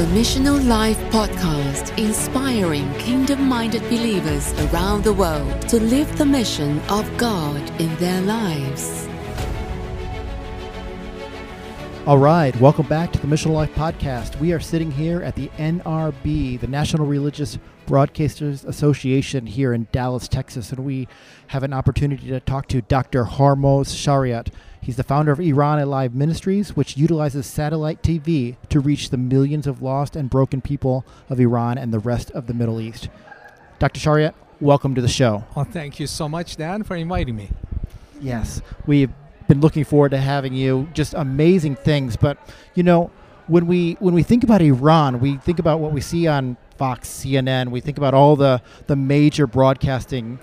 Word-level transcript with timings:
The 0.00 0.06
Missional 0.06 0.66
Life 0.66 0.96
Podcast, 1.10 1.98
inspiring 1.98 2.90
kingdom 2.94 3.46
minded 3.46 3.82
believers 3.82 4.50
around 4.72 5.04
the 5.04 5.12
world 5.12 5.60
to 5.68 5.78
live 5.78 6.16
the 6.16 6.24
mission 6.24 6.80
of 6.88 7.04
God 7.18 7.60
in 7.78 7.94
their 7.96 8.22
lives. 8.22 9.06
All 12.06 12.16
right, 12.16 12.58
welcome 12.58 12.86
back 12.86 13.12
to 13.12 13.18
the 13.18 13.26
Missional 13.26 13.52
Life 13.52 13.74
Podcast. 13.74 14.40
We 14.40 14.54
are 14.54 14.58
sitting 14.58 14.90
here 14.90 15.20
at 15.20 15.34
the 15.36 15.48
NRB, 15.58 16.58
the 16.60 16.66
National 16.66 17.04
Religious 17.04 17.58
Broadcasters 17.86 18.64
Association 18.64 19.44
here 19.44 19.74
in 19.74 19.86
Dallas, 19.92 20.28
Texas, 20.28 20.72
and 20.72 20.82
we 20.82 21.08
have 21.48 21.62
an 21.62 21.74
opportunity 21.74 22.26
to 22.28 22.40
talk 22.40 22.68
to 22.68 22.80
Dr. 22.80 23.24
Hormoz 23.24 23.88
Shariat. 23.88 24.48
He's 24.82 24.96
the 24.96 25.02
founder 25.02 25.30
of 25.30 25.40
Iran 25.40 25.78
Alive 25.78 26.14
Ministries, 26.14 26.74
which 26.74 26.96
utilizes 26.96 27.46
satellite 27.46 28.02
TV 28.02 28.56
to 28.70 28.80
reach 28.80 29.10
the 29.10 29.18
millions 29.18 29.66
of 29.66 29.82
lost 29.82 30.16
and 30.16 30.30
broken 30.30 30.60
people 30.60 31.04
of 31.28 31.38
Iran 31.38 31.76
and 31.76 31.92
the 31.92 31.98
rest 31.98 32.30
of 32.30 32.46
the 32.46 32.54
Middle 32.54 32.80
East. 32.80 33.08
Dr. 33.78 34.00
Shariat, 34.00 34.34
welcome 34.58 34.94
to 34.94 35.02
the 35.02 35.08
show. 35.08 35.44
Well, 35.54 35.66
thank 35.66 36.00
you 36.00 36.06
so 36.06 36.28
much, 36.28 36.56
Dan, 36.56 36.82
for 36.82 36.96
inviting 36.96 37.36
me. 37.36 37.50
Yes, 38.20 38.62
we've 38.86 39.10
been 39.48 39.60
looking 39.60 39.84
forward 39.84 40.10
to 40.10 40.18
having 40.18 40.54
you. 40.54 40.88
Just 40.94 41.12
amazing 41.12 41.76
things, 41.76 42.16
but 42.16 42.38
you 42.74 42.82
know, 42.82 43.10
when 43.48 43.66
we 43.66 43.94
when 44.00 44.14
we 44.14 44.22
think 44.22 44.44
about 44.44 44.62
Iran, 44.62 45.20
we 45.20 45.36
think 45.36 45.58
about 45.58 45.80
what 45.80 45.92
we 45.92 46.00
see 46.00 46.26
on 46.26 46.56
Fox, 46.76 47.08
CNN. 47.08 47.70
We 47.70 47.80
think 47.80 47.98
about 47.98 48.14
all 48.14 48.36
the 48.36 48.62
the 48.86 48.96
major 48.96 49.46
broadcasting 49.46 50.38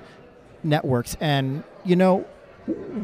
networks, 0.63 1.15
and 1.19 1.63
you 1.85 1.95
know, 1.95 2.25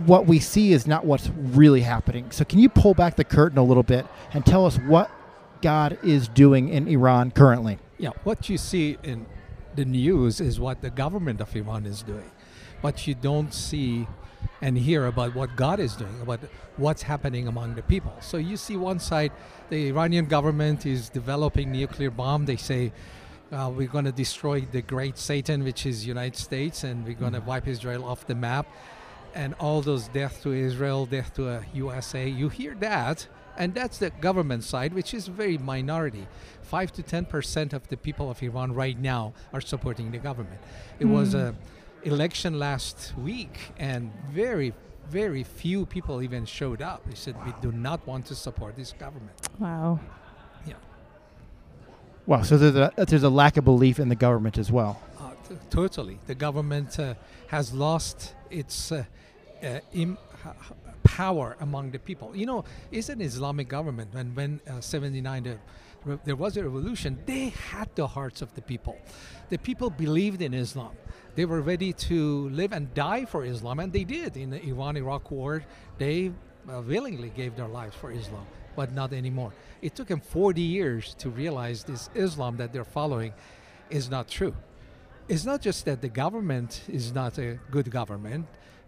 what 0.06 0.26
we 0.26 0.40
see 0.40 0.74
is 0.74 0.86
not 0.86 1.06
what's 1.06 1.30
really 1.30 1.82
happening. 1.82 2.32
So, 2.32 2.44
can 2.44 2.60
you 2.60 2.70
pull 2.70 2.94
back 2.94 3.16
the 3.16 3.24
curtain 3.24 3.58
a 3.58 3.64
little 3.64 3.84
bit 3.84 4.06
and 4.34 4.46
tell 4.46 4.66
us 4.66 4.78
what 4.78 5.10
God 5.62 5.98
is 6.04 6.28
doing 6.28 6.70
in 6.70 6.88
Iran 6.88 7.32
currently? 7.32 7.80
Yeah, 7.98 8.12
what 8.24 8.50
you 8.50 8.58
see 8.58 8.98
in 9.04 9.26
the 9.76 9.86
news 9.86 10.42
is 10.42 10.60
what 10.60 10.82
the 10.82 10.90
government 10.90 11.42
of 11.42 11.56
Iran 11.56 11.86
is 11.86 12.04
doing, 12.04 12.30
but 12.82 13.08
you 13.08 13.16
don't 13.16 13.54
see 13.54 14.08
and 14.62 14.78
hear 14.78 15.08
about 15.08 15.36
what 15.36 15.56
God 15.56 15.80
is 15.80 15.96
doing, 15.96 16.22
about 16.22 16.40
what's 16.78 17.02
happening 17.02 17.48
among 17.48 17.76
the 17.76 17.84
people. 17.84 18.14
So 18.22 18.38
you 18.38 18.58
see 18.58 18.78
one 18.78 19.00
side, 19.00 19.32
the 19.70 19.88
Iranian 19.88 20.26
government 20.26 20.86
is 20.86 21.10
developing 21.10 21.72
nuclear 21.72 22.12
bomb. 22.12 22.46
They 22.46 22.58
say 22.58 22.92
uh, 23.52 23.72
we're 23.76 23.88
going 23.88 24.06
to 24.06 24.12
destroy 24.12 24.62
the 24.62 24.82
great 24.82 25.18
Satan, 25.18 25.64
which 25.64 25.86
is 25.86 26.06
United 26.06 26.38
States, 26.38 26.84
and 26.84 27.06
we're 27.06 27.14
going 27.14 27.34
to 27.34 27.42
wipe 27.42 27.68
Israel 27.68 28.06
off 28.06 28.26
the 28.26 28.36
map. 28.36 28.66
And 29.36 29.56
all 29.60 29.82
those 29.82 30.08
death 30.10 30.44
to 30.44 30.54
Israel, 30.54 31.06
death 31.06 31.34
to 31.36 31.50
a 31.50 31.66
USA. 31.74 32.28
You 32.28 32.50
hear 32.50 32.76
that, 32.76 33.28
and 33.58 33.74
that's 33.74 33.98
the 33.98 34.10
government 34.10 34.64
side, 34.64 34.94
which 34.94 35.14
is 35.14 35.28
very 35.28 35.58
minority. 35.58 36.28
Five 36.62 36.92
to 36.94 37.04
ten 37.04 37.26
percent 37.26 37.74
of 37.74 37.88
the 37.88 37.98
people 37.98 38.30
of 38.30 38.42
Iran 38.44 38.74
right 38.74 39.00
now 39.00 39.34
are 39.52 39.62
supporting 39.62 40.12
the 40.12 40.20
government. 40.20 40.60
It 41.00 41.08
mm. 41.08 41.14
was 41.14 41.34
a 41.34 41.56
election 42.04 42.60
last 42.60 43.14
week, 43.18 43.58
and 43.78 44.12
very, 44.32 44.74
very 45.10 45.44
few 45.44 45.86
people 45.86 46.22
even 46.22 46.46
showed 46.46 46.82
up. 46.82 47.04
They 47.06 47.16
said, 47.16 47.36
wow. 47.36 47.46
we 47.46 47.54
do 47.62 47.72
not 47.72 48.06
want 48.06 48.26
to 48.28 48.36
support 48.36 48.76
this 48.76 48.94
government. 48.94 49.36
Wow. 49.60 50.00
Yeah. 50.66 50.76
Wow, 52.26 52.42
so 52.44 52.58
there's 52.58 52.76
a, 52.76 53.06
there's 53.06 53.24
a 53.24 53.30
lack 53.30 53.58
of 53.58 53.66
belief 53.66 54.00
in 54.00 54.10
the 54.10 54.16
government 54.16 54.58
as 54.58 54.72
well. 54.72 55.02
Uh, 55.20 55.32
t- 55.48 55.56
totally. 55.70 56.20
The 56.28 56.36
government 56.36 57.00
uh, 57.00 57.16
has 57.48 57.74
lost 57.74 58.36
its 58.50 58.92
uh, 58.92 59.06
uh 59.64 59.80
Im- 59.94 60.18
power 61.04 61.56
among 61.60 61.92
the 61.92 62.00
people. 62.00 62.36
You 62.36 62.46
know, 62.46 62.64
it's 62.92 63.10
an 63.10 63.22
Islamic 63.22 63.68
government. 63.68 64.14
And 64.14 64.36
when 64.36 64.60
uh, 64.68 64.82
79, 64.82 65.44
the 65.44 65.58
re- 66.06 66.20
there 66.26 66.36
was 66.36 66.58
a 66.58 66.64
revolution, 66.64 67.20
they 67.26 67.50
had 67.50 67.90
the 67.96 68.08
hearts 68.08 68.42
of 68.42 68.54
the 68.56 68.62
people. 68.62 68.98
The 69.50 69.58
people 69.58 69.90
believed 69.90 70.42
in 70.42 70.54
Islam 70.54 70.92
they 71.36 71.46
were 71.46 71.62
ready 71.62 71.94
to 71.94 72.50
live 72.50 72.74
and 72.74 72.94
die 72.94 73.26
for 73.26 73.44
Islam, 73.44 73.80
and 73.80 73.92
they 73.92 74.04
did 74.04 74.38
in 74.38 74.52
the 74.52 74.64
Iran-Iraq 74.64 75.32
war. 75.32 75.64
They 75.98 76.32
uh, 76.70 76.82
willingly 76.82 77.32
gave 77.32 77.56
their 77.56 77.68
lives 77.68 77.96
for 77.96 78.12
Islam, 78.12 78.46
but 78.76 78.94
not 78.94 79.14
anymore. 79.14 79.52
It 79.82 79.96
took 79.96 80.08
them 80.08 80.22
40 80.22 80.62
years 80.62 81.16
to 81.16 81.30
realize 81.30 81.84
this 81.84 82.10
Islam 82.14 82.58
that 82.58 82.72
they're 82.72 82.86
following 82.86 83.34
is 83.90 84.10
not 84.10 84.28
true. 84.28 84.56
It's 85.28 85.46
not 85.46 85.62
just 85.62 85.86
that 85.86 86.02
the 86.02 86.10
government 86.10 86.84
is 86.88 87.14
not 87.14 87.38
a 87.40 87.60
good 87.72 87.90
government. 87.90 88.46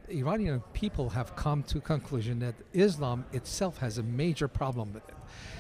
Iranian 0.10 0.62
people 0.74 1.10
have 1.10 1.36
come 1.36 1.64
to 1.64 1.80
conclusion 1.80 2.40
that 2.40 2.56
Islam 2.74 3.26
itself 3.34 3.78
has 3.78 3.98
a 3.98 4.04
major 4.04 4.48
problem 4.48 4.94
with 4.94 5.08
it. 5.08 5.16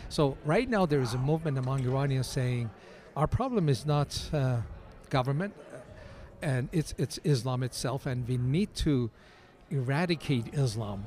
So 0.09 0.38
right 0.45 0.69
now 0.69 0.85
there 0.85 1.01
is 1.01 1.13
a 1.13 1.17
movement 1.17 1.57
among 1.57 1.85
Iranians 1.85 2.28
saying, 2.28 2.69
our 3.16 3.28
problem 3.28 3.69
is 3.69 3.85
not 3.85 4.29
uh, 4.34 4.57
government 5.09 5.53
and 6.41 6.69
it's 6.72 6.94
it's 6.97 7.19
Islam 7.23 7.63
itself, 7.63 8.05
and 8.05 8.28
we 8.28 8.38
need 8.38 8.73
to 8.75 9.09
eradicate 9.72 10.53
Islam 10.53 11.05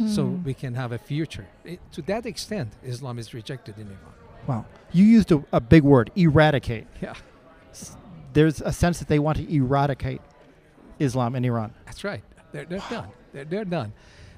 mm. 0.00 0.08
so 0.08 0.24
hmm. 0.24 0.42
we 0.42 0.54
can 0.54 0.74
have 0.74 0.92
a 0.92 0.98
future. 0.98 1.46
It, 1.64 1.80
to 1.92 2.02
that 2.02 2.26
extent, 2.26 2.72
Islam 2.82 3.18
is 3.18 3.32
rejected 3.32 3.78
in 3.78 3.86
Iran. 3.86 4.14
Wow, 4.46 4.66
you 4.92 5.04
used 5.04 5.30
a, 5.30 5.44
a 5.52 5.60
big 5.60 5.84
word, 5.84 6.10
eradicate. 6.16 6.86
Yeah, 7.00 7.14
there's 8.32 8.60
a 8.60 8.72
sense 8.72 8.98
that 8.98 9.08
they 9.08 9.20
want 9.20 9.38
to 9.38 9.54
eradicate 9.54 10.20
Islam 10.98 11.36
in 11.36 11.44
Iran. 11.44 11.74
That's 11.86 12.02
right. 12.02 12.24
They're, 12.52 12.64
they're 12.64 12.78
wow. 12.78 12.88
done. 12.90 13.08
They're, 13.32 13.44
they're 13.44 13.64
done. 13.64 13.92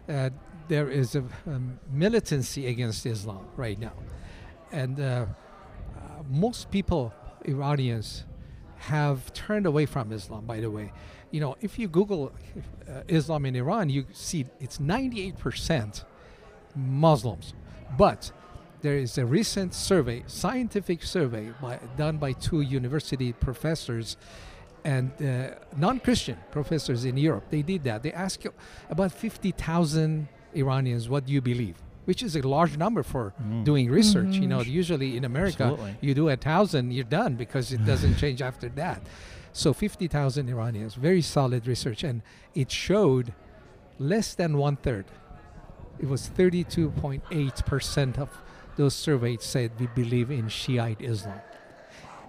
Uh, 0.09 0.31
there 0.69 0.89
is 0.89 1.15
a, 1.15 1.25
a, 1.47 1.61
militancy 1.93 2.67
against 2.67 3.05
Islam 3.07 3.47
right 3.57 3.79
now, 3.79 3.93
and 4.73 4.99
uh, 4.99 5.03
uh, 5.03 6.23
most 6.31 6.71
people, 6.71 7.13
Iranians, 7.45 8.25
have 8.77 9.33
turned 9.33 9.67
away 9.67 9.87
from 9.87 10.13
Islam, 10.13 10.45
by 10.45 10.61
the 10.61 10.71
way. 10.71 10.93
You 11.31 11.41
know, 11.41 11.57
if 11.61 11.79
you 11.79 11.89
Google 11.89 12.33
uh, 12.89 13.03
Islam 13.09 13.47
in 13.47 13.57
Iran, 13.57 13.89
you 13.91 14.07
see 14.13 14.47
it's 14.61 14.79
98% 14.79 16.05
Muslims. 16.77 17.55
But 17.99 18.31
there 18.83 18.97
is 18.97 19.17
a 19.19 19.25
recent 19.25 19.75
survey, 19.75 20.25
scientific 20.27 21.03
survey 21.03 21.53
by, 21.61 21.81
done 21.97 22.19
by 22.19 22.33
two 22.33 22.61
university 22.61 23.33
professors 23.33 24.17
and 24.85 25.11
uh, 25.23 25.55
non-Christian 25.77 26.37
professors 26.51 27.05
in 27.05 27.17
Europe. 27.17 27.45
They 27.51 27.63
did 27.63 27.85
that. 27.85 28.03
They 28.03 28.13
asked 28.13 28.47
about 28.91 29.13
50,000 29.13 30.29
Iranians, 30.55 31.09
what 31.09 31.27
do 31.27 31.33
you 31.33 31.41
believe? 31.41 31.77
which 32.05 32.23
is 32.23 32.37
a 32.37 32.47
large 32.47 32.77
number 32.77 33.03
for 33.03 33.33
mm. 33.43 33.65
doing 33.65 33.91
research. 33.91 34.27
Mm-hmm. 34.27 34.43
You 34.43 34.49
know, 34.49 34.61
usually 34.61 35.17
in 35.17 35.25
America, 35.25 35.65
Absolutely. 35.65 35.97
you 36.01 36.15
do 36.15 36.29
a 36.29 36.37
thousand, 36.37 36.93
you're 36.93 37.05
done 37.05 37.35
because 37.35 37.73
it 37.73 37.85
doesn't 37.85 38.17
change 38.17 38.43
after 38.43 38.69
that. 38.71 39.01
So 39.53 39.73
50,000 39.73 40.49
Iranians, 40.49 40.95
very 40.95 41.23
solid 41.23 41.67
research, 41.67 42.05
and 42.05 42.23
it 42.55 42.71
showed 42.71 43.33
less 43.99 44.35
than 44.35 44.59
one 44.59 44.77
third. 44.77 45.07
It 45.99 46.09
was 46.09 46.29
32.8% 46.29 48.19
of 48.19 48.31
those 48.77 48.95
surveyed 48.95 49.41
said 49.41 49.71
we 49.79 49.87
believe 49.87 50.31
in 50.31 50.49
Shiite 50.49 51.01
Islam. 51.01 51.41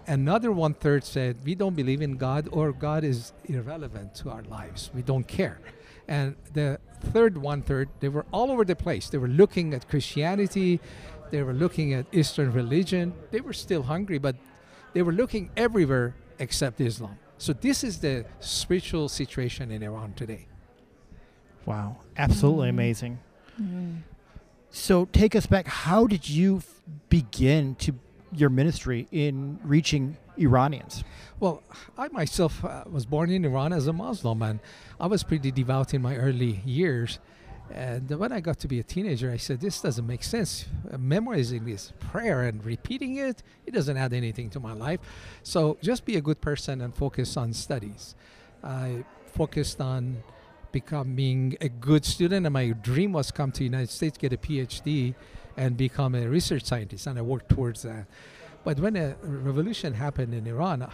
Another 0.08 0.52
one 0.52 0.74
third 0.74 1.04
said 1.04 1.38
we 1.44 1.56
don't 1.56 1.76
believe 1.76 2.02
in 2.02 2.18
God 2.18 2.48
or 2.52 2.72
God 2.72 3.04
is 3.04 3.34
irrelevant 3.46 4.16
to 4.16 4.30
our 4.30 4.44
lives. 4.44 4.92
We 4.94 5.02
don't 5.02 5.28
care. 5.28 5.60
And 6.08 6.36
the 6.54 6.80
third 7.14 7.38
one 7.38 7.62
third, 7.62 7.90
they 8.00 8.10
were 8.10 8.26
all 8.32 8.52
over 8.52 8.64
the 8.64 8.76
place. 8.76 9.10
They 9.10 9.18
were 9.18 9.28
looking 9.28 9.74
at 9.74 9.88
Christianity, 9.90 10.80
they 11.32 11.42
were 11.44 11.54
looking 11.54 11.94
at 11.94 12.06
Eastern 12.12 12.54
religion. 12.54 13.14
They 13.32 13.42
were 13.42 13.54
still 13.54 13.84
hungry, 13.84 14.20
but 14.20 14.36
they 14.94 15.02
were 15.02 15.12
looking 15.12 15.50
everywhere 15.58 16.16
except 16.40 16.80
Islam. 16.80 17.18
So 17.38 17.54
this 17.54 17.84
is 17.84 18.00
the 18.00 18.26
spiritual 18.40 19.10
situation 19.10 19.72
in 19.72 19.84
Iran 19.84 20.14
today. 20.14 20.48
Wow, 21.66 21.98
absolutely 22.16 22.70
mm-hmm. 22.70 22.80
amazing. 22.80 23.20
Mm-hmm. 23.62 23.92
So 24.70 25.06
take 25.06 25.36
us 25.36 25.46
back. 25.46 25.68
How 25.68 26.06
did 26.06 26.30
you 26.30 26.58
f- 26.58 26.82
begin 27.10 27.76
to 27.76 27.96
your 28.40 28.50
ministry 28.50 29.08
in 29.12 29.60
reaching 29.64 30.18
Iranians? 30.38 31.04
Well, 31.40 31.64
I 31.98 32.08
myself 32.10 32.64
uh, 32.64 32.84
was 32.90 33.06
born 33.06 33.30
in 33.30 33.46
Iran 33.46 33.74
as 33.74 33.88
a 33.88 33.94
Muslim, 33.94 34.42
and 34.42 34.60
I 35.00 35.08
was 35.08 35.24
pretty 35.24 35.52
devout 35.52 35.94
in 35.94 36.02
my 36.02 36.16
early 36.16 36.62
years. 36.66 37.20
And 37.72 38.10
when 38.12 38.32
I 38.32 38.42
got 38.42 38.60
to 38.60 38.68
be 38.68 38.80
a 38.80 38.84
teenager, 38.84 39.32
I 39.32 39.38
said, 39.38 39.60
This 39.60 39.82
doesn't 39.82 40.06
make 40.06 40.24
sense. 40.24 40.66
Uh, 40.92 40.98
memorizing 40.98 41.66
this 41.66 41.94
prayer 42.00 42.44
and 42.44 42.64
repeating 42.64 43.18
it, 43.18 43.42
it 43.66 43.74
doesn't 43.74 43.98
add 43.98 44.14
anything 44.14 44.50
to 44.52 44.60
my 44.60 44.74
life. 44.74 45.00
So 45.44 45.78
just 45.82 46.06
be 46.06 46.16
a 46.16 46.22
good 46.22 46.42
person 46.42 46.82
and 46.82 46.94
focus 46.94 47.38
on 47.38 47.54
studies. 47.54 48.16
I 48.64 49.04
focused 49.34 49.82
on 49.82 50.24
becoming 50.72 51.58
a 51.62 51.70
good 51.70 52.06
student, 52.06 52.46
and 52.46 52.54
my 52.54 52.70
dream 52.70 53.14
was 53.14 53.32
come 53.32 53.52
to 53.52 53.60
the 53.60 53.66
United 53.66 53.90
States, 53.90 54.18
get 54.18 54.34
a 54.34 54.38
PhD, 54.38 55.16
and 55.58 55.78
become 55.78 56.16
a 56.16 56.28
research 56.28 56.64
scientist. 56.64 57.08
And 57.08 57.18
I 57.18 57.22
worked 57.22 57.50
towards 57.50 57.84
that. 57.84 58.06
But 58.64 58.80
when 58.80 58.96
a 58.96 59.16
revolution 59.22 59.94
happened 59.94 60.34
in 60.34 60.48
Iran, 60.48 60.82
uh, 60.82 60.90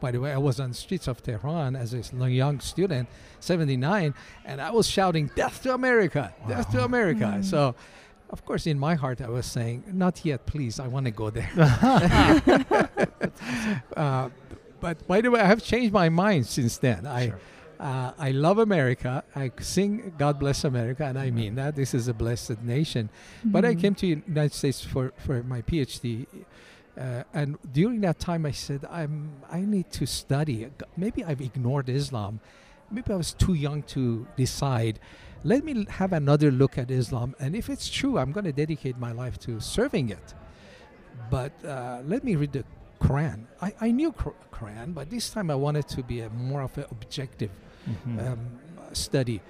by 0.00 0.12
the 0.12 0.20
way, 0.20 0.32
I 0.32 0.38
was 0.38 0.60
on 0.60 0.70
the 0.70 0.76
streets 0.76 1.08
of 1.08 1.22
Tehran 1.22 1.74
as 1.74 1.92
a 1.92 2.30
young 2.30 2.60
student, 2.60 3.08
79, 3.40 4.14
and 4.44 4.60
I 4.60 4.70
was 4.70 4.86
shouting, 4.86 5.30
Death 5.34 5.62
to 5.64 5.74
America! 5.74 6.32
Wow. 6.42 6.48
Death 6.48 6.70
to 6.72 6.84
America! 6.84 7.38
Mm. 7.38 7.44
So 7.44 7.74
of 8.30 8.44
course, 8.44 8.66
in 8.66 8.78
my 8.78 8.94
heart, 8.94 9.20
I 9.20 9.28
was 9.28 9.46
saying, 9.46 9.84
"Not 9.92 10.24
yet, 10.24 10.44
please. 10.44 10.78
I 10.78 10.86
want 10.86 11.06
to 11.06 11.12
go 11.12 11.30
there." 11.30 11.50
uh, 13.96 14.28
but 14.80 15.06
by 15.06 15.20
the 15.20 15.30
way, 15.30 15.40
I 15.40 15.46
have 15.46 15.62
changed 15.62 15.92
my 15.92 16.08
mind 16.08 16.46
since 16.46 16.78
then. 16.78 17.06
I. 17.06 17.32
Sure. 17.78 17.86
Uh, 17.86 18.12
I 18.18 18.30
love 18.32 18.58
America. 18.58 19.22
I 19.36 19.50
sing 19.60 20.12
"God 20.18 20.38
Bless 20.38 20.64
America," 20.64 21.04
and 21.04 21.18
I 21.18 21.30
mean 21.30 21.54
that. 21.54 21.76
This 21.76 21.94
is 21.94 22.08
a 22.08 22.14
blessed 22.14 22.62
nation. 22.62 23.08
But 23.44 23.64
I 23.64 23.74
Mhm. 23.74 23.80
came 23.80 23.94
to 23.96 24.06
United 24.06 24.52
States 24.52 24.82
for, 24.84 25.12
for 25.16 25.42
my 25.42 25.62
PhD, 25.62 26.26
uh, 26.98 27.22
and 27.32 27.56
during 27.72 28.00
that 28.00 28.18
time, 28.18 28.44
I 28.46 28.52
said, 28.52 28.84
"I'm 28.90 29.14
I 29.50 29.60
need 29.60 29.90
to 29.92 30.06
study. 30.06 30.68
Maybe 30.96 31.24
I've 31.24 31.40
ignored 31.40 31.88
Islam. 31.88 32.40
Maybe 32.90 33.12
I 33.12 33.16
was 33.16 33.32
too 33.32 33.54
young 33.54 33.82
to 33.94 34.26
decide. 34.36 34.98
Let 35.44 35.62
me 35.64 35.86
have 36.00 36.12
another 36.12 36.50
look 36.50 36.78
at 36.78 36.90
Islam, 36.90 37.36
and 37.38 37.54
if 37.54 37.70
it's 37.70 37.88
true, 37.88 38.18
I'm 38.18 38.32
going 38.32 38.44
to 38.52 38.52
dedicate 38.64 38.98
my 38.98 39.12
life 39.12 39.38
to 39.46 39.60
serving 39.60 40.08
it. 40.10 40.34
But 41.30 41.52
uh, 41.64 42.00
let 42.12 42.24
me 42.24 42.34
read 42.34 42.52
the 42.52 42.64
Quran. 43.00 43.38
I, 43.62 43.72
I 43.80 43.90
knew 43.92 44.10
Quran, 44.12 44.94
but 44.94 45.10
this 45.10 45.30
time 45.30 45.48
I 45.50 45.54
wanted 45.54 45.86
to 45.88 46.02
be 46.02 46.20
a 46.20 46.30
more 46.30 46.62
of 46.62 46.76
an 46.78 46.86
objective 46.90 47.50
Mhm. 48.06 48.32
um, 48.32 48.38
study. 48.92 49.40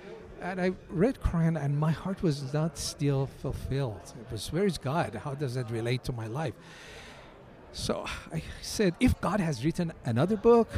And 0.41 0.61
I 0.61 0.73
read 0.89 1.19
Quran, 1.21 1.61
and 1.63 1.77
my 1.79 1.91
heart 1.91 2.23
was 2.23 2.53
not 2.53 2.79
still 2.79 3.27
fulfilled. 3.43 4.15
It 4.21 4.31
was, 4.31 4.53
where 4.53 4.67
is 4.67 4.79
God? 4.79 5.15
How 5.25 5.35
does 5.35 5.55
that 5.55 5.69
relate 5.71 6.05
to 6.05 6.13
my 6.13 6.27
life? 6.29 6.55
So 7.73 8.05
I 8.33 8.43
said, 8.63 8.95
if 9.01 9.21
God 9.21 9.41
has 9.41 9.65
written 9.65 9.93
another 10.05 10.37
book, 10.37 10.69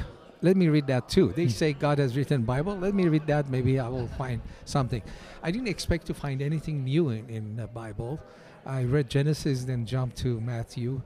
let 0.43 0.57
me 0.57 0.69
read 0.69 0.87
that 0.87 1.09
too. 1.09 1.33
They 1.37 1.45
Hmm. 1.45 1.51
say 1.51 1.73
God 1.75 1.99
has 1.99 2.17
written 2.17 2.43
Bible. 2.43 2.75
Let 2.77 2.95
me 2.95 3.09
read 3.09 3.27
that. 3.27 3.49
Maybe 3.51 3.79
I 3.79 3.89
will 3.89 4.09
find 4.09 4.41
something. 4.65 5.03
I 5.43 5.51
didn't 5.51 5.69
expect 5.69 6.07
to 6.07 6.15
find 6.15 6.41
anything 6.41 6.85
new 6.85 7.11
in, 7.11 7.29
in 7.29 7.57
the 7.57 7.67
Bible. 7.67 8.19
I 8.65 8.85
read 8.85 9.09
Genesis, 9.11 9.65
then 9.65 9.85
jumped 9.87 10.17
to 10.19 10.41
Matthew. 10.41 11.03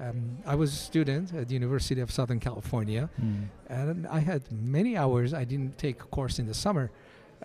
Um, 0.00 0.38
I 0.44 0.54
was 0.56 0.72
a 0.72 0.76
student 0.76 1.32
at 1.34 1.46
the 1.48 1.54
University 1.54 2.00
of 2.00 2.10
Southern 2.10 2.40
California 2.40 3.08
Mm. 3.20 3.46
and 3.68 4.06
I 4.08 4.18
had 4.20 4.42
many 4.50 4.96
hours. 4.96 5.32
I 5.32 5.44
didn't 5.44 5.78
take 5.78 6.00
a 6.02 6.06
course 6.06 6.38
in 6.40 6.46
the 6.46 6.54
summer, 6.54 6.90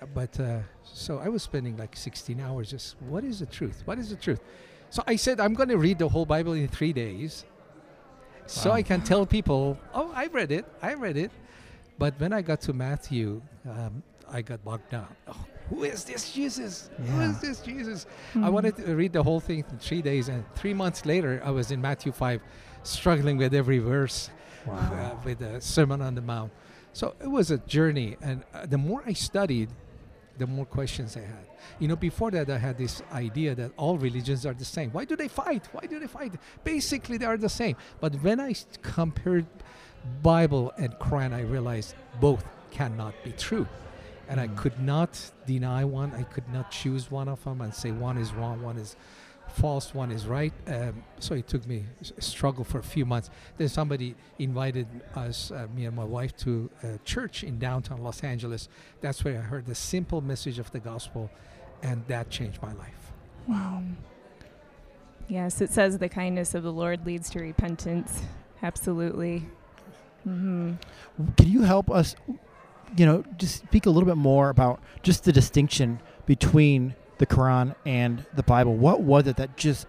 uh, 0.02 0.06
but 0.14 0.40
uh, 0.40 0.60
so 0.84 1.20
I 1.20 1.30
was 1.30 1.44
spending 1.44 1.78
like 1.78 1.96
16 1.96 2.40
hours 2.42 2.72
just 2.72 2.96
what 3.02 3.24
is 3.24 3.40
the 3.40 3.46
truth? 3.46 3.84
What 3.86 4.00
is 4.00 4.10
the 4.10 4.16
truth? 4.16 4.42
So 4.90 5.04
I 5.06 5.16
said 5.18 5.40
I'm 5.40 5.54
going 5.54 5.70
to 5.70 5.78
read 5.78 6.00
the 6.00 6.10
whole 6.10 6.26
Bible 6.26 6.54
in 6.54 6.68
three 6.68 6.92
days, 6.94 7.46
so 8.48 8.72
Wow. 8.72 8.78
I 8.78 8.82
can 8.82 9.02
tell 9.02 9.26
people, 9.28 9.78
oh, 9.94 10.12
I 10.16 10.26
read 10.28 10.52
it, 10.52 10.66
I 10.82 10.96
read 10.96 11.18
it. 11.18 11.32
But 12.00 12.14
when 12.20 12.34
I 12.34 12.42
got 12.42 12.62
to 12.62 12.74
Matthew, 12.74 13.42
um, 13.70 14.02
I 14.32 14.42
got 14.42 14.64
bogged 14.64 14.90
down. 14.90 15.08
Oh, 15.28 15.36
who 15.70 15.84
is 15.84 16.04
this 16.04 16.32
Jesus? 16.32 16.90
Who 16.98 17.04
Yeah. 17.20 17.30
is 17.30 17.40
this 17.42 17.62
Jesus? 17.62 18.06
Mm. 18.34 18.44
I 18.46 18.50
wanted 18.50 18.76
to 18.78 18.96
read 18.96 19.14
the 19.14 19.24
whole 19.24 19.40
thing 19.40 19.60
in 19.70 19.78
three 19.80 20.02
days, 20.02 20.30
and 20.30 20.44
three 20.56 20.74
months 20.74 21.06
later, 21.06 21.42
I 21.44 21.52
was 21.52 21.72
in 21.72 21.82
Matthew 21.82 22.12
5, 22.12 22.42
struggling 22.84 23.38
with 23.38 23.54
every 23.54 23.80
verse 23.80 24.30
uh, 24.70 25.12
with 25.24 25.40
the 25.40 25.60
Sermon 25.62 26.02
on 26.02 26.16
the 26.16 26.22
Mount. 26.22 26.52
So 26.94 27.16
it 27.22 27.28
was 27.28 27.52
a 27.52 27.58
journey, 27.60 28.18
and 28.22 28.44
uh, 28.54 28.66
the 28.66 28.78
more 28.78 29.04
I 29.06 29.14
studied, 29.14 29.70
the 30.38 30.48
more 30.48 30.66
questions 30.66 31.18
I 31.18 31.22
had. 31.22 31.48
You 31.80 31.88
know, 31.90 31.96
before 31.96 32.32
that, 32.32 32.50
I 32.50 32.58
had 32.58 32.78
this 32.78 33.02
idea 33.12 33.54
that 33.56 33.72
all 33.78 33.98
religions 33.98 34.46
are 34.46 34.54
the 34.54 34.66
same. 34.66 34.90
Why 34.92 35.06
do 35.06 35.16
they 35.16 35.28
fight? 35.28 35.68
Why 35.72 35.86
do 35.86 36.00
they 36.00 36.08
fight? 36.08 36.34
Basically, 36.64 37.18
they 37.18 37.26
are 37.26 37.38
the 37.38 37.50
same. 37.50 37.76
But 38.00 38.16
when 38.24 38.40
I 38.40 38.54
compared 38.82 39.46
Bible 40.24 40.72
and 40.78 40.94
Quran, 40.94 41.34
I 41.34 41.42
realized 41.42 41.96
both 42.20 42.44
cannot 42.72 43.14
be 43.24 43.32
true. 43.34 43.68
And 44.30 44.40
I 44.40 44.48
Mm. 44.48 44.56
could 44.58 44.80
not 44.80 45.32
deny 45.48 45.84
one. 45.84 46.14
I 46.14 46.24
could 46.24 46.48
not 46.54 46.70
choose 46.72 47.10
one 47.12 47.28
of 47.28 47.44
them 47.44 47.62
and 47.62 47.74
say 47.74 47.92
one 47.92 48.18
is 48.18 48.32
wrong, 48.34 48.62
one 48.62 48.78
is 48.78 48.96
false, 49.48 49.94
one 49.96 50.12
is 50.12 50.28
right. 50.28 50.54
Um, 50.68 51.04
so 51.20 51.34
it 51.34 51.48
took 51.48 51.66
me 51.66 51.86
s- 52.00 52.12
a 52.16 52.22
struggle 52.22 52.64
for 52.64 52.78
a 52.78 52.84
few 52.84 53.06
months. 53.06 53.32
Then 53.58 53.68
somebody 53.70 54.16
invited 54.38 54.86
us, 55.16 55.50
uh, 55.52 55.66
me 55.76 55.86
and 55.86 55.96
my 55.96 56.04
wife, 56.04 56.38
to 56.38 56.70
a 56.84 57.00
church 57.00 57.44
in 57.44 57.58
downtown 57.58 58.04
Los 58.04 58.24
Angeles. 58.24 58.70
That's 59.02 59.24
where 59.24 59.40
I 59.40 59.42
heard 59.42 59.66
the 59.66 59.74
simple 59.74 60.22
message 60.22 60.60
of 60.60 60.70
the 60.72 60.80
gospel, 60.80 61.32
and 61.82 62.06
that 62.08 62.30
changed 62.30 62.62
my 62.62 62.74
life. 62.74 63.12
Wow. 63.48 63.82
Yes, 65.28 65.62
it 65.62 65.72
says 65.72 65.98
the 65.98 66.10
kindness 66.10 66.54
of 66.56 66.62
the 66.64 66.72
Lord 66.72 67.06
leads 67.06 67.30
to 67.32 67.40
repentance. 67.40 68.22
Absolutely. 68.62 69.48
hmm 70.24 70.74
Can 71.38 71.48
you 71.48 71.62
help 71.64 71.90
us, 71.90 72.16
you 72.98 73.06
know, 73.06 73.24
just 73.38 73.64
speak 73.64 73.86
a 73.86 73.90
little 73.90 74.08
bit 74.08 74.18
more 74.18 74.50
about 74.50 74.82
just 75.04 75.24
the 75.24 75.32
distinction 75.32 76.00
between 76.26 76.96
the 77.18 77.26
Quran 77.26 77.76
and 77.86 78.26
the 78.34 78.44
Bible? 78.44 78.76
What 78.76 79.02
was 79.02 79.28
it 79.28 79.38
that 79.38 79.58
just 79.58 79.88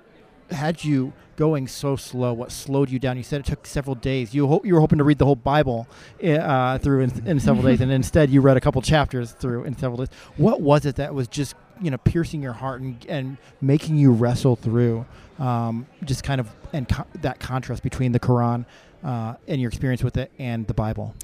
had 0.50 0.84
you 0.84 1.12
going 1.36 1.66
so 1.68 1.96
slow? 1.96 2.32
What 2.32 2.52
slowed 2.52 2.90
you 2.90 2.98
down? 2.98 3.16
You 3.16 3.22
said 3.22 3.40
it 3.40 3.46
took 3.46 3.66
several 3.66 3.94
days. 3.94 4.34
You 4.34 4.60
you 4.64 4.74
were 4.74 4.80
hoping 4.80 4.98
to 4.98 5.04
read 5.04 5.18
the 5.18 5.24
whole 5.24 5.36
Bible 5.36 5.88
uh, 6.22 6.78
through 6.78 7.00
in, 7.02 7.26
in 7.26 7.40
several 7.40 7.64
days, 7.64 7.80
and 7.80 7.90
instead 7.90 8.30
you 8.30 8.40
read 8.40 8.56
a 8.56 8.60
couple 8.60 8.82
chapters 8.82 9.32
through 9.32 9.64
in 9.64 9.76
several 9.76 9.98
days. 9.98 10.08
What 10.36 10.60
was 10.60 10.86
it 10.86 10.96
that 10.96 11.14
was 11.14 11.28
just 11.28 11.54
you 11.80 11.90
know 11.90 11.98
piercing 11.98 12.42
your 12.42 12.52
heart 12.52 12.80
and, 12.80 13.04
and 13.08 13.36
making 13.60 13.96
you 13.96 14.12
wrestle 14.12 14.56
through 14.56 15.06
um, 15.38 15.86
just 16.04 16.22
kind 16.24 16.40
of 16.40 16.50
and 16.72 16.88
co- 16.88 17.06
that 17.22 17.40
contrast 17.40 17.82
between 17.82 18.12
the 18.12 18.20
Quran 18.20 18.66
uh, 19.02 19.34
and 19.48 19.60
your 19.60 19.68
experience 19.68 20.04
with 20.04 20.16
it 20.16 20.30
and 20.38 20.66
the 20.66 20.74
Bible? 20.74 21.14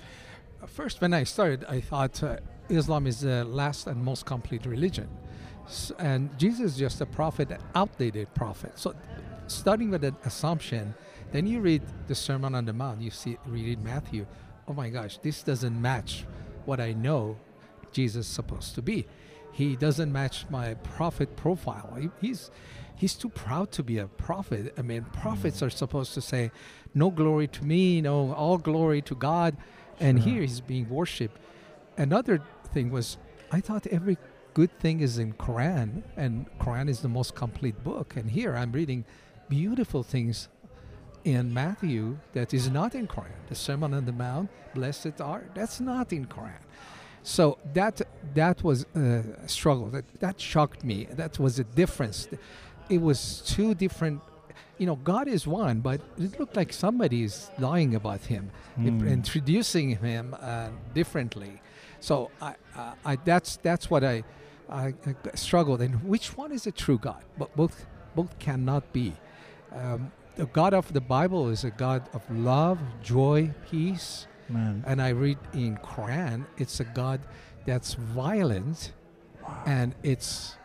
First, 0.67 1.01
when 1.01 1.15
I 1.15 1.25
started, 1.25 1.65
I 1.69 1.81
thought 1.81 2.23
uh, 2.23 2.37
Islam 2.69 3.07
is 3.07 3.21
the 3.21 3.45
last 3.45 3.87
and 3.87 4.03
most 4.03 4.27
complete 4.27 4.67
religion. 4.67 5.09
S- 5.67 5.93
and 5.99 6.37
Jesus 6.39 6.73
is 6.73 6.77
just 6.77 7.01
a 7.01 7.07
prophet, 7.07 7.51
an 7.51 7.59
outdated 7.75 8.33
prophet. 8.35 8.79
So, 8.79 8.95
starting 9.47 9.91
with 9.91 10.03
that 10.03 10.15
assumption, 10.25 10.95
then 11.33 11.47
you 11.47 11.61
read 11.61 11.83
the 12.09 12.15
Sermon 12.15 12.55
on 12.55 12.65
the 12.65 12.73
Mount, 12.73 13.01
you 13.01 13.11
see, 13.11 13.39
read 13.47 13.83
Matthew. 13.83 14.27
Oh 14.69 14.73
my 14.73 14.91
gosh, 14.91 15.19
this 15.19 15.43
doesn't 15.43 15.81
match 15.81 16.25
what 16.65 16.81
I 16.81 16.93
know 16.93 17.37
Jesus 17.93 18.27
is 18.27 18.33
supposed 18.33 18.75
to 18.75 18.83
be. 18.83 19.07
He 19.53 19.77
doesn't 19.77 20.13
match 20.13 20.47
my 20.51 20.75
prophet 20.75 21.37
profile. 21.37 21.97
He, 21.99 22.11
he's 22.21 22.51
he's 22.95 23.15
too 23.15 23.29
proud 23.31 23.73
to 23.73 23.83
be 23.83 23.99
a 23.99 24.07
prophet. 24.07 24.75
I 24.77 24.83
mean, 24.83 25.05
prophets 25.05 25.63
are 25.63 25.71
supposed 25.71 26.13
to 26.15 26.21
say, 26.21 26.51
"No 26.95 27.11
glory 27.11 27.47
to 27.49 27.65
me, 27.65 28.01
no 28.03 28.33
all 28.35 28.59
glory 28.59 29.01
to 29.03 29.15
God," 29.15 29.57
and 30.01 30.23
Sure. 30.23 30.33
here 30.33 30.41
he's 30.43 30.61
being 30.61 30.89
worshipped. 30.89 31.39
Another 31.97 32.43
thing 32.73 32.91
was, 32.91 33.17
I 33.51 33.61
thought 33.61 33.87
every 33.87 34.19
good 34.55 34.71
thing 34.81 35.01
is 35.01 35.19
in 35.19 35.33
Quran, 35.35 36.03
and 36.17 36.47
Quran 36.59 36.89
is 36.89 37.01
the 37.01 37.09
most 37.09 37.35
complete 37.35 37.83
book. 37.85 38.17
And 38.17 38.31
here 38.31 38.57
I'm 38.57 38.73
reading 38.73 39.05
beautiful 39.49 40.03
things 40.03 40.49
in 41.25 41.53
Matthew 41.53 42.19
that 42.33 42.53
is 42.55 42.71
not 42.71 42.95
in 42.95 43.07
Quran. 43.07 43.39
The 43.49 43.55
Sermon 43.55 43.95
on 43.95 44.05
the 44.05 44.13
Mount, 44.13 44.51
blessed 44.75 45.21
are, 45.21 45.45
that's 45.55 45.81
not 45.81 46.13
in 46.13 46.27
Quran. 46.27 46.61
So 47.23 47.59
that 47.75 48.01
that 48.35 48.63
was 48.63 48.87
a 48.95 49.25
struggle. 49.49 49.89
That 49.89 50.05
that 50.21 50.41
shocked 50.41 50.85
me. 50.85 51.09
That 51.11 51.41
was 51.41 51.59
a 51.59 51.65
difference. 51.65 52.29
It 52.89 53.01
was 53.01 53.43
two 53.45 53.75
different. 53.75 54.21
You 54.79 54.87
know, 54.87 54.97
God 54.97 55.27
is 55.29 55.47
one, 55.47 55.81
but 55.81 56.01
it 56.19 56.39
looked 56.39 56.57
like 56.57 56.73
somebody 56.73 57.23
is 57.23 57.51
lying 57.59 57.95
about 57.95 58.23
Him, 58.27 58.51
Mm. 58.79 59.09
introducing 59.11 59.97
Him 59.97 60.37
uh, 60.41 60.69
differently. 60.95 61.61
So 62.01 62.31
I, 62.43 62.55
uh, 62.77 62.93
I 63.05 63.17
that's 63.17 63.57
that's 63.57 63.91
what 63.91 64.05
I, 64.05 64.23
I, 64.69 64.95
struggled. 65.35 65.81
And 65.81 66.03
which 66.05 66.37
one 66.37 66.53
is 66.53 66.65
the 66.65 66.73
true 66.73 66.99
God? 66.99 67.25
But 67.39 67.57
both 67.57 67.87
both 68.15 68.39
cannot 68.39 68.93
be. 68.93 69.15
Um, 69.73 70.13
the 70.37 70.47
God 70.47 70.75
of 70.75 70.93
the 70.93 71.01
Bible 71.01 71.49
is 71.49 71.65
a 71.65 71.71
God 71.71 72.03
of 72.13 72.23
love, 72.31 72.79
joy, 73.03 73.51
peace, 73.71 74.27
Man. 74.51 74.85
and 74.87 75.01
I 75.01 75.11
read 75.11 75.39
in 75.55 75.79
Quran, 75.79 76.45
it's 76.59 76.81
a 76.81 76.85
God 76.85 77.21
that's 77.65 77.95
violent, 77.95 78.93
and 79.65 79.95
it's 80.03 80.57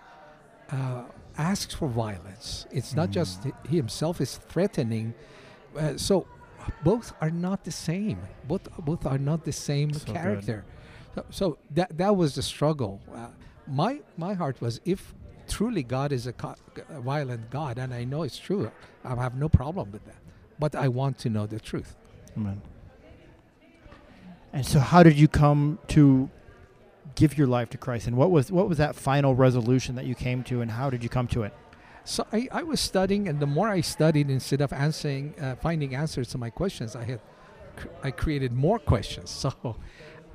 uh, 0.71 1.03
asks 1.37 1.73
for 1.73 1.87
violence. 1.87 2.65
It's 2.71 2.95
not 2.95 3.11
just 3.11 3.43
Mm. 3.43 3.53
he 3.69 3.75
himself 3.77 4.21
is 4.21 4.37
threatening. 4.37 5.13
Uh, 5.77 5.97
so 5.97 6.25
both 6.83 7.13
are 7.21 7.31
not 7.31 7.63
the 7.63 7.71
same. 7.71 8.19
Both 8.47 8.69
both 8.79 9.05
are 9.05 9.17
not 9.17 9.45
the 9.45 9.51
same 9.53 9.93
So 9.93 10.11
character. 10.13 10.63
So, 11.15 11.25
so 11.29 11.57
that 11.71 11.97
that 11.97 12.15
was 12.15 12.35
the 12.35 12.41
struggle. 12.43 13.01
Uh, 13.13 13.27
my 13.67 14.01
my 14.17 14.33
heart 14.33 14.61
was 14.61 14.79
if 14.85 15.13
truly 15.47 15.83
God 15.83 16.11
is 16.11 16.27
a, 16.27 16.33
co- 16.33 16.55
a 16.89 17.01
violent 17.01 17.49
God, 17.49 17.77
and 17.77 17.93
I 17.93 18.03
know 18.05 18.23
it's 18.23 18.37
true, 18.37 18.71
I 19.03 19.15
have 19.15 19.35
no 19.35 19.49
problem 19.49 19.91
with 19.91 20.05
that. 20.05 20.15
But 20.59 20.75
I 20.75 20.87
want 20.87 21.17
to 21.19 21.29
know 21.29 21.45
the 21.47 21.59
truth. 21.59 21.95
Amen. 22.37 22.61
And 24.53 24.65
so, 24.65 24.79
how 24.79 25.03
did 25.03 25.17
you 25.17 25.27
come 25.27 25.79
to 25.89 26.29
give 27.15 27.37
your 27.37 27.47
life 27.47 27.69
to 27.71 27.77
Christ? 27.77 28.07
And 28.07 28.17
what 28.17 28.31
was 28.31 28.51
what 28.51 28.67
was 28.69 28.77
that 28.77 28.95
final 28.95 29.35
resolution 29.35 29.95
that 29.95 30.05
you 30.05 30.15
came 30.15 30.43
to? 30.45 30.61
And 30.61 30.71
how 30.71 30.89
did 30.89 31.03
you 31.03 31.09
come 31.09 31.27
to 31.29 31.43
it? 31.43 31.53
So 32.03 32.25
I, 32.33 32.47
I 32.51 32.63
was 32.63 32.79
studying, 32.79 33.27
and 33.27 33.39
the 33.39 33.45
more 33.45 33.69
I 33.69 33.81
studied, 33.81 34.29
instead 34.29 34.61
of 34.61 34.73
answering, 34.73 35.35
uh, 35.39 35.55
finding 35.55 35.93
answers 35.93 36.29
to 36.29 36.37
my 36.37 36.49
questions, 36.49 36.95
I 36.95 37.03
had, 37.03 37.21
cr- 37.75 37.87
I 38.03 38.11
created 38.11 38.51
more 38.51 38.79
questions. 38.79 39.29
So 39.61 39.75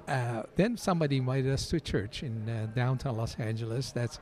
uh, 0.09 0.45
then 0.55 0.77
somebody 0.77 1.17
invited 1.17 1.53
us 1.53 1.69
to 1.69 1.81
church 1.81 2.23
in 2.23 2.49
uh, 2.49 2.69
downtown 2.77 3.17
Los 3.17 3.35
Angeles. 3.41 3.91
That's 3.91 4.21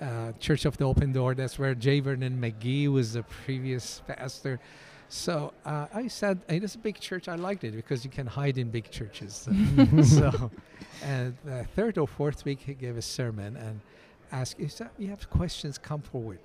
uh, 0.00 0.30
Church 0.38 0.64
of 0.64 0.76
the 0.76 0.84
Open 0.84 1.12
Door. 1.12 1.34
That's 1.34 1.58
where 1.58 1.74
J. 1.74 1.98
Vernon 1.98 2.40
McGee 2.40 2.86
was 2.86 3.14
the 3.14 3.24
previous 3.24 4.00
pastor. 4.06 4.60
So 5.08 5.54
uh, 5.64 5.86
I 5.92 6.08
said, 6.08 6.40
it 6.48 6.62
is 6.62 6.74
a 6.74 6.78
big 6.78 7.00
church. 7.00 7.28
I 7.28 7.36
liked 7.36 7.64
it 7.64 7.74
because 7.74 8.04
you 8.04 8.10
can 8.10 8.26
hide 8.26 8.58
in 8.58 8.70
big 8.70 8.90
churches. 8.90 9.48
so, 10.04 10.50
and 11.02 11.36
the 11.44 11.64
third 11.74 11.98
or 11.98 12.06
fourth 12.06 12.44
week, 12.44 12.60
he 12.60 12.74
gave 12.74 12.96
a 12.96 13.02
sermon 13.02 13.56
and 13.56 13.80
asked, 14.30 14.56
"If 14.58 14.80
you 14.98 15.08
have 15.08 15.28
questions, 15.30 15.78
come 15.78 16.02
forward." 16.02 16.40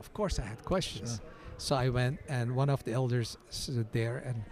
Of 0.00 0.12
course, 0.14 0.38
I 0.38 0.44
had 0.44 0.64
questions. 0.64 1.20
Sure. 1.20 1.30
So 1.58 1.76
I 1.76 1.88
went, 1.88 2.20
and 2.28 2.54
one 2.54 2.70
of 2.70 2.84
the 2.84 2.92
elders 2.92 3.36
stood 3.50 3.92
there, 3.92 4.18
and 4.18 4.42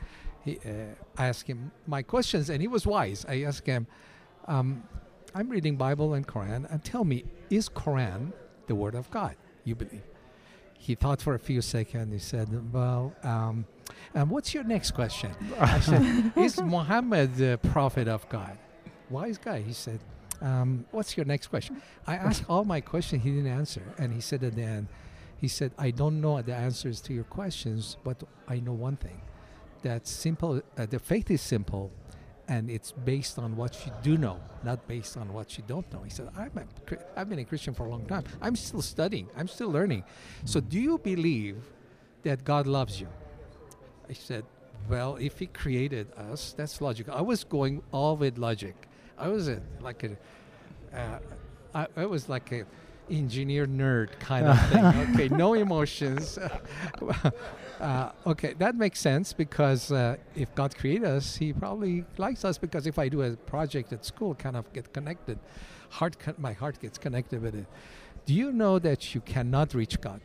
he 0.44 0.58
uh, 0.64 0.94
I 1.16 1.28
asked 1.28 1.46
him 1.46 1.70
my 1.86 2.02
questions, 2.02 2.50
and 2.50 2.60
he 2.60 2.68
was 2.68 2.86
wise. 2.86 3.24
I 3.26 3.42
asked 3.42 3.66
him, 3.66 3.86
um, 4.46 4.82
"I'm 5.34 5.48
reading 5.48 5.76
Bible 5.76 6.12
and 6.14 6.26
Quran, 6.26 6.70
and 6.70 6.84
tell 6.84 7.04
me, 7.04 7.24
is 7.48 7.68
Quran 7.70 8.32
the 8.66 8.74
Word 8.74 8.94
of 8.94 9.10
God? 9.10 9.36
You 9.64 9.76
believe?" 9.76 10.02
He 10.78 10.94
thought 10.94 11.20
for 11.20 11.34
a 11.34 11.38
few 11.38 11.60
seconds. 11.62 12.12
He 12.12 12.18
said, 12.18 12.48
"Well, 12.72 13.14
um, 13.22 13.66
and 14.14 14.30
what's 14.30 14.54
your 14.54 14.64
next 14.64 14.92
question?" 14.92 15.32
I 15.58 15.80
said, 15.88 16.32
"Is 16.36 16.60
Muhammad 16.60 17.36
the 17.36 17.58
prophet 17.72 18.08
of 18.08 18.28
God?" 18.28 18.58
Wise 19.10 19.38
guy. 19.38 19.60
He 19.60 19.72
said, 19.72 20.00
um, 20.40 20.84
"What's 20.90 21.16
your 21.16 21.26
next 21.26 21.48
question?" 21.48 21.82
I 22.06 22.16
asked 22.16 22.44
all 22.48 22.64
my 22.64 22.80
questions. 22.80 23.22
He 23.22 23.30
didn't 23.30 23.50
answer, 23.50 23.82
and 23.98 24.12
he 24.12 24.20
said 24.20 24.42
at 24.44 24.54
the 24.54 24.62
end, 24.62 24.88
he 25.38 25.48
said, 25.48 25.72
"I 25.78 25.90
don't 25.90 26.20
know 26.20 26.40
the 26.42 26.54
answers 26.54 27.00
to 27.02 27.14
your 27.14 27.24
questions, 27.24 27.96
but 28.04 28.22
I 28.48 28.60
know 28.60 28.72
one 28.72 28.96
thing: 28.96 29.20
that 29.82 30.06
simple. 30.06 30.62
Uh, 30.76 30.86
the 30.86 30.98
faith 30.98 31.30
is 31.30 31.40
simple." 31.40 31.90
And 32.48 32.70
it's 32.70 32.92
based 32.92 33.38
on 33.38 33.56
what 33.56 33.84
you 33.84 33.92
do 34.02 34.16
know, 34.16 34.40
not 34.62 34.86
based 34.86 35.16
on 35.16 35.32
what 35.32 35.58
you 35.58 35.64
don't 35.66 35.90
know. 35.92 36.02
He 36.02 36.10
said, 36.10 36.28
I'm 36.36 36.52
a, 36.56 36.96
I've 37.16 37.28
been 37.28 37.40
a 37.40 37.44
Christian 37.44 37.74
for 37.74 37.86
a 37.86 37.90
long 37.90 38.06
time. 38.06 38.24
I'm 38.40 38.56
still 38.56 38.82
studying. 38.82 39.28
I'm 39.36 39.48
still 39.48 39.70
learning. 39.70 40.04
So 40.44 40.60
do 40.60 40.78
you 40.78 40.98
believe 40.98 41.56
that 42.22 42.44
God 42.44 42.66
loves 42.66 43.00
you? 43.00 43.08
I 44.08 44.12
said, 44.12 44.44
well, 44.88 45.16
if 45.16 45.38
he 45.38 45.46
created 45.46 46.06
us, 46.16 46.54
that's 46.56 46.80
logical. 46.80 47.14
I 47.14 47.20
was 47.20 47.42
going 47.42 47.82
all 47.90 48.16
with 48.16 48.38
logic. 48.38 48.76
I 49.18 49.28
was 49.28 49.48
a, 49.48 49.60
like 49.80 50.04
a, 50.04 50.16
uh, 50.96 51.18
I, 51.74 51.86
I 51.96 52.06
was 52.06 52.28
like 52.28 52.52
a 52.52 52.64
engineer 53.10 53.66
nerd 53.66 54.18
kind 54.20 54.46
of 54.46 54.68
thing. 54.70 54.84
Okay, 54.84 55.28
no 55.28 55.54
emotions. 55.54 56.38
uh, 57.80 58.12
okay, 58.26 58.54
that 58.58 58.74
makes 58.74 59.00
sense 59.00 59.32
because 59.32 59.92
uh, 59.92 60.16
if 60.34 60.54
God 60.54 60.76
created 60.76 61.08
us, 61.08 61.36
He 61.36 61.52
probably 61.52 62.04
likes 62.16 62.44
us. 62.44 62.58
Because 62.58 62.86
if 62.86 62.98
I 62.98 63.08
do 63.08 63.22
a 63.22 63.36
project 63.36 63.92
at 63.92 64.04
school, 64.04 64.34
kind 64.34 64.56
of 64.56 64.72
get 64.72 64.92
connected, 64.92 65.38
heart, 65.90 66.18
con- 66.18 66.34
my 66.38 66.52
heart 66.52 66.80
gets 66.80 66.98
connected 66.98 67.42
with 67.42 67.54
it. 67.54 67.66
Do 68.24 68.34
you 68.34 68.52
know 68.52 68.78
that 68.78 69.14
you 69.14 69.20
cannot 69.20 69.74
reach 69.74 70.00
God? 70.00 70.20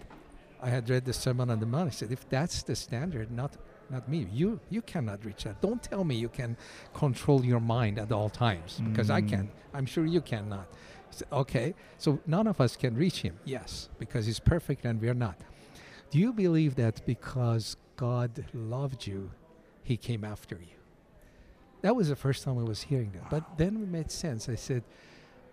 I 0.61 0.69
had 0.69 0.89
read 0.89 1.05
the 1.05 1.13
Sermon 1.13 1.49
on 1.49 1.59
the 1.59 1.65
Mount. 1.65 1.87
I 1.87 1.91
said, 1.91 2.11
if 2.11 2.27
that's 2.29 2.63
the 2.63 2.75
standard, 2.75 3.31
not 3.31 3.57
not 3.89 4.07
me. 4.07 4.27
You 4.31 4.59
you 4.69 4.81
cannot 4.81 5.25
reach 5.25 5.43
that. 5.43 5.61
Don't 5.61 5.83
tell 5.83 6.03
me 6.03 6.15
you 6.15 6.29
can 6.29 6.55
control 6.93 7.43
your 7.43 7.59
mind 7.59 7.99
at 7.99 8.11
all 8.11 8.29
times 8.29 8.81
because 8.89 9.09
mm. 9.09 9.15
I 9.15 9.21
can. 9.21 9.51
I'm 9.73 9.85
sure 9.85 10.05
you 10.05 10.21
cannot. 10.21 10.67
Okay, 11.31 11.73
so 11.97 12.19
none 12.25 12.47
of 12.47 12.61
us 12.61 12.77
can 12.77 12.95
reach 12.95 13.21
him. 13.21 13.37
Yes, 13.43 13.89
because 13.99 14.25
he's 14.25 14.39
perfect 14.39 14.85
and 14.85 15.01
we're 15.01 15.13
not. 15.13 15.35
Do 16.11 16.19
you 16.19 16.33
believe 16.33 16.75
that 16.75 17.05
because 17.05 17.77
God 17.95 18.45
loved 18.53 19.07
you, 19.07 19.31
he 19.83 19.97
came 19.97 20.23
after 20.23 20.55
you? 20.55 20.77
That 21.81 21.95
was 21.95 22.09
the 22.09 22.15
first 22.15 22.43
time 22.43 22.59
I 22.59 22.63
was 22.63 22.83
hearing 22.83 23.11
that. 23.13 23.29
But 23.29 23.57
then 23.57 23.77
it 23.77 23.87
made 23.87 24.11
sense. 24.11 24.47
I 24.49 24.55
said, 24.55 24.83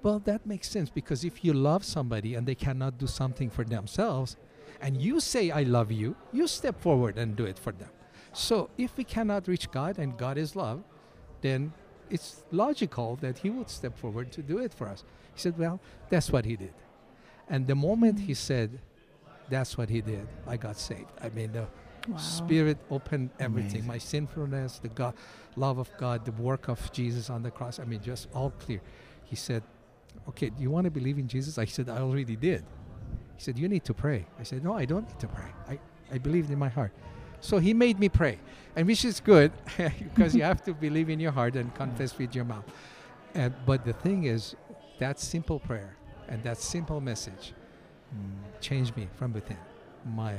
well, 0.02 0.18
that 0.20 0.44
makes 0.46 0.68
sense 0.68 0.90
because 0.90 1.24
if 1.24 1.44
you 1.44 1.52
love 1.52 1.84
somebody 1.84 2.34
and 2.34 2.46
they 2.46 2.54
cannot 2.54 2.98
do 2.98 3.06
something 3.06 3.50
for 3.50 3.64
themselves, 3.64 4.36
and 4.80 5.00
you 5.00 5.20
say, 5.20 5.50
I 5.50 5.62
love 5.62 5.90
you, 5.90 6.14
you 6.32 6.46
step 6.46 6.80
forward 6.80 7.18
and 7.18 7.34
do 7.34 7.44
it 7.44 7.58
for 7.58 7.72
them. 7.72 7.88
So 8.32 8.70
if 8.76 8.96
we 8.96 9.04
cannot 9.04 9.48
reach 9.48 9.70
God 9.70 9.98
and 9.98 10.16
God 10.16 10.38
is 10.38 10.54
love, 10.54 10.82
then 11.40 11.72
it's 12.10 12.44
logical 12.50 13.16
that 13.16 13.38
He 13.38 13.50
would 13.50 13.70
step 13.70 13.96
forward 13.98 14.30
to 14.32 14.42
do 14.42 14.58
it 14.58 14.72
for 14.72 14.88
us. 14.88 15.04
He 15.34 15.40
said, 15.40 15.58
Well, 15.58 15.80
that's 16.10 16.30
what 16.30 16.44
He 16.44 16.56
did. 16.56 16.74
And 17.48 17.66
the 17.66 17.74
moment 17.74 18.20
He 18.20 18.34
said, 18.34 18.78
That's 19.50 19.78
what 19.78 19.88
He 19.88 20.00
did, 20.00 20.26
I 20.46 20.56
got 20.56 20.78
saved. 20.78 21.10
I 21.20 21.28
mean, 21.30 21.52
the 21.52 21.66
wow. 22.08 22.16
Spirit 22.16 22.78
opened 22.90 23.30
everything 23.38 23.82
Amazing. 23.82 23.86
my 23.86 23.98
sinfulness, 23.98 24.78
the 24.78 24.88
God, 24.88 25.14
love 25.56 25.78
of 25.78 25.90
God, 25.98 26.24
the 26.24 26.32
work 26.32 26.68
of 26.68 26.92
Jesus 26.92 27.30
on 27.30 27.42
the 27.42 27.50
cross. 27.50 27.78
I 27.78 27.84
mean, 27.84 28.00
just 28.02 28.28
all 28.34 28.50
clear. 28.50 28.80
He 29.24 29.36
said, 29.36 29.62
Okay, 30.28 30.50
do 30.50 30.62
you 30.62 30.70
want 30.70 30.84
to 30.84 30.90
believe 30.90 31.18
in 31.18 31.28
Jesus? 31.28 31.58
I 31.58 31.64
said, 31.64 31.88
I 31.88 31.98
already 31.98 32.36
did. 32.36 32.64
He 33.36 33.42
said, 33.42 33.58
You 33.58 33.68
need 33.68 33.84
to 33.84 33.94
pray. 33.94 34.26
I 34.38 34.42
said, 34.42 34.64
No, 34.64 34.74
I 34.74 34.84
don't 34.84 35.06
need 35.06 35.20
to 35.20 35.28
pray. 35.28 35.50
I, 35.68 35.78
I 36.12 36.18
believed 36.18 36.50
in 36.50 36.58
my 36.58 36.68
heart. 36.68 36.92
So 37.40 37.58
he 37.58 37.72
made 37.72 38.00
me 38.00 38.08
pray, 38.08 38.38
and 38.74 38.86
which 38.86 39.04
is 39.04 39.20
good 39.20 39.52
because 39.76 40.34
you 40.34 40.42
have 40.42 40.62
to 40.64 40.74
believe 40.74 41.08
in 41.08 41.20
your 41.20 41.30
heart 41.30 41.54
and 41.54 41.72
confess 41.74 42.18
with 42.18 42.34
your 42.34 42.44
mouth. 42.44 42.64
And, 43.34 43.54
but 43.64 43.84
the 43.84 43.92
thing 43.92 44.24
is, 44.24 44.56
that 44.98 45.20
simple 45.20 45.60
prayer 45.60 45.96
and 46.28 46.42
that 46.42 46.58
simple 46.58 47.00
message 47.00 47.52
mm. 48.14 48.60
changed 48.60 48.96
me 48.96 49.08
from 49.16 49.32
within. 49.32 49.58
My 50.04 50.34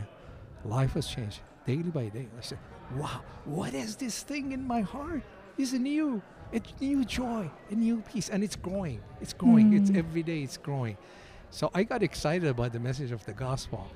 life 0.65 0.95
was 0.95 1.07
changed 1.07 1.39
daily 1.65 1.83
by 1.83 2.09
day. 2.09 2.27
I 2.38 2.41
said, 2.41 2.59
wow, 2.95 3.21
what 3.45 3.73
is 3.73 3.95
this 3.95 4.23
thing 4.23 4.51
in 4.51 4.65
my 4.65 4.81
heart? 4.81 5.23
It's 5.57 5.73
a 5.73 5.79
new. 5.79 6.21
It's 6.51 6.73
new 6.81 7.05
joy, 7.05 7.51
a 7.69 7.75
new 7.75 8.01
peace, 8.11 8.29
and 8.29 8.43
it's 8.43 8.55
growing. 8.55 9.01
It's 9.21 9.33
growing. 9.33 9.71
Mm. 9.71 9.81
It's 9.81 9.95
every 9.95 10.23
day. 10.23 10.41
It's 10.41 10.57
growing. 10.57 10.97
So 11.51 11.69
I 11.75 11.83
got 11.83 12.01
excited 12.01 12.47
about 12.47 12.73
the 12.73 12.79
message 12.79 13.11
of 13.11 13.23
the 13.25 13.33
gospel 13.33 13.88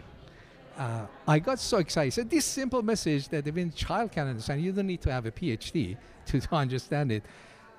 uh, 0.77 1.05
I 1.27 1.39
got 1.39 1.59
so 1.59 1.77
excited. 1.77 2.13
So 2.13 2.23
this 2.23 2.45
simple 2.45 2.81
message 2.81 3.29
that 3.29 3.47
even 3.47 3.71
child 3.71 4.11
can 4.11 4.27
understand. 4.27 4.61
You 4.61 4.71
don't 4.71 4.87
need 4.87 5.01
to 5.01 5.11
have 5.11 5.25
a 5.25 5.31
PhD 5.31 5.97
to, 6.27 6.39
to 6.41 6.55
understand 6.55 7.11
it. 7.11 7.23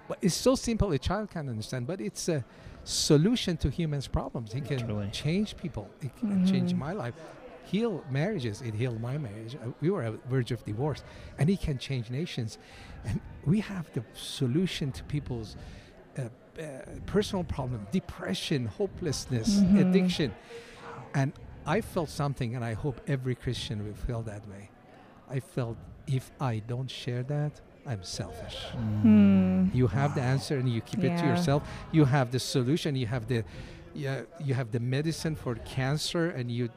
But 0.06 0.18
it's 0.20 0.34
so 0.34 0.54
simple 0.54 0.92
a 0.92 0.98
child 0.98 1.30
can 1.30 1.48
understand. 1.48 1.86
But 1.86 2.00
it's 2.00 2.28
a 2.28 2.44
solution 2.84 3.56
to 3.58 3.70
humans' 3.70 4.06
problems. 4.06 4.52
He 4.52 4.60
can 4.60 5.10
change 5.10 5.56
people. 5.56 5.90
He 6.00 6.10
can 6.20 6.28
mm-hmm. 6.28 6.46
change 6.46 6.74
my 6.74 6.92
life. 6.92 7.14
Heal 7.64 8.04
marriages. 8.10 8.60
It 8.60 8.74
healed 8.74 9.00
my 9.00 9.16
marriage. 9.16 9.56
Uh, 9.56 9.70
we 9.80 9.90
were 9.90 10.02
at 10.02 10.12
the 10.12 10.28
verge 10.28 10.52
of 10.52 10.64
divorce, 10.64 11.02
and 11.38 11.48
he 11.48 11.56
can 11.56 11.78
change 11.78 12.10
nations. 12.10 12.58
And 13.04 13.20
we 13.46 13.60
have 13.60 13.90
the 13.94 14.04
solution 14.12 14.92
to 14.92 15.04
people's 15.04 15.56
uh, 16.18 16.22
uh, 16.60 16.64
personal 17.06 17.42
problem, 17.42 17.86
depression, 17.90 18.66
hopelessness, 18.66 19.56
mm-hmm. 19.56 19.78
addiction, 19.78 20.34
and 21.14 21.32
I 21.66 21.80
felt 21.80 22.10
something, 22.10 22.54
and 22.54 22.64
I 22.64 22.74
hope 22.74 23.00
every 23.06 23.34
Christian 23.34 23.84
will 23.84 23.94
feel 23.94 24.22
that 24.22 24.46
way. 24.48 24.70
I 25.28 25.40
felt 25.40 25.78
if 26.06 26.30
I 26.38 26.58
don't 26.58 26.90
share 26.90 27.22
that, 27.24 27.60
I'm 27.86 28.02
selfish. 28.02 28.56
Mm. 29.04 29.74
You 29.74 29.86
have 29.88 30.14
the 30.14 30.22
answer, 30.22 30.56
and 30.56 30.68
you 30.68 30.80
keep 30.80 31.02
yeah. 31.02 31.14
it 31.14 31.18
to 31.20 31.26
yourself. 31.26 31.68
You 31.92 32.04
have 32.06 32.30
the 32.30 32.40
solution. 32.40 32.96
You 32.96 33.06
have 33.06 33.26
the, 33.26 33.44
yeah, 33.94 34.22
you 34.40 34.54
have 34.54 34.70
the 34.72 34.80
medicine 34.80 35.36
for 35.36 35.54
cancer, 35.56 36.30
and 36.30 36.50
you, 36.50 36.70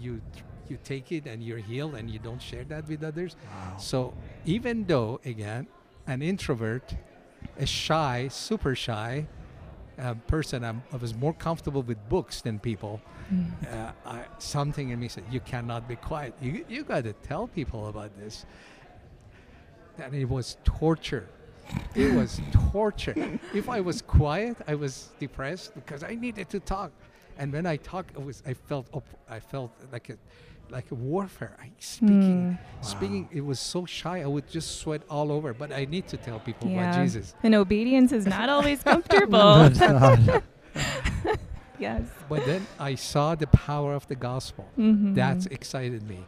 you, 0.00 0.20
you 0.68 0.78
take 0.82 1.12
it, 1.12 1.26
and 1.26 1.42
you're 1.42 1.58
healed, 1.58 1.94
and 1.94 2.10
you 2.10 2.18
don't 2.18 2.40
share 2.40 2.64
that 2.64 2.88
with 2.88 3.04
others. 3.04 3.36
Wow. 3.44 3.76
So 3.76 4.14
even 4.46 4.84
though, 4.84 5.20
again, 5.24 5.66
an 6.06 6.22
introvert, 6.22 6.94
a 7.58 7.66
shy, 7.66 8.28
super 8.28 8.74
shy, 8.74 9.26
uh, 9.98 10.14
person, 10.26 10.64
I'm, 10.64 10.82
i 10.92 10.96
was 10.96 11.14
more 11.14 11.32
comfortable 11.32 11.82
with 11.82 11.96
books 12.08 12.42
than 12.42 12.58
people. 12.58 13.00
Mm. 13.32 13.72
Uh, 13.72 13.92
I, 14.04 14.24
something 14.38 14.90
in 14.90 15.00
me 15.00 15.08
said, 15.08 15.24
"You 15.30 15.40
cannot 15.40 15.88
be 15.88 15.96
quiet. 15.96 16.34
You 16.40 16.64
you 16.68 16.84
got 16.84 17.04
to 17.04 17.12
tell 17.12 17.46
people 17.48 17.88
about 17.88 18.16
this." 18.18 18.44
And 19.98 20.14
it 20.14 20.28
was 20.28 20.56
torture. 20.64 21.28
it 21.94 22.14
was 22.14 22.40
torture. 22.72 23.38
if 23.54 23.68
I 23.68 23.80
was 23.80 24.02
quiet, 24.02 24.56
I 24.68 24.74
was 24.74 25.10
depressed 25.18 25.74
because 25.74 26.04
I 26.04 26.14
needed 26.14 26.48
to 26.50 26.60
talk. 26.60 26.92
And 27.38 27.52
when 27.52 27.66
I 27.66 27.76
talked, 27.76 28.16
it 28.16 28.24
was 28.24 28.42
I 28.46 28.54
felt 28.54 28.86
op- 28.92 29.18
I 29.28 29.40
felt 29.40 29.72
like 29.92 30.08
a 30.10 30.16
like 30.70 30.90
a 30.90 30.94
warfare. 30.94 31.56
I 31.60 31.70
speaking, 31.78 32.58
mm. 32.58 32.84
speaking. 32.84 33.22
Wow. 33.24 33.30
It 33.32 33.44
was 33.44 33.60
so 33.60 33.84
shy. 33.86 34.22
I 34.22 34.26
would 34.26 34.48
just 34.48 34.80
sweat 34.80 35.02
all 35.10 35.30
over. 35.30 35.52
But 35.52 35.72
I 35.72 35.84
need 35.84 36.08
to 36.08 36.16
tell 36.16 36.40
people 36.40 36.68
yeah. 36.68 36.90
about 36.90 37.02
Jesus. 37.02 37.34
And 37.42 37.54
obedience 37.54 38.12
is 38.12 38.26
not 38.26 38.48
always 38.48 38.82
comfortable. 38.90 39.70
yes. 41.78 42.02
But 42.28 42.44
then 42.46 42.66
I 42.78 42.94
saw 42.94 43.34
the 43.34 43.46
power 43.48 43.94
of 43.94 44.06
the 44.08 44.16
gospel. 44.16 44.66
Mm-hmm. 44.78 45.14
That's 45.14 45.46
excited 45.46 46.02
me. 46.08 46.24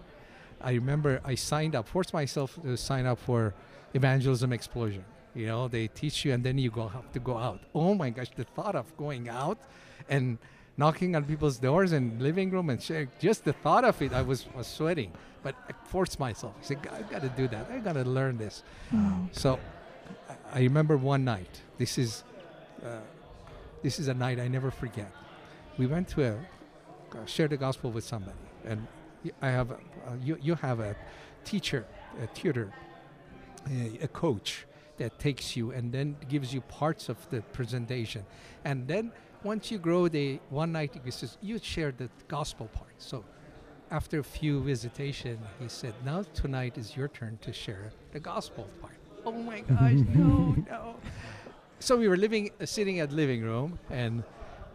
I 0.60 0.72
remember 0.72 1.20
I 1.24 1.34
signed 1.34 1.74
up, 1.74 1.88
forced 1.88 2.12
myself 2.12 2.58
to 2.62 2.76
sign 2.76 3.06
up 3.06 3.18
for 3.18 3.54
evangelism 3.94 4.52
explosion. 4.52 5.04
You 5.34 5.46
know, 5.46 5.68
they 5.68 5.88
teach 5.88 6.24
you 6.24 6.32
and 6.32 6.42
then 6.42 6.58
you 6.58 6.70
go 6.70 6.88
have 6.88 7.12
to 7.12 7.20
go 7.20 7.36
out. 7.36 7.60
Oh 7.74 7.94
my 7.94 8.10
gosh, 8.10 8.30
the 8.34 8.44
thought 8.44 8.74
of 8.74 8.96
going 8.96 9.28
out 9.28 9.58
and 10.08 10.38
knocking 10.76 11.14
on 11.16 11.24
people's 11.24 11.58
doors 11.58 11.92
and 11.92 12.20
living 12.20 12.50
room 12.50 12.70
and 12.70 12.82
sharing. 12.82 13.08
Just 13.20 13.44
the 13.44 13.52
thought 13.52 13.84
of 13.84 14.00
it, 14.02 14.12
I 14.12 14.22
was, 14.22 14.46
was 14.54 14.66
sweating. 14.66 15.12
But 15.42 15.54
I 15.68 15.72
forced 15.88 16.18
myself. 16.18 16.54
I 16.60 16.64
said, 16.64 16.88
I've 16.92 17.08
got 17.10 17.22
to 17.22 17.28
do 17.28 17.46
that. 17.48 17.70
I've 17.70 17.84
got 17.84 17.94
to 17.94 18.04
learn 18.04 18.38
this. 18.38 18.62
So 19.32 19.58
I, 20.28 20.58
I 20.58 20.60
remember 20.60 20.96
one 20.96 21.24
night. 21.24 21.60
This 21.78 21.98
is 21.98 22.24
uh, 22.84 23.00
this 23.82 23.98
is 23.98 24.08
a 24.08 24.14
night 24.14 24.40
I 24.40 24.48
never 24.48 24.70
forget. 24.70 25.12
We 25.76 25.86
went 25.86 26.08
to 26.08 26.24
a 26.24 27.26
share 27.26 27.48
the 27.48 27.56
gospel 27.56 27.90
with 27.90 28.04
somebody, 28.04 28.36
and 28.64 28.86
I 29.42 29.48
have, 29.48 29.70
a, 29.70 29.74
uh, 29.74 29.78
you 30.22 30.38
you 30.40 30.54
have 30.56 30.80
a 30.80 30.96
teacher, 31.44 31.86
a 32.22 32.26
tutor, 32.28 32.72
a, 33.70 34.04
a 34.04 34.08
coach 34.08 34.66
that 34.98 35.18
takes 35.18 35.56
you 35.56 35.70
and 35.72 35.92
then 35.92 36.16
gives 36.28 36.52
you 36.52 36.60
parts 36.62 37.08
of 37.08 37.16
the 37.30 37.40
presentation, 37.52 38.24
and 38.64 38.86
then 38.86 39.12
once 39.44 39.70
you 39.70 39.78
grow, 39.78 40.08
the 40.08 40.40
one 40.50 40.72
night 40.72 40.98
he 41.04 41.10
says 41.10 41.36
you 41.40 41.58
share 41.58 41.92
the 41.92 42.08
gospel 42.26 42.66
part. 42.66 42.94
So 42.98 43.24
after 43.90 44.18
a 44.18 44.24
few 44.24 44.60
visitation, 44.62 45.38
he 45.60 45.68
said, 45.68 45.94
"Now 46.04 46.22
tonight 46.34 46.76
is 46.76 46.96
your 46.96 47.08
turn 47.08 47.38
to 47.42 47.52
share 47.52 47.92
the 48.12 48.20
gospel 48.20 48.68
part." 48.80 48.94
Oh 49.24 49.32
my 49.32 49.60
gosh, 49.60 50.00
no, 50.14 50.56
no. 50.70 50.96
So 51.80 51.96
we 51.96 52.08
were 52.08 52.16
living, 52.16 52.50
uh, 52.60 52.66
sitting 52.66 52.98
at 53.00 53.12
living 53.12 53.42
room, 53.42 53.78
and 53.90 54.24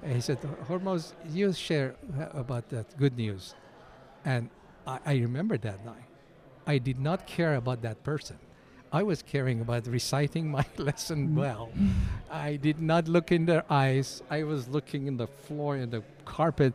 he 0.05 0.21
said, 0.21 0.39
"Hormoz, 0.67 1.13
you 1.29 1.51
share 1.53 1.95
uh, 2.19 2.39
about 2.39 2.69
that 2.69 2.97
good 2.97 3.17
news," 3.17 3.55
and 4.25 4.49
I, 4.85 4.99
I 5.05 5.13
remember 5.15 5.57
that 5.57 5.85
night. 5.85 6.05
I 6.65 6.77
did 6.77 6.99
not 6.99 7.27
care 7.27 7.55
about 7.55 7.81
that 7.81 8.03
person. 8.03 8.37
I 8.91 9.01
was 9.01 9.23
caring 9.23 9.59
about 9.59 9.87
reciting 9.87 10.51
my 10.51 10.65
lesson 10.77 11.35
well. 11.35 11.71
I 12.31 12.57
did 12.57 12.79
not 12.79 13.07
look 13.07 13.31
in 13.31 13.45
their 13.45 13.65
eyes. 13.69 14.21
I 14.29 14.43
was 14.43 14.67
looking 14.67 15.07
in 15.07 15.17
the 15.17 15.27
floor 15.27 15.77
in 15.77 15.89
the 15.89 16.03
carpet, 16.25 16.73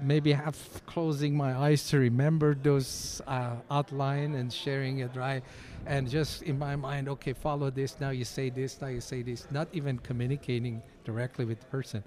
maybe 0.00 0.32
half 0.32 0.80
closing 0.86 1.36
my 1.36 1.54
eyes 1.54 1.86
to 1.90 1.98
remember 1.98 2.54
those 2.54 3.20
uh, 3.26 3.56
outline 3.70 4.34
and 4.34 4.50
sharing 4.50 5.00
it 5.00 5.14
right, 5.14 5.42
and 5.86 6.08
just 6.08 6.42
in 6.42 6.58
my 6.58 6.76
mind, 6.76 7.08
okay, 7.08 7.32
follow 7.32 7.70
this. 7.70 8.00
Now 8.00 8.10
you 8.10 8.24
say 8.24 8.50
this. 8.50 8.80
Now 8.80 8.88
you 8.88 9.00
say 9.00 9.22
this. 9.22 9.46
Not 9.50 9.68
even 9.72 9.98
communicating 9.98 10.82
directly 11.04 11.44
with 11.44 11.60
the 11.60 11.66
person. 11.66 12.02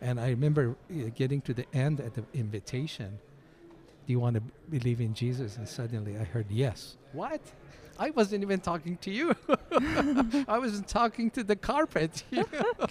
And 0.00 0.18
I 0.18 0.30
remember 0.30 0.76
uh, 0.90 1.10
getting 1.14 1.40
to 1.42 1.54
the 1.54 1.66
end 1.74 2.00
at 2.00 2.14
the 2.14 2.24
invitation. 2.34 3.18
Do 4.12 4.14
you 4.18 4.20
want 4.20 4.34
to 4.36 4.42
believe 4.68 5.00
in 5.00 5.14
Jesus? 5.14 5.56
And 5.56 5.66
suddenly 5.66 6.18
I 6.18 6.24
heard 6.24 6.44
yes. 6.50 6.98
What? 7.14 7.40
I 7.98 8.10
wasn't 8.10 8.42
even 8.42 8.60
talking 8.60 8.98
to 8.98 9.10
you. 9.10 9.34
I 10.46 10.58
wasn't 10.58 10.86
talking 10.86 11.30
to 11.30 11.42
the 11.42 11.56
carpet. 11.56 12.22
you 12.30 12.44
know. 12.52 12.88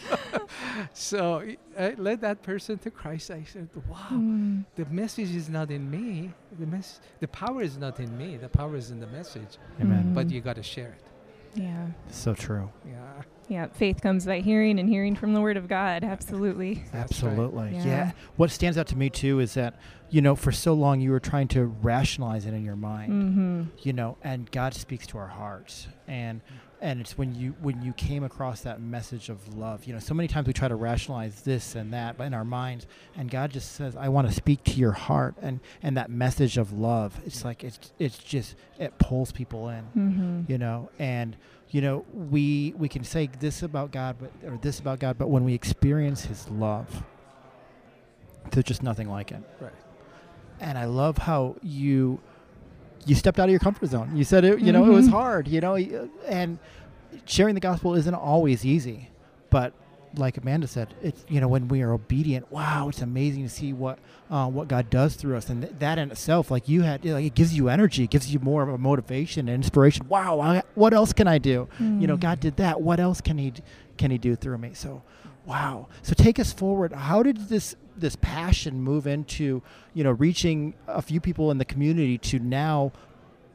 so 0.93 1.43
I 1.77 1.89
led 1.91 2.21
that 2.21 2.41
person 2.41 2.79
to 2.79 2.89
Christ. 2.89 3.29
I 3.29 3.43
said, 3.43 3.69
"Wow, 3.87 4.07
Mm. 4.13 4.65
the 4.75 4.85
message 4.85 5.29
is 5.41 5.47
not 5.47 5.69
in 5.69 5.91
me. 5.91 6.31
The 6.59 6.65
mess, 6.65 6.99
the 7.19 7.27
power 7.27 7.61
is 7.61 7.77
not 7.77 7.99
in 7.99 8.17
me. 8.17 8.37
The 8.37 8.49
power 8.49 8.75
is 8.75 8.89
in 8.89 8.99
the 8.99 9.11
message. 9.19 9.59
Amen. 9.79 10.13
But 10.15 10.27
Mhm. 10.27 10.31
you 10.31 10.41
got 10.41 10.55
to 10.55 10.63
share 10.63 10.91
it. 10.97 11.05
Yeah. 11.55 11.87
So 12.09 12.33
true. 12.33 12.69
Yeah, 12.85 13.21
Yeah. 13.49 13.67
Faith 13.67 14.01
comes 14.01 14.25
by 14.25 14.39
hearing 14.39 14.79
and 14.79 14.87
hearing 14.89 15.15
from 15.15 15.33
the 15.33 15.41
word 15.41 15.57
of 15.57 15.67
God. 15.67 16.03
Absolutely. 16.03 16.83
That's 16.91 17.21
right. 17.23 17.31
Absolutely. 17.31 17.71
Yeah. 17.75 17.85
Yeah. 17.85 18.11
What 18.37 18.51
stands 18.51 18.77
out 18.77 18.87
to 18.87 18.97
me 18.97 19.09
too 19.09 19.39
is 19.39 19.53
that, 19.55 19.75
you 20.09 20.21
know, 20.21 20.35
for 20.35 20.51
so 20.51 20.73
long 20.73 21.01
you 21.01 21.11
were 21.11 21.19
trying 21.19 21.47
to 21.49 21.65
rationalize 21.65 22.45
it 22.45 22.53
in 22.53 22.63
your 22.63 22.75
mind, 22.75 23.11
Mm-hmm. 23.11 23.61
you 23.83 23.93
know, 23.93 24.17
and 24.23 24.49
God 24.51 24.73
speaks 24.73 25.05
to 25.07 25.17
our 25.17 25.27
hearts. 25.27 25.87
And 26.07 26.41
and 26.81 26.99
it's 26.99 27.17
when 27.17 27.35
you 27.35 27.53
when 27.61 27.81
you 27.83 27.93
came 27.93 28.23
across 28.23 28.61
that 28.61 28.81
message 28.81 29.29
of 29.29 29.55
love. 29.55 29.85
You 29.85 29.93
know, 29.93 29.99
so 29.99 30.13
many 30.13 30.27
times 30.27 30.47
we 30.47 30.53
try 30.53 30.67
to 30.67 30.75
rationalize 30.75 31.41
this 31.43 31.75
and 31.75 31.93
that 31.93 32.17
but 32.17 32.23
in 32.25 32.33
our 32.33 32.43
minds 32.43 32.87
and 33.15 33.29
God 33.29 33.51
just 33.51 33.73
says, 33.73 33.95
I 33.95 34.09
want 34.09 34.27
to 34.27 34.33
speak 34.33 34.63
to 34.65 34.71
your 34.73 34.91
heart 34.93 35.35
and 35.41 35.59
and 35.83 35.95
that 35.97 36.09
message 36.09 36.57
of 36.57 36.73
love. 36.73 37.19
It's 37.25 37.45
like 37.45 37.63
it's 37.63 37.79
it's 37.99 38.17
just 38.17 38.55
it 38.79 38.97
pulls 38.97 39.31
people 39.31 39.69
in. 39.69 39.83
Mm-hmm. 39.95 40.51
you 40.51 40.57
know 40.57 40.89
and 40.99 41.37
you 41.69 41.81
know 41.81 42.03
we 42.13 42.73
we 42.77 42.89
can 42.89 43.03
say 43.03 43.29
this 43.39 43.61
about 43.63 43.91
god 43.91 44.17
but 44.19 44.31
or 44.49 44.57
this 44.57 44.79
about 44.79 44.99
god 44.99 45.17
but 45.17 45.29
when 45.29 45.43
we 45.45 45.53
experience 45.53 46.25
his 46.25 46.49
love 46.49 47.03
there's 48.51 48.65
just 48.65 48.83
nothing 48.83 49.07
like 49.09 49.31
it 49.31 49.41
Right. 49.59 49.71
and 50.59 50.77
i 50.77 50.85
love 50.85 51.17
how 51.19 51.55
you 51.61 52.19
you 53.05 53.15
stepped 53.15 53.39
out 53.39 53.45
of 53.45 53.51
your 53.51 53.59
comfort 53.59 53.89
zone. 53.89 54.15
You 54.15 54.23
said 54.23 54.43
it 54.45 54.59
you 54.59 54.71
know 54.71 54.85
it 54.85 54.89
was 54.89 55.07
Mhm. 55.07 55.11
hard 55.11 55.47
you 55.47 55.61
know 55.61 55.75
and 56.27 56.59
sharing 57.25 57.55
the 57.55 57.61
gospel 57.61 57.93
isn't 57.95 58.13
always 58.13 58.65
easy 58.65 59.09
but 59.49 59.73
like 60.17 60.35
amanda 60.37 60.67
said 60.67 60.93
it's 61.01 61.23
you 61.29 61.39
know 61.39 61.47
when 61.47 61.67
we 61.69 61.81
are 61.81 61.93
obedient 61.93 62.49
wow 62.51 62.89
it's 62.89 63.01
amazing 63.01 63.43
to 63.43 63.49
see 63.49 63.71
what 63.73 63.97
uh, 64.29 64.45
what 64.47 64.67
god 64.67 64.89
does 64.89 65.15
through 65.15 65.35
us. 65.37 65.49
And 65.49 65.61
th- 65.61 65.73
that 65.79 65.97
in 65.97 66.11
itself 66.11 66.51
like 66.51 66.67
you 66.69 66.81
had 66.83 67.03
like 67.05 67.25
it 67.25 67.33
gives 67.35 67.53
you 67.53 67.69
energy 67.69 68.03
it 68.03 68.09
gives 68.09 68.33
you 68.33 68.39
more 68.39 68.61
of 68.63 68.69
a 68.69 68.77
motivation 68.77 69.47
and 69.47 69.55
inspiration. 69.55 70.07
Wow 70.09 70.39
I, 70.39 70.63
what 70.75 70.93
else 70.93 71.11
can 71.13 71.27
i 71.27 71.37
do? 71.37 71.67
You 71.79 72.07
know 72.07 72.17
Mm. 72.17 72.21
god 72.21 72.39
did 72.39 72.57
that. 72.57 72.81
What 72.81 72.99
else 72.99 73.21
can 73.21 73.37
he 73.37 73.53
can 73.97 74.11
he 74.11 74.17
do 74.17 74.35
through 74.35 74.57
me? 74.57 74.71
So 74.73 75.01
wow. 75.45 75.87
So 76.01 76.13
take 76.13 76.39
us 76.39 76.51
forward. 76.53 76.91
How 76.93 77.23
did 77.23 77.49
this 77.49 77.75
this 78.01 78.17
passion 78.17 78.81
move 78.81 79.07
into 79.07 79.61
you 79.93 80.03
know 80.03 80.11
reaching 80.11 80.73
a 80.87 81.01
few 81.01 81.19
people 81.19 81.51
in 81.51 81.57
the 81.57 81.65
community 81.65 82.17
to 82.17 82.39
now 82.39 82.91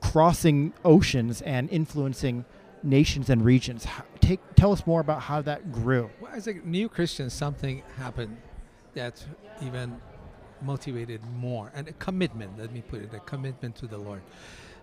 crossing 0.00 0.72
oceans 0.84 1.42
and 1.42 1.68
influencing 1.70 2.44
nations 2.82 3.28
and 3.28 3.44
regions 3.44 3.86
take 4.20 4.40
tell 4.54 4.72
us 4.72 4.86
more 4.86 5.00
about 5.00 5.20
how 5.22 5.42
that 5.42 5.72
grew 5.72 6.10
Well, 6.20 6.32
as 6.32 6.46
a 6.46 6.54
new 6.54 6.88
Christian, 6.88 7.30
something 7.30 7.82
happened 7.96 8.36
that 8.94 9.24
even 9.62 10.00
motivated 10.62 11.20
more, 11.36 11.70
and 11.74 11.88
a 11.88 11.92
commitment. 11.92 12.58
Let 12.58 12.72
me 12.72 12.82
put 12.82 13.02
it: 13.02 13.14
a 13.14 13.20
commitment 13.20 13.76
to 13.76 13.86
the 13.86 13.98
Lord. 13.98 14.22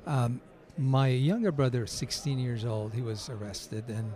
Um, 0.06 0.42
my 0.78 1.08
younger 1.08 1.52
brother, 1.52 1.86
16 1.86 2.40
years 2.40 2.66
old, 2.66 2.94
he 2.94 3.02
was 3.02 3.30
arrested, 3.30 3.86
and 3.90 4.14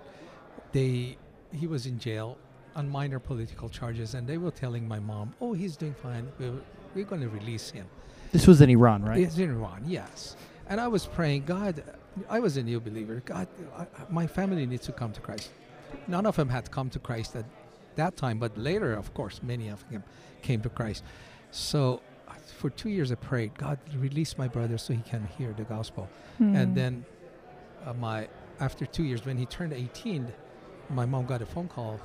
they 0.72 1.18
he 1.52 1.68
was 1.68 1.86
in 1.86 2.00
jail 2.00 2.38
on 2.78 2.88
minor 2.88 3.20
political 3.20 3.68
charges, 3.68 4.14
and 4.14 4.26
they 4.26 4.38
were 4.38 4.52
telling 4.52 4.88
my 4.88 5.00
mom, 5.00 5.34
"Oh, 5.42 5.54
he's 5.54 5.76
doing 5.76 5.96
fine. 5.96 6.26
We're, 6.40 6.62
we're 6.96 7.06
going 7.06 7.22
to 7.22 7.30
release 7.30 7.70
him." 7.70 7.88
this 8.32 8.46
was 8.46 8.60
in 8.62 8.70
iran 8.70 9.04
right 9.04 9.20
It's 9.20 9.38
in 9.38 9.50
Iran, 9.50 9.84
yes. 9.88 10.36
And 10.70 10.82
I 10.82 10.88
was 10.88 11.06
praying, 11.06 11.46
God, 11.46 11.82
I 12.30 12.40
was 12.40 12.58
a 12.58 12.64
new 12.64 12.80
believer. 12.80 13.22
God, 13.24 13.48
I, 13.78 13.86
my 14.10 14.28
family 14.28 14.66
needs 14.66 14.86
to 14.88 14.92
come 14.92 15.12
to 15.14 15.22
Christ. 15.22 15.50
None 16.08 16.26
of 16.26 16.36
them 16.36 16.50
had 16.50 16.70
come 16.70 16.90
to 16.90 17.00
Christ 17.00 17.36
at 17.36 17.46
that 17.96 18.18
time, 18.18 18.38
but 18.38 18.58
later, 18.58 18.94
of 18.94 19.14
course, 19.14 19.42
many 19.42 19.70
of 19.70 19.90
them 19.90 20.04
came 20.42 20.62
to 20.62 20.70
Christ. 20.70 21.04
So 21.52 22.02
for 22.58 22.70
two 22.70 22.90
years, 22.90 23.12
I 23.12 23.16
prayed, 23.16 23.58
God, 23.58 23.80
release 23.96 24.38
my 24.38 24.48
brother 24.48 24.78
so 24.78 24.94
he 24.94 25.02
can 25.02 25.28
hear 25.38 25.54
the 25.54 25.64
gospel. 25.64 26.10
Mm. 26.40 26.56
And 26.58 26.76
then, 26.76 27.06
uh, 27.86 27.94
my 27.94 28.28
after 28.60 28.86
two 28.86 29.04
years, 29.04 29.26
when 29.26 29.38
he 29.38 29.46
turned 29.46 29.74
18, 29.74 30.28
my 30.90 31.06
mom 31.06 31.26
got 31.26 31.42
a 31.42 31.46
phone 31.46 31.68
call. 31.68 32.00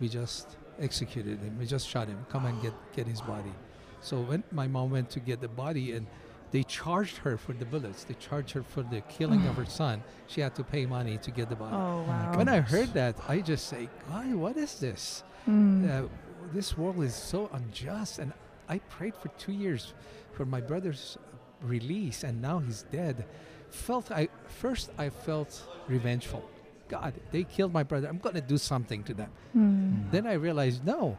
We 0.00 0.08
just 0.08 0.56
executed 0.78 1.38
him. 1.40 1.58
We 1.58 1.66
just 1.66 1.88
shot 1.88 2.08
him. 2.08 2.24
Come 2.28 2.46
and 2.46 2.60
get 2.62 2.72
get 2.94 3.06
his 3.06 3.20
body. 3.20 3.52
So 4.00 4.20
when 4.20 4.42
my 4.52 4.66
mom 4.66 4.90
went 4.90 5.10
to 5.10 5.20
get 5.20 5.40
the 5.40 5.48
body, 5.48 5.92
and 5.92 6.06
they 6.50 6.62
charged 6.62 7.16
her 7.18 7.36
for 7.36 7.52
the 7.52 7.64
bullets. 7.64 8.04
They 8.04 8.14
charged 8.14 8.52
her 8.52 8.62
for 8.62 8.82
the 8.82 9.00
killing 9.02 9.44
of 9.46 9.56
her 9.56 9.64
son. 9.64 10.04
She 10.28 10.40
had 10.40 10.54
to 10.54 10.62
pay 10.62 10.86
money 10.86 11.18
to 11.18 11.30
get 11.30 11.48
the 11.48 11.56
body. 11.56 11.74
Oh 11.74 12.04
wow. 12.06 12.36
When 12.36 12.48
I 12.48 12.60
heard 12.60 12.94
that, 12.94 13.16
I 13.28 13.40
just 13.40 13.66
say, 13.66 13.88
God, 14.08 14.34
what 14.34 14.56
is 14.56 14.78
this? 14.78 15.24
Mm. 15.48 16.06
uh, 16.06 16.08
this 16.52 16.76
world 16.76 17.02
is 17.02 17.14
so 17.14 17.50
unjust 17.52 18.18
and 18.18 18.32
i 18.68 18.78
prayed 18.78 19.14
for 19.14 19.28
two 19.36 19.52
years 19.52 19.92
for 20.32 20.44
my 20.44 20.60
brother's 20.60 21.18
release 21.60 22.24
and 22.24 22.40
now 22.40 22.58
he's 22.58 22.82
dead 22.84 23.24
felt 23.70 24.10
i 24.10 24.28
first 24.46 24.90
i 24.98 25.08
felt 25.08 25.62
revengeful 25.88 26.48
god 26.88 27.14
they 27.32 27.44
killed 27.44 27.72
my 27.72 27.82
brother. 27.82 28.08
I'm 28.08 28.18
going 28.18 28.34
to 28.34 28.40
do 28.40 28.58
something 28.58 29.02
to 29.04 29.14
them. 29.14 29.30
Mm. 29.56 30.10
then 30.10 30.26
i 30.26 30.34
realized 30.34 30.84
no 30.84 31.16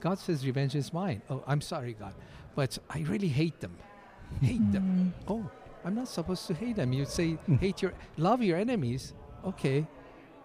god 0.00 0.18
says 0.18 0.44
revenge 0.46 0.74
is 0.74 0.92
mine. 0.92 1.22
Oh 1.30 1.42
i'm 1.46 1.60
sorry 1.60 1.92
god 1.94 2.14
but 2.54 2.78
i 2.90 3.00
really 3.00 3.28
hate 3.28 3.60
them. 3.60 3.76
Hate 4.42 4.72
them. 4.72 4.86
Mm. 5.26 5.30
oh 5.32 5.50
i'm 5.84 5.94
not 5.94 6.08
supposed 6.08 6.46
to 6.48 6.54
hate 6.54 6.76
them. 6.76 6.92
You 6.92 7.04
say 7.04 7.38
Mm. 7.48 7.58
hate 7.60 7.82
your 7.82 7.92
love 8.16 8.42
your 8.42 8.58
enemies. 8.58 9.12
Okay. 9.44 9.86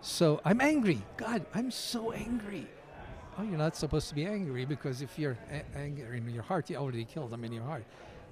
So 0.02 0.42
i'm 0.46 0.62
angry. 0.62 1.00
God 1.18 1.46
i'm 1.54 1.72
so 1.72 2.12
angry. 2.12 2.68
Oh 3.38 3.44
you're 3.44 3.58
not 3.68 3.76
supposed 3.76 4.10
to 4.10 4.16
be 4.16 4.26
angry 4.26 4.64
because 4.66 5.02
if 5.02 5.18
you're 5.18 5.38
a- 5.52 5.78
angry 5.78 6.18
in 6.18 6.30
your 6.30 6.44
heart 6.44 6.70
you 6.70 6.76
already 6.78 7.06
killed 7.06 7.32
them 7.32 7.44
in 7.44 7.52
your 7.52 7.64
heart. 7.64 7.84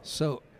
So 0.03 0.25
I, 0.37 0.50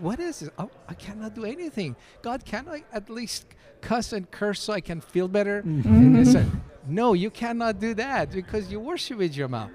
what 0.00 0.20
is 0.20 0.42
it 0.42 0.52
oh, 0.58 0.70
i 0.88 0.94
cannot 0.94 1.34
do 1.34 1.44
anything 1.44 1.96
god 2.22 2.44
can 2.44 2.68
i 2.68 2.82
at 2.92 3.08
least 3.08 3.46
cuss 3.80 4.12
and 4.12 4.30
curse 4.30 4.60
so 4.60 4.72
i 4.72 4.80
can 4.80 5.00
feel 5.00 5.28
better 5.28 5.58
and 5.58 6.16
they 6.16 6.22
Mhm. 6.22 6.32
said 6.32 6.50
no 6.86 7.14
you 7.14 7.30
cannot 7.30 7.78
do 7.80 7.94
that 7.94 8.30
because 8.30 8.70
you 8.70 8.78
worship 8.78 9.18
with 9.18 9.34
your 9.36 9.48
mouth 9.48 9.70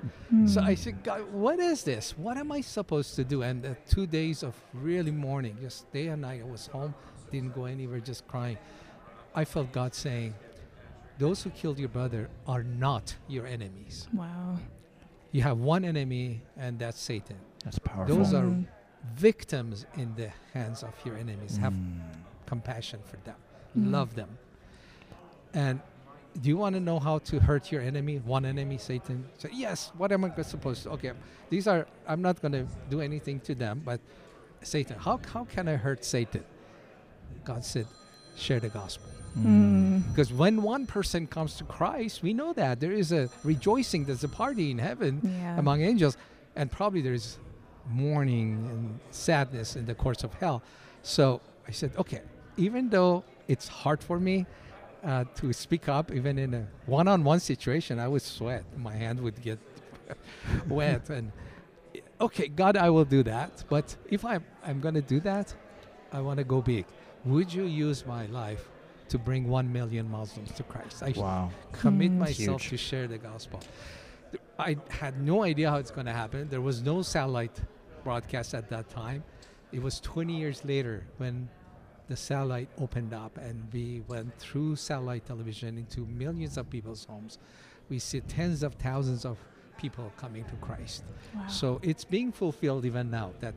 so 0.45 0.61
I 0.61 0.75
said, 0.75 1.03
God, 1.03 1.21
what 1.33 1.59
is 1.59 1.83
this? 1.83 2.17
What 2.17 2.37
am 2.37 2.53
I 2.53 2.61
supposed 2.61 3.15
to 3.17 3.23
do? 3.25 3.41
And 3.41 3.65
uh, 3.65 3.69
two 3.85 4.07
days 4.07 4.43
of 4.43 4.55
really 4.73 5.11
mourning, 5.11 5.57
just 5.59 5.91
day 5.91 6.07
and 6.07 6.21
night. 6.21 6.39
I 6.39 6.49
was 6.49 6.67
home, 6.67 6.93
didn't 7.33 7.53
go 7.53 7.65
anywhere, 7.65 7.99
just 7.99 8.25
crying. 8.29 8.57
I 9.35 9.43
felt 9.43 9.73
God 9.73 9.93
saying, 9.93 10.33
those 11.19 11.43
who 11.43 11.49
killed 11.49 11.79
your 11.79 11.89
brother 11.89 12.29
are 12.47 12.63
not 12.63 13.13
your 13.27 13.45
enemies. 13.45 14.07
Wow. 14.13 14.57
You 15.33 15.41
have 15.41 15.57
one 15.59 15.83
enemy, 15.83 16.41
and 16.55 16.79
that's 16.79 16.99
Satan. 17.01 17.35
that's 17.65 17.77
powerful 17.79 18.15
Those 18.15 18.33
are 18.33 18.43
Mm. 18.45 18.65
Victims 19.15 19.85
in 19.97 20.13
the 20.15 20.29
hands 20.53 20.83
of 20.83 20.93
your 21.05 21.17
enemies. 21.17 21.57
Have 21.57 21.73
Mm. 21.73 21.99
compassion 22.45 22.99
for 23.05 23.17
them, 23.25 23.35
Mm. 23.77 23.91
love 23.91 24.15
them. 24.15 24.29
And 25.53 25.79
do 26.41 26.47
you 26.49 26.57
want 26.57 26.75
to 26.75 26.79
know 26.79 26.99
how 26.99 27.19
to 27.19 27.39
hurt 27.39 27.71
your 27.71 27.81
enemy, 27.81 28.17
one 28.19 28.45
enemy, 28.45 28.77
Satan? 28.77 29.25
So 29.37 29.49
yes. 29.51 29.91
What 29.97 30.11
am 30.11 30.23
I 30.25 30.41
supposed 30.43 30.83
to? 30.83 30.91
Okay, 30.91 31.11
these 31.49 31.67
are. 31.67 31.85
I'm 32.07 32.21
not 32.21 32.41
going 32.41 32.53
to 32.53 32.65
do 32.89 33.01
anything 33.01 33.39
to 33.41 33.55
them, 33.55 33.81
but 33.83 33.99
Satan. 34.61 34.97
How 34.97 35.19
how 35.33 35.43
can 35.45 35.67
I 35.67 35.75
hurt 35.75 36.05
Satan? 36.05 36.43
God 37.43 37.65
said, 37.65 37.87
share 38.35 38.59
the 38.59 38.69
gospel. 38.69 39.09
Mm. 39.37 40.07
Because 40.09 40.31
when 40.31 40.61
one 40.61 40.85
person 40.85 41.25
comes 41.25 41.55
to 41.57 41.63
Christ, 41.63 42.21
we 42.21 42.33
know 42.33 42.53
that 42.53 42.79
there 42.79 42.91
is 42.91 43.11
a 43.11 43.29
rejoicing. 43.43 44.05
There's 44.05 44.23
a 44.23 44.29
party 44.29 44.69
in 44.71 44.77
heaven 44.77 45.21
Yeah. 45.23 45.57
among 45.57 45.81
angels, 45.81 46.17
and 46.55 46.69
probably 46.71 47.01
there's 47.01 47.39
mourning 47.89 48.67
and 48.71 48.99
sadness 49.11 49.75
in 49.75 49.85
the 49.85 49.95
courts 49.95 50.23
of 50.23 50.33
hell. 50.35 50.61
So 51.03 51.41
I 51.67 51.71
said, 51.71 51.91
okay, 51.97 52.21
even 52.57 52.89
though 52.89 53.23
it's 53.47 53.67
hard 53.67 54.03
for 54.03 54.19
me 54.19 54.45
uh, 55.03 55.25
to 55.35 55.51
speak 55.53 55.89
up, 55.89 56.11
even 56.11 56.37
in 56.37 56.53
a 56.53 56.67
one-on-one 56.85 57.39
situation, 57.39 57.99
I 57.99 58.07
would 58.07 58.21
sweat. 58.21 58.63
My 58.77 58.93
hand 58.95 59.19
would 59.21 59.41
get 59.41 59.59
wet, 60.69 61.09
and 61.09 61.31
okay, 62.19 62.47
God, 62.47 62.77
I 62.77 62.89
will 62.89 63.05
do 63.05 63.23
that. 63.23 63.63
But 63.69 63.95
if 64.09 64.23
I'm 64.25 64.43
I'm 64.65 64.79
going 64.79 64.95
to 64.95 65.01
do 65.01 65.19
that, 65.21 65.53
I 66.11 66.21
want 66.21 66.37
to 66.37 66.43
go 66.43 66.61
big. 66.61 66.85
Would 67.25 67.53
you 67.53 67.63
use 67.63 68.05
my 68.05 68.25
life 68.27 68.69
to 69.09 69.17
bring 69.17 69.47
one 69.47 69.71
million 69.71 70.09
Muslims 70.09 70.51
to 70.53 70.63
Christ? 70.63 71.03
I 71.03 71.13
Wow. 71.15 71.49
commit 71.71 72.11
Mm. 72.11 72.17
myself 72.19 72.61
Huge. 72.61 72.69
to 72.69 72.77
share 72.77 73.07
the 73.07 73.17
gospel. 73.17 73.59
Th- 74.65 74.77
I 74.77 74.93
had 74.93 75.21
no 75.21 75.43
idea 75.43 75.69
how 75.69 75.77
it's 75.77 75.91
going 75.91 76.07
to 76.07 76.13
happen. 76.13 76.47
There 76.49 76.61
was 76.61 76.81
no 76.81 77.01
satellite 77.01 77.59
broadcast 78.03 78.53
at 78.53 78.69
that 78.69 78.89
time. 78.89 79.23
It 79.71 79.81
was 79.81 79.99
20 79.99 80.37
years 80.37 80.65
later 80.65 81.05
when 81.17 81.49
the 82.07 82.17
satellite 82.17 82.69
opened 82.77 83.13
up 83.13 83.37
and 83.37 83.67
we 83.71 84.03
went 84.07 84.37
through 84.37 84.75
satellite 84.75 85.25
television 85.25 85.77
into 85.77 86.05
millions 86.05 86.57
of 86.57 86.69
people's 86.69 87.05
homes. 87.05 87.37
We 87.89 87.99
see 87.99 88.19
tens 88.21 88.63
of 88.63 88.73
thousands 88.75 89.23
of 89.25 89.37
people 89.77 90.11
coming 90.17 90.43
to 90.45 90.55
Christ. 90.57 91.03
Wow. 91.33 91.47
So 91.47 91.79
it's 91.81 92.03
being 92.03 92.31
fulfilled 92.31 92.85
even 92.85 93.09
now. 93.09 93.31
That 93.39 93.55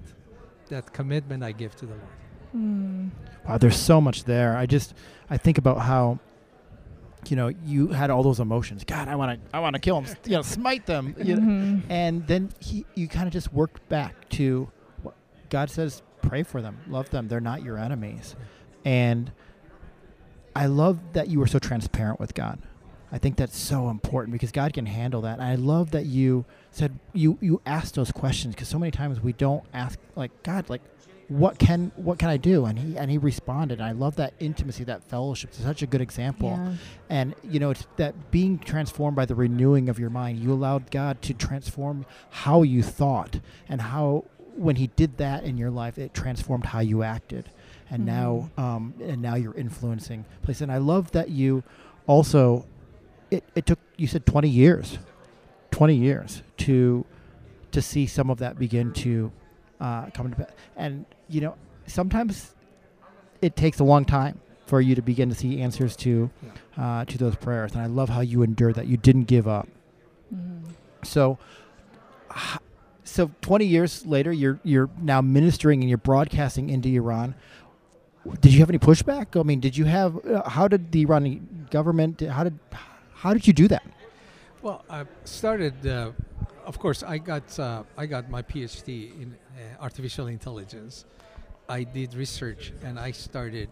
that 0.68 0.92
commitment 0.92 1.42
I 1.42 1.52
give 1.52 1.76
to 1.76 1.86
the 1.86 1.94
Lord. 1.94 2.18
Mm. 2.56 3.10
Wow, 3.46 3.58
there's 3.58 3.76
so 3.76 4.00
much 4.00 4.24
there. 4.24 4.56
I 4.56 4.66
just 4.66 4.94
I 5.28 5.36
think 5.36 5.58
about 5.58 5.78
how 5.80 6.18
you 7.30 7.36
know 7.36 7.48
you 7.64 7.88
had 7.88 8.10
all 8.10 8.22
those 8.22 8.40
emotions. 8.40 8.84
God, 8.84 9.08
I 9.08 9.16
want 9.16 9.40
to 9.42 9.56
I 9.56 9.60
want 9.60 9.74
to 9.74 9.80
kill 9.80 10.00
them. 10.00 10.14
You 10.24 10.32
know, 10.36 10.42
smite 10.42 10.86
them. 10.86 11.14
You 11.22 11.36
know, 11.36 11.42
Mhm. 11.42 11.82
and 11.88 12.26
then 12.26 12.50
he 12.60 12.84
you 12.94 13.08
kind 13.08 13.26
of 13.26 13.32
just 13.32 13.52
worked 13.52 13.88
back 13.88 14.28
to 14.30 14.70
what 15.02 15.14
God 15.50 15.70
says 15.70 16.02
pray 16.22 16.42
for 16.42 16.62
them, 16.62 16.78
love 16.88 17.10
them. 17.10 17.28
They're 17.28 17.40
not 17.40 17.62
your 17.62 17.76
enemies. 17.78 18.34
And 18.84 19.30
I 20.56 20.66
love 20.66 20.98
that 21.14 21.28
you 21.28 21.38
were 21.38 21.46
so 21.46 21.58
transparent 21.58 22.20
with 22.20 22.34
God. 22.34 22.58
I 23.12 23.18
think 23.18 23.36
that's 23.36 23.56
so 23.56 23.90
important 23.90 24.32
because 24.32 24.50
God 24.50 24.72
can 24.72 24.86
handle 24.86 25.20
that. 25.22 25.34
And 25.38 25.42
I 25.42 25.54
love 25.54 25.90
that 25.92 26.06
you 26.06 26.44
said 26.70 26.98
you 27.12 27.38
you 27.40 27.60
asked 27.64 27.94
those 27.94 28.10
questions 28.10 28.54
because 28.54 28.68
so 28.68 28.78
many 28.78 28.90
times 28.90 29.20
we 29.20 29.32
don't 29.32 29.64
ask 29.72 29.98
like 30.16 30.30
God 30.42 30.68
like 30.68 30.82
what 31.28 31.58
can 31.58 31.90
what 31.96 32.18
can 32.18 32.28
I 32.28 32.36
do 32.36 32.64
and 32.66 32.78
he 32.78 32.96
and 32.96 33.10
he 33.10 33.18
responded. 33.18 33.80
And 33.80 33.88
I 33.88 33.92
love 33.92 34.16
that 34.16 34.34
intimacy, 34.38 34.84
that 34.84 35.02
fellowship. 35.04 35.50
It's 35.50 35.62
such 35.62 35.82
a 35.82 35.86
good 35.86 36.00
example. 36.00 36.50
Yeah. 36.50 36.74
And 37.08 37.34
you 37.42 37.60
know, 37.60 37.70
it's 37.70 37.86
that 37.96 38.30
being 38.30 38.58
transformed 38.58 39.16
by 39.16 39.24
the 39.24 39.34
renewing 39.34 39.88
of 39.88 39.98
your 39.98 40.10
mind. 40.10 40.38
You 40.38 40.52
allowed 40.52 40.90
God 40.90 41.22
to 41.22 41.34
transform 41.34 42.06
how 42.30 42.62
you 42.62 42.82
thought 42.82 43.40
and 43.68 43.80
how 43.80 44.24
when 44.56 44.76
He 44.76 44.88
did 44.88 45.18
that 45.18 45.44
in 45.44 45.56
your 45.56 45.70
life, 45.70 45.98
it 45.98 46.14
transformed 46.14 46.66
how 46.66 46.80
you 46.80 47.02
acted. 47.02 47.50
And 47.90 48.06
now, 48.06 48.50
um, 48.56 48.94
and 49.00 49.20
now 49.20 49.34
you're 49.34 49.54
influencing 49.54 50.24
places. 50.42 50.62
And 50.62 50.72
I 50.72 50.78
love 50.78 51.12
that 51.12 51.30
you 51.30 51.62
also. 52.06 52.66
It, 53.30 53.44
it 53.54 53.66
took 53.66 53.78
you 53.96 54.06
said 54.06 54.26
20 54.26 54.48
years, 54.48 54.98
20 55.70 55.94
years 55.94 56.42
to 56.58 57.04
to 57.72 57.82
see 57.82 58.06
some 58.06 58.30
of 58.30 58.38
that 58.38 58.58
begin 58.58 58.92
to 58.92 59.32
uh, 59.84 60.06
come 60.14 60.32
to. 60.32 60.46
And 60.76 61.04
you 61.28 61.40
know, 61.40 61.54
sometimes 61.86 62.54
it 63.42 63.54
takes 63.56 63.78
a 63.80 63.84
long 63.84 64.04
time 64.04 64.40
for 64.66 64.80
you 64.80 64.94
to 64.94 65.02
begin 65.02 65.28
to 65.28 65.34
see 65.34 65.60
answers 65.60 65.94
to 65.96 66.30
uh, 66.78 67.04
to 67.04 67.18
those 67.18 67.36
prayers. 67.36 67.72
And 67.72 67.82
I 67.82 67.86
love 67.86 68.08
how 68.08 68.20
you 68.20 68.42
endured 68.42 68.76
that. 68.76 68.86
You 68.86 68.96
didn't 68.96 69.24
give 69.24 69.46
up. 69.46 69.68
Mhm. 70.34 70.62
So, 71.02 71.38
so 73.04 73.30
20 73.42 73.66
years 73.66 74.06
later, 74.06 74.32
you're 74.32 74.58
you're 74.62 74.88
now 75.00 75.20
ministering 75.20 75.80
and 75.82 75.88
you're 75.88 75.98
broadcasting 75.98 76.70
into 76.70 76.88
Iran. 76.88 77.34
Did 78.40 78.54
you 78.54 78.60
have 78.60 78.70
any 78.70 78.78
pushback? 78.78 79.38
I 79.38 79.42
mean, 79.42 79.60
did 79.60 79.76
you 79.76 79.84
have? 79.84 80.24
Uh, 80.24 80.48
how 80.48 80.66
did 80.66 80.92
the 80.92 81.02
Iranian 81.02 81.68
government? 81.70 82.22
How 82.22 82.44
did 82.44 82.58
how 83.12 83.34
did 83.34 83.46
you 83.46 83.52
do 83.52 83.68
that? 83.68 83.84
Well, 84.62 84.82
I 84.88 85.04
started. 85.24 85.86
Uh, 85.86 86.12
of 86.64 86.78
course, 86.78 87.02
I 87.02 87.18
got 87.18 87.58
uh, 87.58 87.82
I 87.98 88.06
got 88.06 88.30
my 88.30 88.40
PhD 88.40 89.12
in 89.20 89.36
artificial 89.80 90.26
intelligence. 90.26 91.04
I 91.68 91.84
did 91.84 92.14
research, 92.14 92.72
and 92.82 92.98
I 92.98 93.10
started 93.12 93.70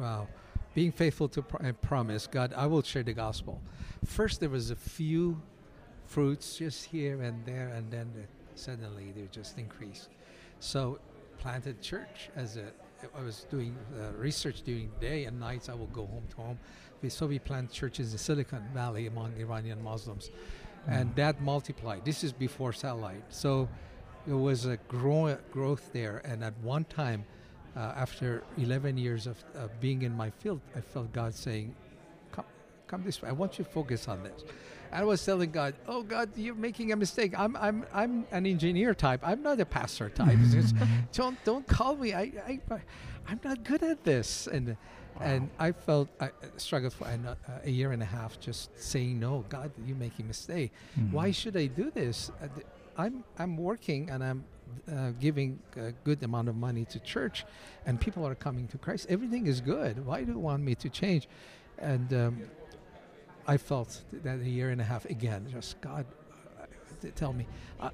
uh, 0.00 0.24
being 0.74 0.92
faithful 0.92 1.28
to 1.28 1.42
pr- 1.42 1.66
uh, 1.66 1.72
promise. 1.72 2.26
God, 2.26 2.52
I 2.56 2.66
will 2.66 2.82
share 2.82 3.02
the 3.02 3.12
gospel. 3.12 3.60
First, 4.04 4.40
there 4.40 4.50
was 4.50 4.70
a 4.70 4.76
few 4.76 5.40
fruits 6.06 6.56
just 6.58 6.84
here 6.84 7.22
and 7.22 7.44
there, 7.44 7.68
and 7.68 7.90
then 7.90 8.12
uh, 8.16 8.26
suddenly 8.54 9.12
they 9.16 9.28
just 9.32 9.58
increased. 9.58 10.08
So, 10.60 10.98
planted 11.38 11.80
church 11.80 12.30
as 12.36 12.56
a. 12.56 12.66
I 13.18 13.20
was 13.20 13.46
doing 13.50 13.76
uh, 13.98 14.16
research 14.16 14.62
during 14.62 14.90
the 14.98 15.06
day 15.06 15.24
and 15.24 15.38
nights. 15.38 15.68
I 15.68 15.74
will 15.74 15.88
go 15.88 16.06
home 16.06 16.24
to 16.30 16.36
home. 16.36 16.58
We, 17.02 17.10
so 17.10 17.26
we 17.26 17.38
plant 17.38 17.70
churches 17.70 18.12
in 18.12 18.18
Silicon 18.18 18.64
Valley 18.72 19.06
among 19.08 19.34
Iranian 19.38 19.82
Muslims, 19.82 20.30
and 20.86 21.14
that 21.16 21.42
multiplied. 21.42 22.04
This 22.04 22.24
is 22.24 22.32
before 22.32 22.72
satellite, 22.72 23.24
so 23.28 23.68
there 24.26 24.36
was 24.36 24.64
a 24.66 24.76
grow- 24.88 25.38
growth 25.52 25.90
there. 25.92 26.18
And 26.24 26.42
at 26.44 26.54
one 26.62 26.84
time, 26.84 27.24
uh, 27.76 27.92
after 27.96 28.42
11 28.58 28.96
years 28.96 29.26
of 29.26 29.42
uh, 29.56 29.68
being 29.80 30.02
in 30.02 30.16
my 30.16 30.30
field, 30.30 30.60
I 30.76 30.80
felt 30.80 31.12
God 31.12 31.34
saying, 31.34 31.74
"Come, 32.32 32.44
come 32.86 33.02
this 33.04 33.20
way. 33.20 33.28
I 33.28 33.32
want 33.32 33.58
you 33.58 33.64
to 33.64 33.70
focus 33.70 34.08
on 34.08 34.22
this." 34.22 34.44
I 34.92 35.02
was 35.02 35.24
telling 35.24 35.50
God, 35.50 35.74
"Oh 35.88 36.02
God, 36.04 36.30
you're 36.36 36.54
making 36.54 36.92
a 36.92 36.96
mistake. 36.96 37.32
I'm 37.36 37.56
I'm 37.56 37.84
I'm 37.92 38.26
an 38.30 38.46
engineer 38.46 38.94
type. 38.94 39.20
I'm 39.24 39.42
not 39.42 39.58
a 39.60 39.66
pastor 39.66 40.08
type. 40.08 40.38
Just 40.50 40.74
don't 41.12 41.36
don't 41.44 41.66
call 41.66 41.96
me. 41.96 42.14
I 42.14 42.30
I 42.46 42.60
I'm 43.26 43.40
not 43.44 43.64
good 43.64 43.82
at 43.82 44.04
this." 44.04 44.46
And 44.46 44.76
and 45.20 45.50
I 45.58 45.72
felt 45.72 46.08
I 46.20 46.26
uh, 46.26 46.30
struggled 46.56 46.92
for 46.92 47.06
a, 47.08 47.16
no- 47.16 47.36
a 47.64 47.70
year 47.70 47.90
and 47.92 48.02
a 48.02 48.06
half 48.06 48.38
just 48.38 48.70
saying, 48.80 49.18
"No, 49.18 49.44
God, 49.48 49.72
you're 49.84 49.96
making 49.96 50.26
a 50.26 50.28
mistake. 50.28 50.70
Why 51.10 51.32
should 51.32 51.56
I 51.56 51.66
do 51.66 51.90
this? 51.90 52.30
Uh, 52.40 52.46
th- 52.54 52.66
I'm 52.96 53.24
I'm 53.38 53.56
working 53.56 54.10
and 54.10 54.22
I'm 54.22 54.44
uh, 54.90 55.10
giving 55.20 55.58
a 55.76 55.92
good 56.04 56.22
amount 56.22 56.48
of 56.48 56.56
money 56.56 56.84
to 56.86 56.98
church, 57.00 57.44
and 57.86 58.00
people 58.00 58.26
are 58.26 58.34
coming 58.34 58.66
to 58.68 58.78
Christ. 58.78 59.06
Everything 59.08 59.46
is 59.46 59.60
good. 59.60 60.04
Why 60.04 60.24
do 60.24 60.32
you 60.32 60.38
want 60.38 60.62
me 60.62 60.74
to 60.76 60.88
change?" 60.88 61.28
And 61.78 62.12
um, 62.14 62.42
I 63.46 63.56
felt 63.56 64.02
that 64.12 64.40
a 64.40 64.48
year 64.48 64.70
and 64.70 64.80
a 64.80 64.84
half 64.84 65.04
again, 65.06 65.46
just 65.50 65.80
God, 65.80 66.06
uh, 66.60 66.66
tell 67.14 67.32
me. 67.32 67.46
Uh, 67.80 67.90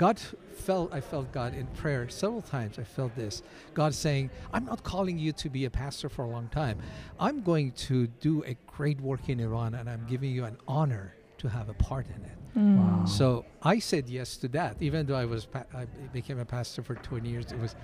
God 0.00 0.18
felt, 0.18 0.94
I 0.94 1.02
felt 1.02 1.30
God 1.30 1.54
in 1.54 1.66
prayer 1.66 2.08
several 2.08 2.40
times. 2.40 2.78
I 2.78 2.84
felt 2.84 3.14
this. 3.16 3.42
God 3.74 3.92
saying, 3.92 4.30
I'm 4.50 4.64
not 4.64 4.82
calling 4.82 5.18
you 5.18 5.32
to 5.32 5.50
be 5.50 5.66
a 5.66 5.70
pastor 5.70 6.08
for 6.08 6.24
a 6.24 6.26
long 6.26 6.48
time. 6.48 6.78
I'm 7.18 7.42
going 7.42 7.72
to 7.72 8.06
do 8.06 8.42
a 8.44 8.56
great 8.66 8.98
work 8.98 9.28
in 9.28 9.40
Iran 9.40 9.74
and 9.74 9.90
I'm 9.90 10.06
giving 10.08 10.30
you 10.30 10.46
an 10.46 10.56
honor 10.66 11.14
to 11.36 11.48
have 11.48 11.68
a 11.68 11.74
part 11.74 12.06
in 12.06 12.24
it. 12.24 12.39
Mm. 12.56 12.76
Wow. 12.76 13.04
So 13.06 13.44
I 13.62 13.78
said 13.78 14.08
yes 14.08 14.36
to 14.38 14.48
that. 14.48 14.76
Even 14.80 15.06
though 15.06 15.16
I 15.16 15.24
was, 15.24 15.46
pa- 15.46 15.64
I 15.74 15.86
became 16.12 16.38
a 16.38 16.44
pastor 16.44 16.82
for 16.82 16.94
20 16.96 17.28
years, 17.28 17.52
it 17.52 17.58
was, 17.58 17.74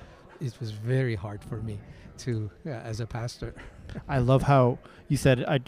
it 0.41 0.59
was 0.61 0.71
very 0.73 1.15
hard 1.15 1.43
for 1.43 1.57
me 1.57 1.79
to, 2.19 2.51
yeah, 2.65 2.81
as 2.85 3.01
a 3.01 3.07
pastor. 3.07 3.55
I 4.09 4.19
love 4.19 4.43
how 4.43 4.79
you 5.09 5.17
said 5.17 5.45
I 5.45 5.61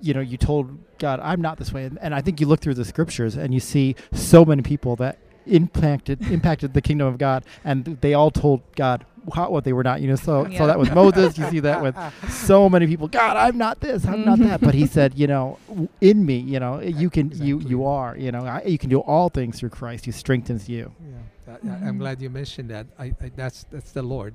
you 0.00 0.14
know 0.14 0.20
you 0.20 0.36
told 0.36 0.78
God 0.98 1.20
I'm 1.22 1.40
not 1.40 1.58
this 1.58 1.72
way 1.72 1.84
and, 1.84 1.98
and 2.00 2.14
I 2.14 2.20
think 2.20 2.40
you 2.40 2.46
look 2.46 2.60
through 2.60 2.74
the 2.74 2.84
scriptures 2.84 3.36
and 3.36 3.52
you 3.52 3.60
see 3.60 3.96
so 4.12 4.44
many 4.44 4.62
people 4.62 4.96
that 4.96 5.18
impacted 5.46 6.30
impacted 6.30 6.74
the 6.74 6.80
kingdom 6.80 7.06
of 7.06 7.18
God 7.18 7.44
and 7.64 7.98
they 8.00 8.14
all 8.14 8.30
told 8.30 8.62
God 8.76 9.04
how, 9.34 9.50
what 9.50 9.64
they 9.64 9.72
were 9.72 9.82
not 9.82 10.00
you 10.00 10.08
know 10.08 10.16
so 10.16 10.46
Yeah. 10.46 10.58
so 10.58 10.66
that 10.66 10.78
with 10.78 10.94
Moses 10.94 11.36
you 11.38 11.48
see 11.50 11.60
that 11.60 11.82
with 11.82 11.96
so 12.30 12.68
many 12.68 12.86
people 12.86 13.08
God 13.08 13.36
I'm 13.36 13.56
not 13.58 13.80
this 13.80 14.04
I'm 14.06 14.24
not 14.24 14.38
that 14.40 14.60
but 14.60 14.74
he 14.74 14.86
said 14.86 15.14
you 15.16 15.26
know 15.26 15.58
in 16.00 16.24
me 16.26 16.38
you 16.38 16.58
know 16.60 16.80
you 16.80 17.10
can 17.10 17.30
you 17.32 17.56
Exactly. 17.56 17.70
you 17.70 17.84
are 17.86 18.16
you 18.16 18.30
know 18.32 18.44
I, 18.44 18.62
you 18.62 18.78
can 18.78 18.90
do 18.90 19.00
all 19.00 19.28
things 19.28 19.58
through 19.60 19.70
Christ 19.70 20.04
who 20.06 20.12
strengthens 20.12 20.68
you 20.68 20.92
Yeah, 21.00 21.16
that, 21.46 21.60
I- 21.82 21.86
I'm 21.88 21.98
glad 21.98 22.20
you 22.22 22.30
mentioned 22.30 22.70
that. 22.70 22.86
I, 22.98 23.06
I 23.20 23.30
that's 23.34 23.64
that's 23.70 23.92
the 23.92 24.02
Lord. 24.02 24.34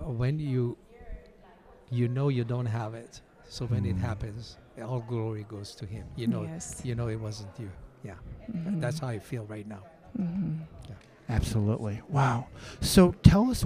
Uh, 0.00 0.10
when 0.10 0.38
you 0.38 0.76
you 1.90 2.08
know 2.08 2.28
you 2.28 2.44
don't 2.44 2.66
have 2.66 2.94
it, 2.94 3.20
so 3.48 3.66
when 3.66 3.84
it 3.84 3.96
Mm. 3.96 4.00
happens, 4.00 4.56
all 4.82 5.00
glory 5.00 5.44
goes 5.48 5.74
to 5.76 5.86
Him. 5.86 6.04
You 6.16 6.26
know, 6.26 6.42
Yes. 6.42 6.80
you 6.84 6.94
know 6.96 7.08
it 7.08 7.20
wasn't 7.20 7.50
you. 7.58 7.70
Yeah, 8.02 8.14
Mhm. 8.52 8.80
that's 8.80 8.98
how 8.98 9.06
I 9.08 9.18
feel 9.20 9.44
right 9.46 9.66
now. 9.68 9.82
Mhm. 10.18 10.58
Absolutely. 11.28 12.02
Wow. 12.08 12.48
So 12.80 13.12
tell 13.22 13.50
us 13.50 13.64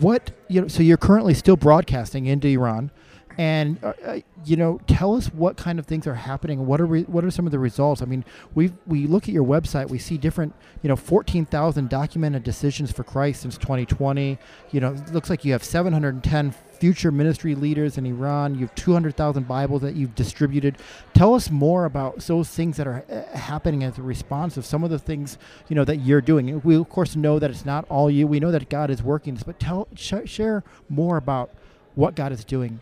what 0.00 0.32
you 0.48 0.62
know. 0.62 0.68
So 0.68 0.82
you're 0.82 0.96
currently 0.96 1.34
still 1.34 1.56
broadcasting 1.56 2.26
into 2.26 2.48
Iran, 2.48 2.90
And 3.38 3.82
uh, 3.82 3.92
uh, 4.04 4.20
you 4.44 4.56
know, 4.56 4.80
tell 4.86 5.14
us 5.14 5.26
what 5.28 5.56
kind 5.56 5.78
of 5.78 5.86
things 5.86 6.06
are 6.06 6.14
happening. 6.14 6.66
What 6.66 6.80
are 6.80 6.86
re- 6.86 7.02
what 7.04 7.24
are 7.24 7.30
some 7.30 7.46
of 7.46 7.52
the 7.52 7.58
results? 7.58 8.02
I 8.02 8.04
mean, 8.04 8.24
we 8.54 8.72
we 8.86 9.06
look 9.06 9.24
at 9.24 9.30
your 9.34 9.44
website, 9.44 9.88
we 9.88 9.98
see 9.98 10.16
different, 10.16 10.54
you 10.82 10.88
know, 10.88 10.96
fourteen 10.96 11.44
thousand 11.44 11.88
documented 11.88 12.44
decisions 12.44 12.92
for 12.92 13.04
Christ 13.04 13.42
since 13.42 13.56
2020. 13.58 14.38
You 14.70 14.80
know, 14.80 14.92
it 14.92 15.12
looks 15.12 15.30
like 15.30 15.44
you 15.44 15.52
have 15.52 15.64
710 15.64 16.54
future 16.78 17.10
ministry 17.10 17.54
leaders 17.54 17.96
in 17.96 18.04
Iran. 18.04 18.54
You 18.54 18.62
have 18.62 18.74
200,000 18.74 19.48
Bibles 19.48 19.82
that 19.82 19.94
you've 19.94 20.14
distributed. 20.14 20.76
Tell 21.14 21.34
us 21.34 21.50
more 21.50 21.84
about 21.84 22.18
those 22.18 22.48
things 22.48 22.76
that 22.76 22.86
are 22.86 23.04
uh, 23.10 23.36
happening 23.36 23.84
as 23.84 23.96
a 23.96 24.02
response 24.02 24.56
of 24.56 24.66
some 24.66 24.84
of 24.84 24.90
the 24.90 24.98
things 24.98 25.38
you 25.68 25.76
know 25.76 25.84
that 25.84 25.98
you're 25.98 26.20
doing. 26.20 26.60
We 26.62 26.76
of 26.76 26.88
course 26.88 27.16
know 27.16 27.38
that 27.38 27.50
it's 27.50 27.64
not 27.64 27.84
all 27.88 28.10
you. 28.10 28.26
We 28.26 28.40
know 28.40 28.50
that 28.50 28.68
God 28.68 28.90
is 28.90 29.02
working, 29.02 29.34
this 29.34 29.44
but 29.44 29.58
tell 29.58 29.88
sh- 29.94 30.26
share 30.26 30.62
more 30.88 31.16
about 31.16 31.50
what 31.94 32.14
God 32.14 32.32
is 32.32 32.44
doing 32.44 32.80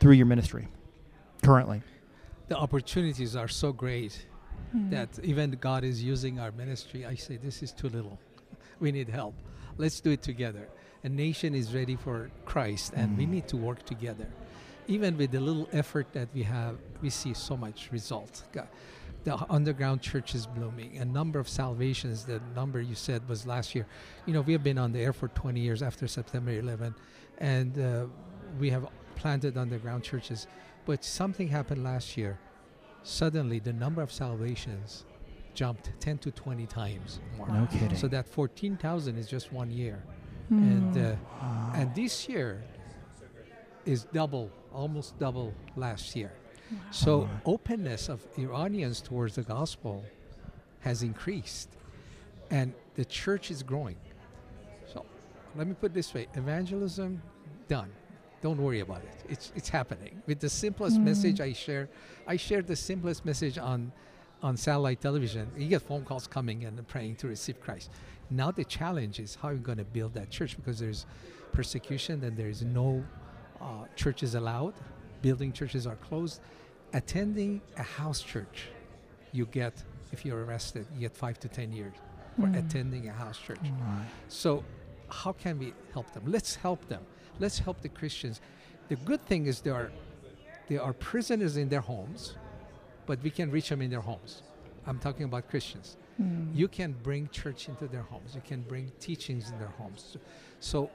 through 0.00 0.12
your 0.12 0.26
ministry 0.26 0.68
currently? 1.42 1.82
The 2.48 2.56
opportunities 2.56 3.36
are 3.36 3.48
so 3.48 3.72
great 3.72 4.26
Mm. 4.74 4.90
that 4.90 5.18
even 5.24 5.50
God 5.60 5.82
is 5.84 6.00
using 6.02 6.38
our 6.38 6.52
ministry. 6.52 7.04
I 7.04 7.16
say, 7.16 7.36
this 7.36 7.62
is 7.62 7.72
too 7.72 7.88
little. 7.88 8.18
We 8.80 8.92
need 8.92 9.08
help. 9.08 9.34
Let's 9.78 10.00
do 10.00 10.10
it 10.12 10.22
together. 10.22 10.68
A 11.02 11.08
nation 11.08 11.54
is 11.54 11.74
ready 11.74 11.96
for 11.96 12.30
Christ, 12.44 12.92
and 12.94 13.16
we 13.18 13.26
Mm. 13.26 13.30
need 13.30 13.48
to 13.48 13.56
work 13.56 13.84
together. 13.84 14.28
Even 14.86 15.16
with 15.16 15.30
the 15.32 15.40
little 15.40 15.68
effort 15.72 16.06
that 16.12 16.28
we 16.34 16.42
have, 16.44 16.76
we 17.02 17.10
see 17.10 17.34
so 17.34 17.56
much 17.56 17.90
result. 17.92 18.44
Go- 18.52 18.68
The 19.24 19.36
underground 19.52 20.00
church 20.00 20.34
is 20.34 20.46
blooming. 20.46 20.96
A 20.98 21.04
number 21.04 21.38
of 21.38 21.46
salvations, 21.48 22.24
the 22.24 22.40
number 22.54 22.80
you 22.80 22.94
said 22.94 23.20
was 23.28 23.46
last 23.46 23.74
year. 23.74 23.86
You 24.26 24.32
know, 24.34 24.40
we 24.40 24.52
have 24.54 24.62
been 24.62 24.78
on 24.78 24.92
the 24.92 25.00
air 25.00 25.12
for 25.12 25.28
20 25.28 25.60
years 25.60 25.82
after 25.82 26.06
September 26.08 26.52
11, 26.52 26.94
and 27.38 27.78
uh, 27.78 28.06
we 28.58 28.70
have 28.70 28.86
planted 29.20 29.56
underground 29.58 30.02
churches. 30.02 30.46
But 30.86 31.04
something 31.04 31.48
happened 31.48 31.84
last 31.84 32.16
year. 32.16 32.38
Suddenly, 33.02 33.58
the 33.60 33.72
number 33.72 34.02
of 34.02 34.10
salvations 34.10 35.04
jumped 35.54 35.92
10 36.00 36.18
to 36.18 36.30
20 36.30 36.66
times 36.66 37.20
more. 37.36 37.48
No 37.48 37.66
kidding. 37.70 37.96
So 37.96 38.08
that 38.08 38.26
14,000 38.26 39.18
is 39.18 39.26
just 39.28 39.52
one 39.52 39.70
year. 39.70 40.02
Mm. 40.50 40.62
And 40.62 40.96
uh, 40.98 41.16
Wow. 41.42 41.72
and 41.76 41.94
this 41.94 42.28
year 42.28 42.62
is 43.84 44.04
double, 44.12 44.50
almost 44.72 45.18
double 45.18 45.52
last 45.76 46.16
year. 46.16 46.32
So 46.92 47.28
openness 47.44 48.08
of 48.08 48.20
Iranians 48.38 49.00
towards 49.00 49.34
the 49.34 49.42
gospel 49.42 50.04
has 50.80 51.02
increased, 51.02 51.68
and 52.50 52.72
the 52.94 53.04
church 53.04 53.50
is 53.50 53.62
growing. 53.64 53.96
So 54.92 55.04
let 55.56 55.66
me 55.66 55.74
put 55.74 55.90
it 55.90 55.94
this 55.94 56.14
way: 56.14 56.28
evangelism 56.34 57.20
done. 57.68 57.90
Don't 58.42 58.58
worry 58.58 58.80
about 58.80 59.02
it. 59.02 59.16
It's 59.28 59.52
it's 59.54 59.68
happening. 59.68 60.22
With 60.26 60.40
the 60.40 60.48
simplest 60.48 60.96
Mm. 60.98 61.04
message 61.04 61.40
I 61.40 61.52
share, 61.52 61.88
I 62.26 62.36
share 62.36 62.62
the 62.62 62.76
simplest 62.76 63.24
message 63.24 63.58
on 63.58 63.92
on 64.42 64.56
satellite 64.56 65.00
television. 65.02 65.50
You 65.56 65.68
get 65.68 65.82
phone 65.82 66.04
calls 66.04 66.26
coming 66.26 66.64
and 66.64 66.86
praying 66.88 67.16
to 67.16 67.28
receive 67.28 67.60
Christ. 67.60 67.90
Now 68.30 68.50
the 68.50 68.64
challenge 68.64 69.20
is 69.20 69.34
how 69.34 69.50
you're 69.50 69.58
going 69.58 69.76
to 69.78 69.84
build 69.84 70.14
that 70.14 70.30
church 70.30 70.56
because 70.56 70.78
there's 70.78 71.04
persecution 71.52 72.24
and 72.24 72.36
there 72.36 72.48
is 72.48 72.62
no 72.62 73.04
uh, 73.60 73.84
churches 73.96 74.34
allowed. 74.34 74.72
Building 75.20 75.52
churches 75.52 75.86
are 75.86 75.96
closed. 75.96 76.40
Attending 76.94 77.60
a 77.76 77.82
house 77.82 78.22
church, 78.22 78.68
you 79.32 79.44
get 79.46 79.74
if 80.12 80.24
you're 80.24 80.42
arrested, 80.44 80.86
you 80.94 81.00
get 81.00 81.14
five 81.14 81.38
to 81.40 81.48
ten 81.48 81.72
years 81.72 81.92
for 82.36 82.46
Mm. 82.46 82.58
attending 82.66 83.08
a 83.08 83.12
house 83.12 83.38
church. 83.38 83.60
My. 83.62 84.04
So, 84.28 84.64
how 85.08 85.32
can 85.32 85.58
we 85.58 85.74
help 85.92 86.10
them? 86.14 86.22
Let's 86.26 86.54
help 86.56 86.88
them. 86.88 87.02
Let's 87.40 87.58
help 87.58 87.80
the 87.80 87.88
Christians. 87.88 88.40
The 88.88 88.96
good 88.96 89.24
thing 89.26 89.46
is 89.46 89.60
there 89.60 89.74
are 89.74 89.90
there 90.68 90.82
are 90.82 90.92
prisoners 90.92 91.56
in 91.56 91.68
their 91.68 91.80
homes, 91.80 92.36
but 93.06 93.20
we 93.24 93.30
can 93.30 93.50
reach 93.50 93.70
them 93.70 93.82
in 93.82 93.90
their 93.90 94.00
homes. 94.00 94.42
I'm 94.86 95.00
talking 95.00 95.24
about 95.24 95.48
Christians. 95.50 95.96
Mm. 96.20 96.54
You 96.54 96.68
can 96.68 96.94
bring 97.02 97.28
church 97.28 97.68
into 97.68 97.88
their 97.88 98.02
homes. 98.02 98.34
You 98.36 98.42
can 98.46 98.62
bring 98.62 98.92
teachings 99.00 99.50
in 99.50 99.58
their 99.58 99.74
homes. 99.80 100.16
So, 100.60 100.90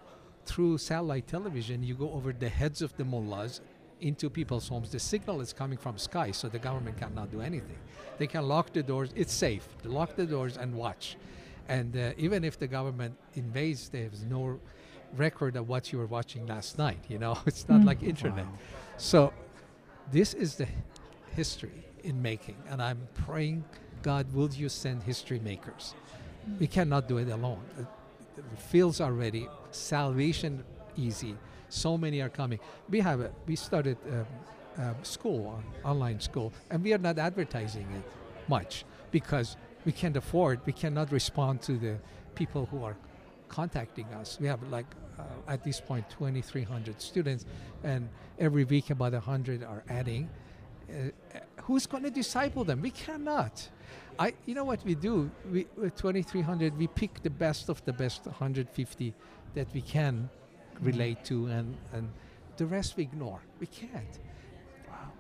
through 0.45 0.77
satellite 0.77 1.27
television, 1.27 1.83
you 1.83 1.95
go 1.95 2.11
over 2.11 2.31
the 2.31 2.47
heads 2.47 2.81
of 2.81 2.95
the 2.95 3.03
mullahs 3.03 3.59
into 3.99 4.29
people's 4.29 4.67
homes. 4.67 4.91
The 4.91 4.99
signal 4.99 5.41
is 5.41 5.51
coming 5.51 5.77
from 5.77 5.97
sky, 5.97 6.31
so 6.31 6.47
the 6.47 6.59
government 6.59 6.97
cannot 6.97 7.31
do 7.31 7.41
anything. 7.41 7.79
They 8.17 8.27
can 8.27 8.47
lock 8.47 8.71
the 8.71 8.83
doors. 8.83 9.09
It's 9.15 9.33
safe. 9.33 9.67
They 9.83 9.89
lock 9.89 10.15
the 10.15 10.25
doors 10.25 10.57
and 10.57 10.73
watch. 10.73 11.17
And 11.67 11.97
uh, 11.97 12.11
even 12.17 12.43
if 12.43 12.59
the 12.59 12.67
government 12.67 13.15
invades, 13.33 13.89
there's 13.89 14.23
no 14.23 14.59
record 15.15 15.55
of 15.55 15.67
what 15.67 15.91
you 15.91 15.99
were 15.99 16.05
watching 16.07 16.45
last 16.47 16.77
night. 16.77 16.99
You 17.07 17.19
know, 17.19 17.37
it's 17.45 17.67
not 17.69 17.81
Mm. 17.81 17.85
like 17.85 18.03
internet. 18.03 18.45
So, 18.97 19.33
this 20.11 20.33
is 20.33 20.55
the 20.55 20.67
history 21.35 21.85
in 22.03 22.21
making, 22.21 22.55
and 22.69 22.81
I'm 22.81 23.07
praying, 23.25 23.63
God, 24.03 24.31
will 24.33 24.49
you 24.53 24.69
send 24.69 25.03
history 25.03 25.39
makers? 25.39 25.93
We 26.59 26.67
cannot 26.67 27.07
do 27.07 27.17
it 27.17 27.27
alone. 27.29 27.61
The, 27.77 27.87
the 28.37 28.57
fields 28.57 29.01
are 29.01 29.11
ready, 29.11 29.47
salvation 29.71 30.63
easy. 30.95 31.35
So 31.69 31.97
many 31.97 32.21
are 32.21 32.29
coming. 32.29 32.59
We 32.89 32.99
have 32.99 33.19
a, 33.21 33.31
we 33.47 33.55
started 33.55 33.97
um, 34.11 34.25
um, 34.77 34.95
school, 35.03 35.59
online 35.83 36.19
school, 36.19 36.53
and 36.69 36.83
we 36.83 36.93
are 36.93 36.99
not 36.99 37.17
advertising 37.17 37.87
it 37.97 38.03
much 38.47 38.85
because 39.11 39.57
we 39.85 39.91
can't 39.91 40.15
afford, 40.15 40.59
we 40.65 40.73
cannot 40.73 41.11
respond 41.11 41.61
to 41.63 41.77
the 41.77 41.95
people 42.35 42.67
who 42.67 42.83
are 42.83 42.95
contacting 43.55 44.07
us. 44.19 44.37
We 44.39 44.47
have 44.47 44.61
like 44.69 44.85
uh, 45.17 45.23
at 45.47 45.63
this 45.63 45.79
point 45.79 46.09
2,300 46.09 47.01
students, 47.01 47.45
and 47.83 48.09
every 48.37 48.65
week 48.65 48.89
about 48.89 49.13
100 49.13 49.63
are 49.63 49.83
adding. 49.89 50.29
Uh, 50.89 51.09
who's 51.63 51.85
going 51.87 52.03
to 52.03 52.11
disciple 52.11 52.63
them? 52.65 52.81
We 52.81 52.91
cannot. 52.91 53.69
I, 54.19 54.33
you 54.45 54.55
know 54.55 54.65
what 54.65 54.83
we 54.83 54.95
do? 54.95 55.31
We 55.51 55.67
with 55.77 55.95
2,300, 55.95 56.77
we 56.77 56.87
pick 56.87 57.23
the 57.23 57.29
best 57.29 57.69
of 57.69 57.83
the 57.85 57.93
best 57.93 58.25
150 58.25 59.13
that 59.53 59.67
we 59.73 59.81
can 59.81 60.29
relate 60.81 61.23
to, 61.25 61.47
and 61.47 61.77
and 61.93 62.09
the 62.57 62.65
rest 62.65 62.97
we 62.97 63.03
ignore. 63.03 63.41
We 63.59 63.67
can't. 63.67 64.19
Wow. 64.89 65.11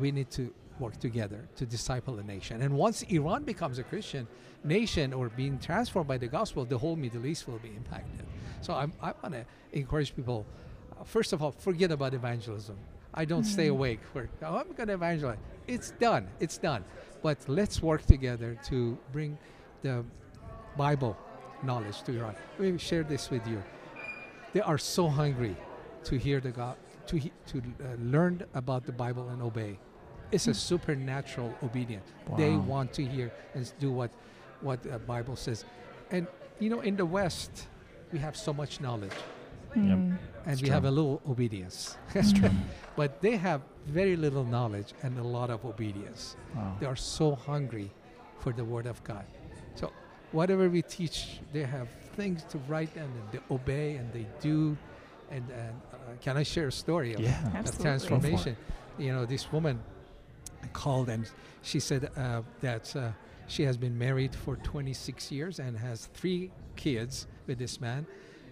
We 0.00 0.10
need 0.10 0.30
to 0.32 0.52
work 0.80 0.98
together 0.98 1.48
to 1.56 1.66
disciple 1.66 2.18
a 2.18 2.22
nation. 2.22 2.62
And 2.62 2.76
once 2.76 3.02
Iran 3.02 3.44
becomes 3.44 3.78
a 3.78 3.82
Christian 3.82 4.26
nation 4.64 5.12
or 5.12 5.28
being 5.28 5.58
transformed 5.58 6.08
by 6.08 6.18
the 6.18 6.26
gospel, 6.26 6.64
the 6.64 6.78
whole 6.78 6.96
Middle 6.96 7.26
East 7.26 7.46
will 7.46 7.58
be 7.58 7.68
impacted. 7.68 8.26
So 8.60 8.74
I'm, 8.74 8.92
I 9.00 9.12
want 9.22 9.34
to 9.34 9.44
encourage 9.72 10.14
people. 10.16 10.46
Uh, 10.98 11.04
first 11.04 11.32
of 11.32 11.42
all, 11.42 11.52
forget 11.52 11.90
about 11.90 12.14
evangelism. 12.14 12.76
I 13.12 13.24
don't 13.24 13.44
stay 13.44 13.68
awake 13.68 14.00
for, 14.12 14.28
oh, 14.42 14.56
I'm 14.56 14.72
going 14.72 14.88
to 14.88 14.94
evangelize. 14.94 15.38
It's 15.68 15.92
done. 15.92 16.26
It's 16.40 16.58
done. 16.58 16.84
But 17.22 17.38
let's 17.48 17.80
work 17.80 18.04
together 18.06 18.58
to 18.64 18.98
bring 19.12 19.38
the 19.82 20.04
Bible 20.76 21.16
knowledge 21.62 22.02
to 22.02 22.18
Iran. 22.18 22.34
Let 22.58 22.72
me 22.72 22.78
share 22.78 23.04
this 23.04 23.30
with 23.30 23.46
you. 23.46 23.62
They 24.52 24.60
are 24.60 24.78
so 24.78 25.08
hungry 25.08 25.56
to 26.04 26.18
hear 26.18 26.40
the 26.40 26.50
God, 26.50 26.76
to, 27.06 27.16
he, 27.16 27.32
to 27.46 27.58
uh, 27.58 27.94
learn 28.00 28.42
about 28.54 28.84
the 28.84 28.92
Bible 28.92 29.28
and 29.28 29.42
obey. 29.42 29.78
It's 30.32 30.46
a 30.48 30.54
supernatural 30.54 31.54
obedience. 31.62 32.06
They 32.36 32.56
want 32.56 32.92
to 32.94 33.04
hear 33.04 33.32
and 33.54 33.70
do 33.78 33.90
what, 33.92 34.10
what 34.60 34.82
the 34.82 34.98
Bible 34.98 35.36
says. 35.36 35.64
And, 36.10 36.26
you 36.58 36.70
know, 36.70 36.80
in 36.80 36.96
the 36.96 37.06
West, 37.06 37.66
we 38.12 38.18
have 38.18 38.36
so 38.36 38.52
much 38.52 38.80
knowledge 38.80 39.12
Mm. 39.76 39.90
and 39.92 40.18
It's 40.46 40.62
we 40.62 40.68
have 40.68 40.84
a 40.84 40.90
little 40.90 41.20
obedience. 41.28 41.98
That's 42.14 42.32
true. 42.32 42.48
But 42.94 43.20
they 43.20 43.36
have 43.36 43.60
very 43.86 44.14
little 44.14 44.44
knowledge 44.44 44.92
and 45.02 45.18
a 45.18 45.22
lot 45.24 45.50
of 45.50 45.64
obedience. 45.64 46.36
Wow. 46.54 46.76
They 46.78 46.86
are 46.86 46.94
so 46.94 47.34
hungry 47.34 47.90
for 48.38 48.52
the 48.52 48.64
Word 48.64 48.86
of 48.86 49.02
God. 49.02 49.24
So 49.74 49.90
whatever 50.30 50.68
we 50.70 50.80
teach, 50.82 51.40
they 51.52 51.64
have 51.64 51.88
things 52.14 52.44
to 52.50 52.58
write 52.68 52.94
down 52.94 53.06
and 53.20 53.32
they 53.32 53.40
obey 53.52 53.96
and 53.96 54.12
they 54.12 54.26
do. 54.40 54.76
And, 55.32 55.50
and 55.50 55.74
uh, 55.92 55.96
can 56.20 56.36
I 56.36 56.44
share 56.44 56.68
a 56.68 56.72
story 56.72 57.14
of, 57.14 57.18
Yeah. 57.20 57.58
of 57.58 57.76
transformation? 57.76 58.56
You 58.96 59.12
know, 59.12 59.26
this 59.26 59.50
woman 59.50 59.80
called 60.72 61.08
and 61.08 61.28
she 61.62 61.80
said 61.80 62.10
uh, 62.16 62.42
that 62.60 62.94
uh, 62.94 63.10
she 63.46 63.62
has 63.64 63.76
been 63.76 63.96
married 63.98 64.34
for 64.34 64.56
26 64.56 65.32
years 65.32 65.58
and 65.58 65.76
has 65.78 66.06
three 66.14 66.50
kids 66.76 67.26
with 67.46 67.58
this 67.58 67.80
man. 67.80 68.06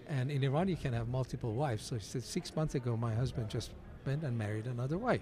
And 0.07 0.29
in 0.29 0.43
Iran, 0.43 0.67
you 0.67 0.75
can 0.75 0.93
have 0.93 1.07
multiple 1.07 1.53
wives. 1.53 1.83
So 1.83 1.97
she 1.97 2.05
said, 2.05 2.23
six 2.23 2.55
months 2.55 2.75
ago, 2.75 2.97
my 2.97 3.13
husband 3.13 3.49
just 3.49 3.71
went 4.05 4.23
and 4.23 4.37
married 4.37 4.65
another 4.67 4.97
wife. 4.97 5.21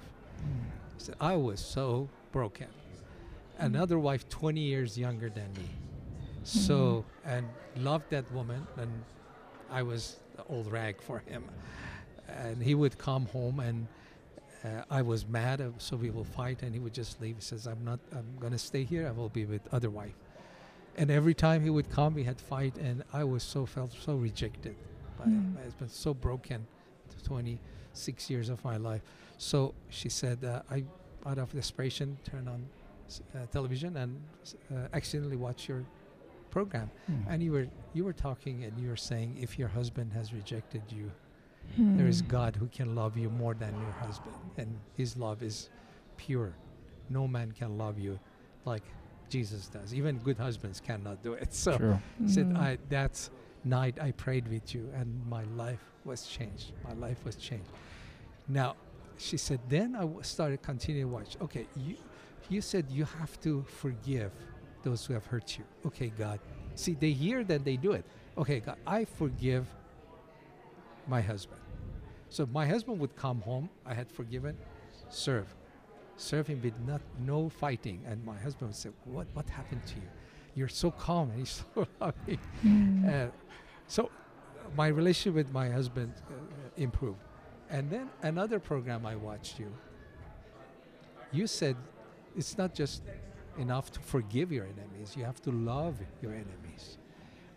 She 0.97 1.05
said, 1.05 1.15
I 1.19 1.35
was 1.35 1.59
so 1.59 2.09
broken. 2.31 2.67
Another 3.59 3.99
wife, 3.99 4.27
20 4.29 4.59
years 4.59 4.97
younger 4.97 5.29
than 5.29 5.51
me. 5.53 5.69
So, 6.43 7.05
and 7.23 7.47
loved 7.77 8.09
that 8.09 8.29
woman. 8.31 8.65
And 8.77 8.89
I 9.69 9.83
was 9.83 10.17
the 10.35 10.43
old 10.45 10.71
rag 10.71 11.01
for 11.01 11.19
him. 11.19 11.43
And 12.27 12.61
he 12.61 12.73
would 12.73 12.97
come 12.97 13.27
home 13.27 13.59
and 13.59 13.87
uh, 14.63 14.83
I 14.89 15.01
was 15.01 15.27
mad, 15.27 15.59
uh, 15.61 15.69
so 15.77 15.95
we 15.97 16.09
will 16.11 16.23
fight, 16.23 16.61
and 16.63 16.73
he 16.73 16.79
would 16.79 16.93
just 16.93 17.19
leave. 17.21 17.35
He 17.37 17.41
says, 17.41 17.65
"I'm 17.67 17.83
not. 17.83 17.99
I'm 18.11 18.37
gonna 18.39 18.57
stay 18.59 18.83
here. 18.83 19.07
I 19.07 19.11
will 19.11 19.29
be 19.29 19.45
with 19.45 19.61
other 19.73 19.89
wife." 19.89 20.15
And 20.97 21.09
every 21.09 21.33
time 21.33 21.63
he 21.63 21.69
would 21.69 21.89
come, 21.89 22.13
we 22.13 22.23
had 22.23 22.39
fight, 22.41 22.77
and 22.77 23.03
I 23.13 23.23
was 23.23 23.43
so 23.43 23.65
felt 23.65 23.93
so 23.93 24.15
rejected 24.15 24.75
by 25.17 25.25
Mm. 25.25 25.55
my 25.55 25.61
husband, 25.61 25.89
so 25.91 26.13
broken 26.13 26.67
26 27.23 28.29
years 28.29 28.49
of 28.49 28.63
my 28.63 28.77
life. 28.77 29.01
So 29.37 29.73
she 29.89 30.09
said, 30.09 30.43
uh, 30.43 30.61
I, 30.69 30.83
out 31.25 31.37
of 31.37 31.53
desperation, 31.53 32.17
turned 32.23 32.49
on 32.49 32.67
uh, 33.35 33.45
television 33.51 33.97
and 33.97 34.21
uh, 34.73 34.87
accidentally 34.93 35.37
watched 35.37 35.67
your 35.69 35.83
program. 36.49 36.89
Mm. 37.09 37.25
And 37.29 37.43
you 37.43 37.51
were 37.51 37.67
you 37.93 38.03
were 38.03 38.13
talking 38.13 38.63
and 38.63 38.77
you 38.79 38.89
were 38.89 38.97
saying, 39.11 39.37
if 39.41 39.57
your 39.59 39.67
husband 39.69 40.13
has 40.13 40.33
rejected 40.33 40.81
you, 40.89 41.11
there 41.77 42.07
is 42.07 42.21
Hmm. 42.21 42.27
God 42.27 42.55
who 42.55 42.67
can 42.67 42.95
love 42.95 43.17
you 43.17 43.29
more 43.29 43.53
than 43.53 43.73
your 43.79 43.91
husband, 43.93 44.35
and 44.57 44.77
His 44.95 45.15
love 45.17 45.41
is 45.43 45.69
pure. 46.17 46.53
No 47.09 47.27
man 47.27 47.51
can 47.51 47.77
love 47.77 47.97
you 47.99 48.19
like 48.65 48.83
Jesus 49.29 49.67
does. 49.67 49.93
Even 49.93 50.17
good 50.19 50.37
husbands 50.37 50.79
cannot 50.79 51.21
do 51.23 51.33
it. 51.33 51.53
So 51.65 51.77
True. 51.77 51.99
he 52.19 52.27
said, 52.27 52.47
Mhm. 52.49 52.57
I 52.57 52.77
that 52.89 53.29
night 53.63 53.97
I 54.01 54.11
prayed 54.11 54.47
with 54.47 54.73
you, 54.75 54.89
and 54.95 55.07
my 55.29 55.43
life 55.55 55.83
was 56.03 56.25
changed. 56.27 56.73
My 56.83 56.93
life 56.93 57.23
was 57.25 57.35
changed. 57.35 57.69
Now, 58.47 58.75
she 59.17 59.37
said, 59.37 59.59
then 59.69 59.95
I 59.95 60.01
w- 60.01 60.23
started 60.23 60.61
continue 60.63 61.03
to 61.03 61.09
watch. 61.09 61.37
Okay, 61.41 61.67
you 61.75 61.95
you 62.49 62.59
said 62.61 62.85
you 62.89 63.05
have 63.05 63.39
to 63.41 63.63
forgive 63.63 64.31
those 64.83 65.05
who 65.05 65.13
have 65.13 65.25
hurt 65.27 65.57
you. 65.57 65.63
Okay, 65.85 66.09
God. 66.17 66.39
See, 66.75 66.95
they 66.95 67.11
hear 67.11 67.43
that 67.45 67.63
they 67.63 67.77
do 67.77 67.91
it. 67.93 68.03
Okay, 68.37 68.59
God, 68.59 68.77
I 68.87 69.05
forgive 69.05 69.67
my 71.07 71.21
husband. 71.21 71.60
So 72.31 72.47
my 72.53 72.65
husband 72.65 72.97
would 73.01 73.13
come 73.17 73.41
home. 73.41 73.69
I 73.85 73.93
had 73.93 74.09
forgiven, 74.09 74.57
serve, 75.09 75.53
serve 76.15 76.47
him 76.47 76.61
with 76.61 76.73
not 76.87 77.01
no 77.19 77.49
fighting. 77.49 78.01
And 78.07 78.23
my 78.25 78.37
husband 78.39 78.69
would 78.69 78.75
say, 78.77 78.89
"What 79.03 79.27
what 79.33 79.49
happened 79.49 79.85
to 79.87 79.95
you? 79.95 80.09
You're 80.55 80.69
so 80.69 80.91
calm 80.91 81.29
and 81.31 81.39
he's 81.39 81.63
so 81.75 81.85
loving." 81.99 82.39
Hmm. 82.61 83.09
Uh, 83.09 83.27
so 83.87 84.09
my 84.77 84.87
relationship 84.87 85.35
with 85.35 85.51
my 85.51 85.69
husband 85.69 86.13
uh, 86.29 86.33
improved. 86.77 87.19
And 87.69 87.89
then 87.89 88.09
another 88.21 88.59
program 88.59 89.05
I 89.05 89.17
watched 89.17 89.59
you. 89.59 89.69
You 91.33 91.47
said 91.47 91.75
it's 92.37 92.57
not 92.57 92.73
just 92.73 93.03
enough 93.57 93.91
to 93.91 93.99
forgive 93.99 94.53
your 94.53 94.63
enemies. 94.63 95.17
You 95.17 95.25
have 95.25 95.41
to 95.41 95.51
love 95.51 95.99
your 96.21 96.31
enemies. 96.31 96.97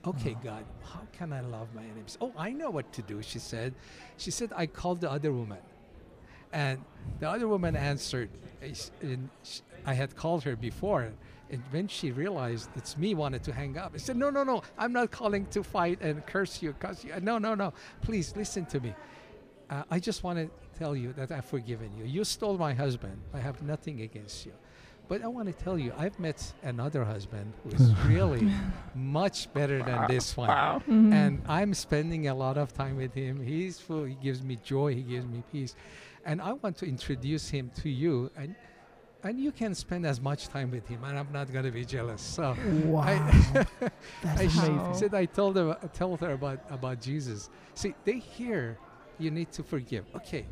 Okay, 0.06 0.36
God, 0.44 0.64
how 0.82 1.00
can 1.12 1.32
I 1.32 1.40
love 1.40 1.68
my 1.74 1.82
enemies? 1.82 2.18
Oh, 2.20 2.32
I 2.36 2.50
know 2.50 2.70
what 2.70 2.92
to 2.92 3.02
do, 3.02 3.22
she 3.22 3.38
said. 3.38 3.74
She 4.18 4.30
said, 4.30 4.52
I 4.54 4.66
called 4.66 5.00
the 5.00 5.10
other 5.10 5.32
woman. 5.32 5.58
And 6.52 6.84
the 7.20 7.28
other 7.28 7.48
woman 7.48 7.74
answered. 7.74 8.28
And 9.00 9.30
I 9.86 9.94
had 9.94 10.14
called 10.14 10.44
her 10.44 10.56
before. 10.56 11.10
And 11.50 11.62
when 11.70 11.88
she 11.88 12.12
realized 12.12 12.68
it's 12.76 12.98
me, 12.98 13.14
wanted 13.14 13.42
to 13.44 13.52
hang 13.52 13.78
up. 13.78 13.92
I 13.94 13.98
said, 13.98 14.16
No, 14.16 14.30
no, 14.30 14.44
no, 14.44 14.62
I'm 14.76 14.92
not 14.92 15.10
calling 15.10 15.46
to 15.46 15.62
fight 15.62 16.00
and 16.02 16.24
curse 16.26 16.62
you. 16.62 16.74
Curse 16.74 17.04
you. 17.04 17.14
No, 17.20 17.38
no, 17.38 17.54
no. 17.54 17.72
Please 18.02 18.34
listen 18.36 18.66
to 18.66 18.80
me. 18.80 18.94
Uh, 19.70 19.84
I 19.90 19.98
just 19.98 20.22
want 20.22 20.38
to 20.38 20.50
tell 20.78 20.94
you 20.94 21.12
that 21.14 21.32
I've 21.32 21.44
forgiven 21.44 21.90
you. 21.96 22.04
You 22.04 22.24
stole 22.24 22.58
my 22.58 22.74
husband. 22.74 23.20
I 23.32 23.38
have 23.38 23.62
nothing 23.62 24.02
against 24.02 24.44
you. 24.44 24.52
But 25.06 25.22
I 25.22 25.28
want 25.28 25.46
to 25.48 25.52
tell 25.64 25.78
you, 25.78 25.92
I've 25.98 26.18
met 26.18 26.52
another 26.62 27.04
husband 27.04 27.52
who 27.62 27.70
is 27.76 27.92
really 28.06 28.50
much 28.94 29.52
better 29.52 29.82
than 29.82 30.06
this 30.08 30.36
one. 30.36 30.48
Mhm. 30.48 31.12
And 31.12 31.42
I'm 31.46 31.74
spending 31.74 32.28
a 32.28 32.34
lot 32.34 32.56
of 32.56 32.72
time 32.72 32.96
with 32.96 33.12
him. 33.14 33.40
He's 33.40 33.78
full. 33.78 34.04
He 34.04 34.14
gives 34.14 34.42
me 34.42 34.56
joy. 34.64 34.94
He 34.94 35.02
gives 35.02 35.26
me 35.26 35.42
peace. 35.52 35.74
And 36.24 36.40
I 36.40 36.52
want 36.54 36.78
to 36.78 36.86
introduce 36.86 37.48
him 37.50 37.70
to 37.82 37.88
you. 37.90 38.30
And 38.36 38.54
and 39.22 39.40
you 39.40 39.52
can 39.52 39.74
spend 39.74 40.04
as 40.06 40.20
much 40.20 40.48
time 40.48 40.70
with 40.70 40.86
him. 40.86 41.02
And 41.04 41.18
I'm 41.18 41.32
not 41.32 41.50
going 41.52 41.64
to 41.64 41.70
be 41.70 41.84
jealous. 41.84 42.20
So 42.22 42.54
Wow. 42.84 43.04
I, 43.04 43.66
I 44.24 44.48
sh- 44.48 44.98
said 44.98 45.14
I 45.14 45.24
told 45.26 45.56
her 45.56 45.76
told 45.94 46.20
her 46.20 46.32
about 46.32 46.60
about 46.70 47.00
Jesus. 47.00 47.50
See, 47.74 47.94
they 48.04 48.18
hear 48.18 48.78
you 49.18 49.30
need 49.30 49.52
to 49.52 49.62
forgive. 49.62 50.04
Okay, 50.16 50.46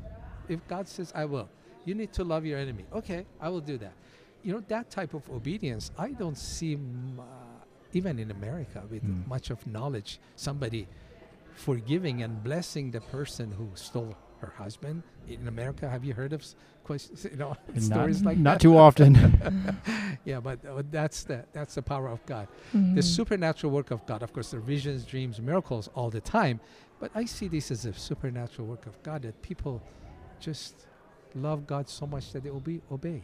if 0.48 0.60
God 0.68 0.86
says 0.88 1.10
I 1.14 1.24
will, 1.24 1.48
you 1.84 1.94
need 1.94 2.12
to 2.14 2.22
love 2.24 2.44
your 2.46 2.58
enemy. 2.58 2.84
Okay, 2.94 3.26
I 3.40 3.48
will 3.48 3.60
do 3.60 3.76
that. 3.78 3.92
You 4.42 4.54
know 4.54 4.62
that 4.68 4.90
type 4.90 5.14
of 5.14 5.28
obedience. 5.30 5.90
I 5.98 6.10
don't 6.12 6.36
see 6.36 6.74
uh, 6.76 7.22
even 7.92 8.18
in 8.18 8.30
America 8.30 8.82
with 8.90 9.02
Mm. 9.04 9.26
much 9.28 9.50
of 9.50 9.64
knowledge 9.66 10.18
somebody 10.36 10.88
forgiving 11.54 12.22
and 12.22 12.42
blessing 12.42 12.90
the 12.90 13.00
person 13.00 13.52
who 13.52 13.68
stole 13.74 14.14
her 14.40 14.52
husband. 14.56 15.02
In 15.28 15.46
America, 15.46 15.88
have 15.88 16.04
you 16.04 16.14
heard 16.14 16.32
of 16.32 16.44
questions, 16.82 17.24
you 17.30 17.36
know, 17.36 17.56
not, 17.74 17.82
stories 17.92 18.24
like 18.24 18.36
that? 18.38 18.42
not 18.42 18.52
that? 18.54 18.60
too 18.60 18.76
often. 18.76 19.14
yeah, 20.24 20.40
but 20.40 20.64
uh, 20.66 20.82
that's 20.90 21.22
the 21.24 21.44
that's 21.52 21.74
the 21.74 21.82
power 21.82 22.08
of 22.08 22.24
God 22.26 22.48
Mhm. 22.74 22.94
the 22.96 23.02
supernatural 23.02 23.72
work 23.72 23.90
of 23.90 24.04
God. 24.06 24.22
Of 24.22 24.32
course, 24.32 24.50
there 24.50 24.60
are 24.60 24.62
visions, 24.76 25.04
dreams, 25.04 25.40
miracles 25.40 25.88
all 25.94 26.10
the 26.10 26.20
time, 26.20 26.58
but 26.98 27.10
I 27.14 27.24
see 27.26 27.48
this 27.48 27.70
as 27.70 27.84
a 27.84 27.92
supernatural 27.92 28.66
work 28.66 28.86
of 28.86 29.00
God 29.02 29.22
that 29.22 29.40
people 29.42 29.80
just 30.40 30.86
love 31.34 31.66
God 31.66 31.88
so 31.88 32.06
much 32.06 32.32
that 32.32 32.42
they 32.42 32.50
obey. 32.50 32.80
obey. 32.90 33.22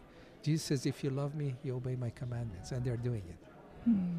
Jesus 0.49 0.65
says, 0.67 0.87
"If 0.87 1.05
you 1.05 1.11
love 1.11 1.35
me, 1.35 1.55
you 1.63 1.77
obey 1.77 1.97
my 1.97 2.11
commandments," 2.11 2.73
and 2.73 2.85
they're 2.85 2.97
doing 2.97 3.23
it. 3.29 3.39
Hmm. 3.85 4.17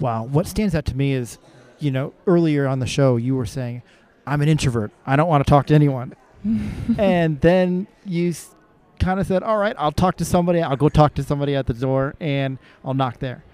Wow. 0.00 0.24
What 0.24 0.46
stands 0.46 0.74
out 0.74 0.84
to 0.86 0.96
me 0.96 1.12
is, 1.12 1.38
you 1.78 1.90
know, 1.90 2.12
earlier 2.26 2.66
on 2.66 2.78
the 2.78 2.86
show, 2.86 3.16
you 3.16 3.36
were 3.36 3.46
saying, 3.46 3.82
I'm 4.26 4.42
an 4.42 4.48
introvert. 4.48 4.90
I 5.06 5.16
don't 5.16 5.28
want 5.28 5.44
to 5.44 5.48
talk 5.48 5.66
to 5.66 5.74
anyone. 5.74 6.14
and 6.98 7.40
then 7.40 7.86
you 8.04 8.30
s- 8.30 8.54
kind 9.00 9.18
of 9.20 9.26
said, 9.26 9.42
All 9.42 9.56
right, 9.56 9.74
I'll 9.78 9.92
talk 9.92 10.16
to 10.18 10.24
somebody. 10.24 10.62
I'll 10.62 10.76
go 10.76 10.88
talk 10.88 11.14
to 11.14 11.22
somebody 11.22 11.54
at 11.54 11.66
the 11.66 11.74
door 11.74 12.14
and 12.20 12.58
I'll 12.84 12.94
knock 12.94 13.18
there. 13.20 13.44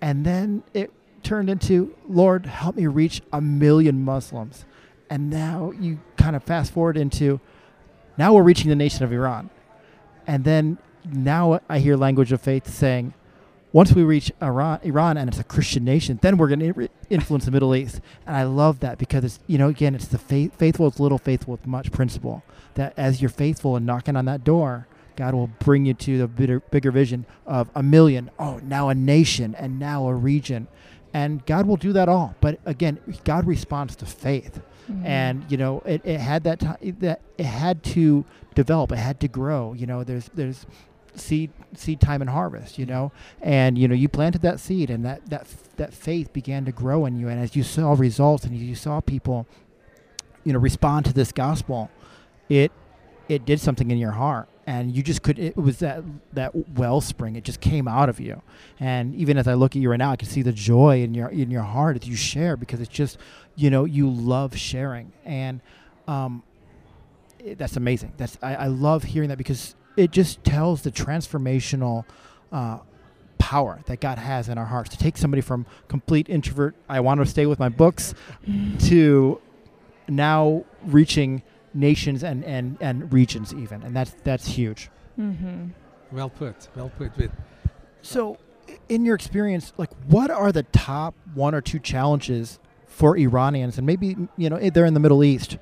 And 0.00 0.24
then 0.24 0.62
it 0.74 0.90
turned 1.22 1.48
into, 1.50 1.94
Lord, 2.08 2.46
help 2.46 2.76
me 2.76 2.86
reach 2.86 3.20
a 3.32 3.40
million 3.40 4.04
Muslims. 4.04 4.64
And 5.10 5.30
now 5.30 5.72
you 5.78 6.00
kind 6.16 6.34
of 6.34 6.42
fast 6.42 6.72
forward 6.72 6.96
into, 6.96 7.40
now 8.16 8.32
we're 8.32 8.42
reaching 8.42 8.70
the 8.70 8.76
nation 8.76 9.04
of 9.04 9.12
Iran. 9.12 9.50
And 10.26 10.44
then 10.44 10.78
now 11.04 11.60
I 11.68 11.78
hear 11.78 11.96
language 11.96 12.32
of 12.32 12.40
faith 12.40 12.68
saying, 12.68 13.14
once 13.72 13.92
we 13.92 14.02
reach 14.02 14.30
Iran, 14.42 14.78
Iran 14.82 15.16
and 15.16 15.28
it's 15.28 15.38
a 15.38 15.44
Christian 15.44 15.84
nation, 15.84 16.18
then 16.20 16.36
we're 16.36 16.48
going 16.48 16.74
to 16.74 16.88
influence 17.08 17.46
the 17.46 17.50
Middle 17.50 17.74
East. 17.74 18.00
And 18.26 18.36
I 18.36 18.42
love 18.42 18.80
that 18.80 18.98
because 18.98 19.24
it's, 19.24 19.38
you 19.46 19.56
know, 19.56 19.68
again, 19.68 19.94
it's 19.94 20.06
the 20.06 20.18
faith, 20.18 20.54
faithful 20.58 20.86
with 20.86 21.00
little, 21.00 21.18
faithful 21.18 21.52
with 21.52 21.66
much 21.66 21.90
principle. 21.90 22.42
That 22.74 22.92
as 22.98 23.22
you're 23.22 23.30
faithful 23.30 23.76
and 23.76 23.86
knocking 23.86 24.14
on 24.14 24.26
that 24.26 24.44
door, 24.44 24.86
God 25.16 25.34
will 25.34 25.48
bring 25.58 25.86
you 25.86 25.94
to 25.94 26.18
the 26.18 26.28
bigger, 26.28 26.60
bigger 26.60 26.90
vision 26.90 27.24
of 27.46 27.70
a 27.74 27.82
million, 27.82 28.30
oh, 28.38 28.60
now 28.62 28.88
a 28.90 28.94
nation, 28.94 29.54
and 29.54 29.78
now 29.78 30.06
a 30.06 30.14
region. 30.14 30.68
And 31.14 31.44
God 31.46 31.66
will 31.66 31.76
do 31.76 31.92
that 31.94 32.08
all. 32.08 32.34
But 32.40 32.60
again, 32.64 32.98
God 33.24 33.46
responds 33.46 33.96
to 33.96 34.06
faith 34.06 34.60
Mhm. 34.90 35.04
and 35.04 35.44
you 35.48 35.56
know 35.56 35.80
it, 35.84 36.00
it 36.04 36.18
had 36.20 36.42
that 36.44 36.58
time 36.60 36.76
that 37.00 37.20
it 37.38 37.46
had 37.46 37.82
to 37.84 38.24
develop 38.54 38.90
it 38.92 38.96
had 38.98 39.20
to 39.20 39.28
grow 39.28 39.72
you 39.74 39.86
know 39.86 40.02
there's 40.02 40.28
there's 40.34 40.66
seed 41.14 41.50
seed 41.74 42.00
time 42.00 42.20
and 42.22 42.30
harvest 42.30 42.78
you 42.78 42.86
know? 42.86 43.12
And 43.42 43.76
you 43.78 43.86
know 43.86 43.94
you 43.94 44.08
planted 44.08 44.42
that 44.42 44.58
seed 44.60 44.90
and 44.90 45.04
that 45.04 45.26
that 45.30 45.46
that 45.76 45.92
faith 45.94 46.32
began 46.32 46.64
to 46.64 46.72
grow 46.72 47.06
in 47.06 47.16
you 47.16 47.28
and 47.28 47.38
as 47.40 47.54
you 47.54 47.62
saw 47.62 47.92
results 47.92 48.44
and 48.44 48.56
you 48.56 48.74
saw 48.74 49.00
people 49.00 49.46
you 50.44 50.52
know 50.52 50.58
respond 50.58 51.04
to 51.06 51.12
this 51.12 51.30
gospel 51.32 51.90
it 52.48 52.72
it 53.28 53.44
did 53.44 53.60
something 53.60 53.90
in 53.90 53.98
your 53.98 54.12
heart 54.12 54.48
and 54.66 54.94
you 54.94 55.02
just 55.02 55.22
could 55.22 55.38
it 55.38 55.56
was 55.56 55.78
that 55.80 56.04
that 56.32 56.52
wellspring 56.76 57.36
it 57.36 57.44
just 57.44 57.60
came 57.60 57.88
out 57.88 58.08
of 58.08 58.20
you. 58.20 58.42
And 58.78 59.14
even 59.14 59.36
as 59.36 59.48
i 59.48 59.54
look 59.54 59.74
at 59.74 59.82
you 59.82 59.90
right 59.90 59.98
now 59.98 60.10
i 60.12 60.16
can 60.16 60.28
see 60.28 60.42
the 60.42 60.52
joy 60.52 61.02
in 61.02 61.14
your 61.14 61.28
in 61.28 61.50
your 61.50 61.62
heart 61.62 61.96
as 61.96 62.08
you 62.08 62.16
share 62.16 62.56
because 62.56 62.80
it's 62.80 62.90
just 62.90 63.18
you 63.56 63.70
know 63.70 63.84
you 63.84 64.08
love 64.08 64.56
sharing. 64.56 65.12
And 65.24 65.60
um 66.06 66.42
it, 67.38 67.58
that's 67.58 67.76
amazing. 67.76 68.12
That's 68.16 68.38
I, 68.42 68.54
I 68.54 68.66
love 68.68 69.02
hearing 69.02 69.28
that 69.30 69.38
because 69.38 69.74
it 69.96 70.10
just 70.10 70.42
tells 70.44 70.82
the 70.82 70.90
transformational 70.90 72.04
uh 72.52 72.78
power 73.38 73.80
that 73.86 74.00
god 74.00 74.18
has 74.18 74.48
in 74.48 74.56
our 74.58 74.66
hearts. 74.66 74.90
To 74.90 74.98
take 74.98 75.16
somebody 75.16 75.40
from 75.40 75.66
complete 75.88 76.28
introvert 76.28 76.76
i 76.88 77.00
want 77.00 77.20
to 77.20 77.26
stay 77.26 77.46
with 77.46 77.58
my 77.58 77.68
books 77.68 78.14
to 78.80 79.40
now 80.08 80.64
reaching 80.84 81.42
nations 81.74 82.22
and, 82.22 82.44
and, 82.44 82.76
and 82.80 83.12
regions 83.12 83.52
even 83.54 83.82
and 83.82 83.94
that's 83.96 84.14
that's 84.24 84.46
huge 84.46 84.90
Mhm. 85.18 85.70
Well 86.10 86.30
put. 86.30 86.68
Well 86.74 86.90
put. 86.96 87.16
With 87.16 87.30
so 88.02 88.38
in 88.88 89.04
your 89.04 89.14
experience 89.14 89.72
like 89.76 89.90
what 90.08 90.30
are 90.30 90.52
the 90.52 90.62
top 90.64 91.14
one 91.34 91.54
or 91.54 91.60
two 91.60 91.78
challenges 91.78 92.58
for 92.86 93.16
iranians 93.18 93.76
and 93.78 93.86
maybe 93.86 94.16
you 94.36 94.48
know 94.50 94.58
they're 94.70 94.86
in 94.86 94.94
the 94.94 95.00
middle 95.00 95.22
east 95.24 95.58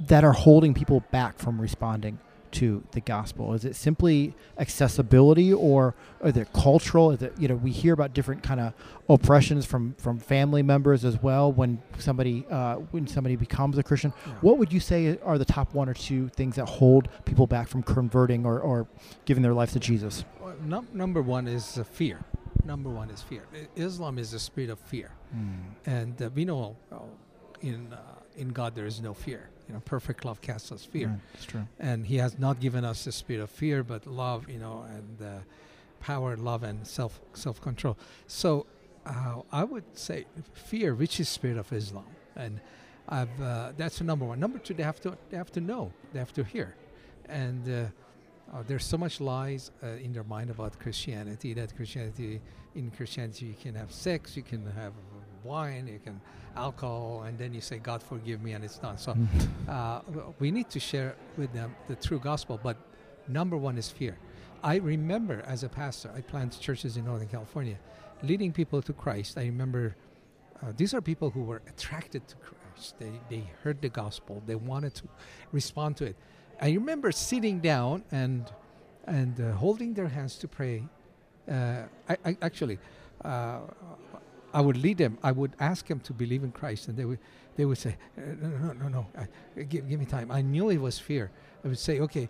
that 0.00 0.24
are 0.24 0.32
holding 0.32 0.74
people 0.74 1.02
back 1.10 1.38
from 1.38 1.60
responding 1.60 2.18
to 2.52 2.82
the 2.92 3.00
gospel 3.00 3.52
is 3.54 3.64
it 3.64 3.74
simply 3.76 4.34
accessibility 4.58 5.52
or 5.52 5.94
is 6.24 6.36
it 6.36 6.52
cultural 6.52 7.10
is 7.10 7.22
it 7.22 7.32
you 7.38 7.48
know 7.48 7.54
we 7.56 7.70
hear 7.70 7.92
about 7.92 8.14
different 8.14 8.42
kind 8.42 8.60
of 8.60 8.72
oppressions 9.08 9.66
from 9.66 9.94
from 9.98 10.18
family 10.18 10.62
members 10.62 11.04
as 11.04 11.20
well 11.22 11.50
when 11.52 11.80
somebody 11.98 12.46
uh, 12.50 12.76
when 12.92 13.06
somebody 13.06 13.36
becomes 13.36 13.76
a 13.78 13.82
christian 13.82 14.12
Yeah. 14.26 14.32
what 14.40 14.58
would 14.58 14.72
you 14.72 14.80
say 14.80 15.18
are 15.24 15.38
the 15.38 15.44
top 15.44 15.74
one 15.74 15.88
or 15.88 15.94
two 15.94 16.28
things 16.28 16.56
that 16.56 16.66
hold 16.66 17.08
people 17.24 17.46
back 17.46 17.68
from 17.68 17.82
converting 17.82 18.46
or, 18.46 18.58
or 18.60 18.86
giving 19.24 19.42
their 19.42 19.54
life 19.54 19.72
to 19.72 19.80
jesus 19.80 20.24
num- 20.64 20.88
number 20.92 21.20
one 21.22 21.46
is 21.48 21.78
uh, 21.78 21.84
fear. 21.84 22.18
Number 22.64 22.90
one 22.90 23.08
is 23.10 23.22
fear. 23.22 23.42
Islam 23.76 24.18
is 24.18 24.34
a 24.34 24.38
spirit 24.38 24.68
of 24.70 24.78
fear, 24.80 25.10
and 25.86 26.20
uh, 26.20 26.28
we 26.34 26.44
know 26.44 26.76
uh, 26.92 26.96
in 27.62 27.92
uh, 27.92 27.98
in 28.36 28.48
God 28.48 28.74
there 28.74 28.84
is 28.86 29.00
no 29.00 29.14
fear. 29.14 29.48
You 29.68 29.74
know, 29.74 29.80
perfect 29.84 30.24
love 30.24 30.40
casts 30.40 30.72
us 30.72 30.84
fear. 30.84 31.08
Right, 31.08 31.18
It's 31.34 31.44
true. 31.44 31.66
And 31.78 32.06
He 32.06 32.16
has 32.16 32.38
not 32.38 32.58
given 32.60 32.84
us 32.84 33.04
the 33.04 33.12
spirit 33.12 33.42
of 33.42 33.50
fear, 33.50 33.82
but 33.82 34.06
love. 34.06 34.48
You 34.48 34.58
know, 34.58 34.86
and 34.88 35.22
uh, 35.22 35.38
power, 36.00 36.36
love, 36.36 36.62
and 36.62 36.86
self 36.86 37.20
self 37.34 37.60
control. 37.60 37.98
So 38.26 38.66
uh, 39.06 39.42
I 39.52 39.64
would 39.64 39.84
say 39.96 40.26
fear, 40.52 40.94
which 40.94 41.20
is 41.20 41.28
spirit 41.28 41.58
of 41.58 41.72
Islam, 41.72 42.06
and 42.34 42.60
I've 43.08 43.40
uh, 43.40 43.72
that's 43.76 43.98
the 43.98 44.04
number 44.04 44.24
one. 44.24 44.40
Number 44.40 44.58
two, 44.58 44.74
they 44.74 44.82
have 44.82 45.00
to 45.00 45.16
they 45.30 45.36
have 45.36 45.52
to 45.52 45.60
know, 45.60 45.92
they 46.12 46.18
have 46.18 46.32
to 46.34 46.44
hear, 46.44 46.74
and. 47.28 47.68
Uh, 47.68 47.88
uh, 48.50 48.62
there's 48.66 48.84
so 48.84 48.96
much 48.96 49.20
lies 49.20 49.70
uh, 49.82 49.88
in 49.88 50.10
their 50.12 50.24
mind 50.24 50.48
about 50.48 50.78
Christianity 50.78 51.52
that 51.52 51.76
Christianity, 51.76 52.40
in 52.74 52.90
Christianity, 52.90 53.46
you 53.46 53.54
can 53.60 53.74
have 53.74 53.92
sex, 53.92 54.36
you 54.38 54.42
can 54.42 54.64
have 54.72 54.94
wine, 55.44 55.86
you 55.86 56.00
can 56.02 56.20
alcohol, 56.56 57.22
and 57.26 57.38
then 57.38 57.52
you 57.54 57.60
say, 57.60 57.78
"God 57.78 58.02
forgive 58.02 58.42
me," 58.42 58.52
and 58.52 58.64
it's 58.64 58.78
done. 58.78 58.98
So 58.98 59.16
uh, 59.68 60.00
we 60.38 60.50
need 60.50 60.68
to 60.70 60.80
share 60.80 61.14
with 61.36 61.52
them 61.52 61.74
the 61.88 61.96
true 61.96 62.18
gospel. 62.18 62.58
But 62.62 62.76
number 63.28 63.56
one 63.56 63.78
is 63.78 63.90
fear. 63.90 64.18
I 64.62 64.76
remember 64.76 65.42
as 65.46 65.62
a 65.62 65.68
pastor, 65.68 66.10
I 66.16 66.20
planted 66.20 66.60
churches 66.60 66.96
in 66.96 67.04
Northern 67.04 67.28
California, 67.28 67.78
leading 68.22 68.52
people 68.52 68.82
to 68.82 68.92
Christ. 68.92 69.38
I 69.38 69.44
remember 69.44 69.94
uh, 70.62 70.72
these 70.76 70.94
are 70.94 71.00
people 71.00 71.30
who 71.30 71.42
were 71.42 71.62
attracted 71.68 72.26
to 72.28 72.36
Christ. 72.36 72.98
They, 72.98 73.12
they 73.30 73.44
heard 73.62 73.80
the 73.80 73.88
gospel. 73.88 74.42
They 74.46 74.56
wanted 74.56 74.94
to 74.96 75.04
respond 75.52 75.96
to 75.98 76.06
it. 76.06 76.16
I 76.60 76.70
remember 76.70 77.12
sitting 77.12 77.60
down 77.60 78.04
and 78.10 78.50
and 79.06 79.40
uh, 79.40 79.52
holding 79.52 79.94
their 79.94 80.08
hands 80.08 80.36
to 80.38 80.48
pray. 80.48 80.84
Uh, 81.50 81.82
I, 82.08 82.16
I 82.26 82.36
actually, 82.42 82.78
uh, 83.24 83.60
I 84.52 84.60
would 84.60 84.76
lead 84.76 84.98
them. 84.98 85.18
I 85.22 85.32
would 85.32 85.52
ask 85.60 85.86
them 85.86 86.00
to 86.00 86.12
believe 86.12 86.42
in 86.42 86.52
Christ, 86.52 86.88
and 86.88 86.96
they 86.96 87.04
would 87.04 87.18
they 87.56 87.64
would 87.64 87.78
say, 87.78 87.96
"Uh, 88.16 88.20
"No, 88.40 88.48
no, 88.48 88.72
no, 88.72 88.88
no, 88.88 89.06
I, 89.16 89.62
give, 89.62 89.88
give 89.88 90.00
me 90.00 90.06
time." 90.06 90.30
I 90.30 90.42
knew 90.42 90.70
it 90.70 90.78
was 90.78 90.98
fear. 90.98 91.30
I 91.64 91.68
would 91.68 91.78
say, 91.78 92.00
"Okay, 92.00 92.28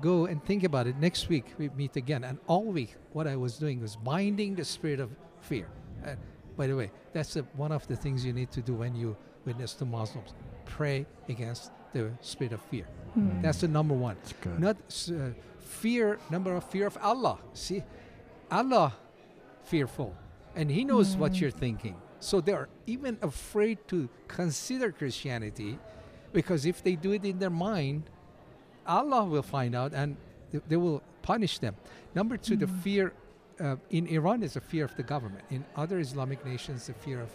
go 0.00 0.26
and 0.26 0.44
think 0.44 0.64
about 0.64 0.86
it. 0.86 0.96
Next 0.98 1.28
week 1.28 1.46
we 1.58 1.68
meet 1.70 1.96
again." 1.96 2.24
And 2.24 2.38
all 2.46 2.64
week, 2.64 2.94
what 3.12 3.26
I 3.26 3.36
was 3.36 3.58
doing 3.58 3.80
was 3.80 3.96
binding 3.96 4.54
the 4.54 4.64
spirit 4.64 5.00
of 5.00 5.10
fear. 5.40 5.66
Uh, 6.04 6.14
by 6.56 6.66
the 6.66 6.76
way, 6.76 6.90
that's 7.12 7.34
the, 7.34 7.42
one 7.56 7.72
of 7.72 7.86
the 7.86 7.96
things 7.96 8.24
you 8.24 8.32
need 8.32 8.50
to 8.52 8.62
do 8.62 8.74
when 8.74 8.94
you 8.94 9.16
witness 9.44 9.74
to 9.74 9.84
Muslims. 9.84 10.34
Pray 10.64 11.06
against 11.28 11.70
the 11.92 12.10
spirit 12.20 12.52
of 12.52 12.60
fear. 12.62 12.86
Hmm. 13.14 13.42
That's 13.42 13.60
the 13.60 13.68
number 13.68 13.94
one. 13.94 14.16
It's 14.22 14.32
good. 14.34 14.58
Not 14.58 14.76
uh, 15.10 15.30
fear, 15.58 16.18
number 16.30 16.54
of 16.54 16.64
fear 16.64 16.86
of 16.86 16.98
Allah. 17.02 17.38
See, 17.54 17.82
Allah 18.50 18.92
fearful, 19.64 20.14
and 20.56 20.70
He 20.70 20.84
knows 20.84 21.16
what 21.16 21.32
Mm. 21.32 21.40
you're 21.40 21.50
thinking. 21.66 21.96
So 22.18 22.40
they 22.40 22.52
are 22.52 22.68
even 22.86 23.18
afraid 23.22 23.78
to 23.88 24.08
consider 24.26 24.90
Christianity, 24.90 25.78
because 26.32 26.66
if 26.66 26.82
they 26.82 26.96
do 26.96 27.12
it 27.12 27.24
in 27.24 27.38
their 27.38 27.50
mind, 27.50 28.02
Allah 28.86 29.24
will 29.24 29.42
find 29.42 29.74
out 29.74 29.92
and 29.92 30.16
th- 30.50 30.64
they 30.68 30.76
will 30.76 31.02
punish 31.22 31.58
them. 31.58 31.74
Number 32.14 32.36
two, 32.36 32.56
the 32.56 32.66
Mm. 32.66 32.80
fear 32.80 33.12
uh, 33.58 33.76
in 33.88 34.06
Iran 34.08 34.42
is 34.42 34.54
a 34.56 34.60
fear 34.60 34.84
of 34.84 34.94
the 34.96 35.02
government. 35.02 35.42
In 35.50 35.64
other 35.76 35.98
Islamic 35.98 36.44
nations, 36.44 36.86
the 36.88 36.92
fear 36.92 37.22
of, 37.22 37.30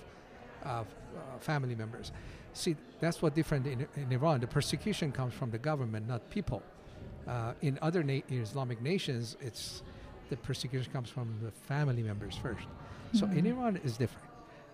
of 0.63 0.85
uh, 1.17 1.39
family 1.39 1.73
members. 1.73 2.11
See, 2.53 2.75
that's 2.99 3.23
what 3.23 3.33
different 3.33 3.65
in, 3.65 3.87
in 3.95 4.11
Iran. 4.11 4.39
The 4.39 4.45
persecution 4.47 5.11
comes 5.11 5.33
from 5.33 5.49
the 5.49 5.57
government, 5.57 6.07
not 6.07 6.29
people. 6.29 6.61
Uh, 7.27 7.53
in 7.61 7.79
other 7.81 8.03
na- 8.03 8.21
Islamic 8.29 8.79
nations, 8.83 9.35
it's 9.41 9.81
the 10.29 10.37
persecution 10.37 10.91
comes 10.93 11.09
from 11.09 11.27
the 11.41 11.49
family 11.51 12.03
members 12.03 12.35
first. 12.35 12.67
So 13.13 13.25
in 13.27 13.43
Mhm. 13.45 13.51
Iran 13.53 13.77
is 13.83 13.97
different. 13.97 14.27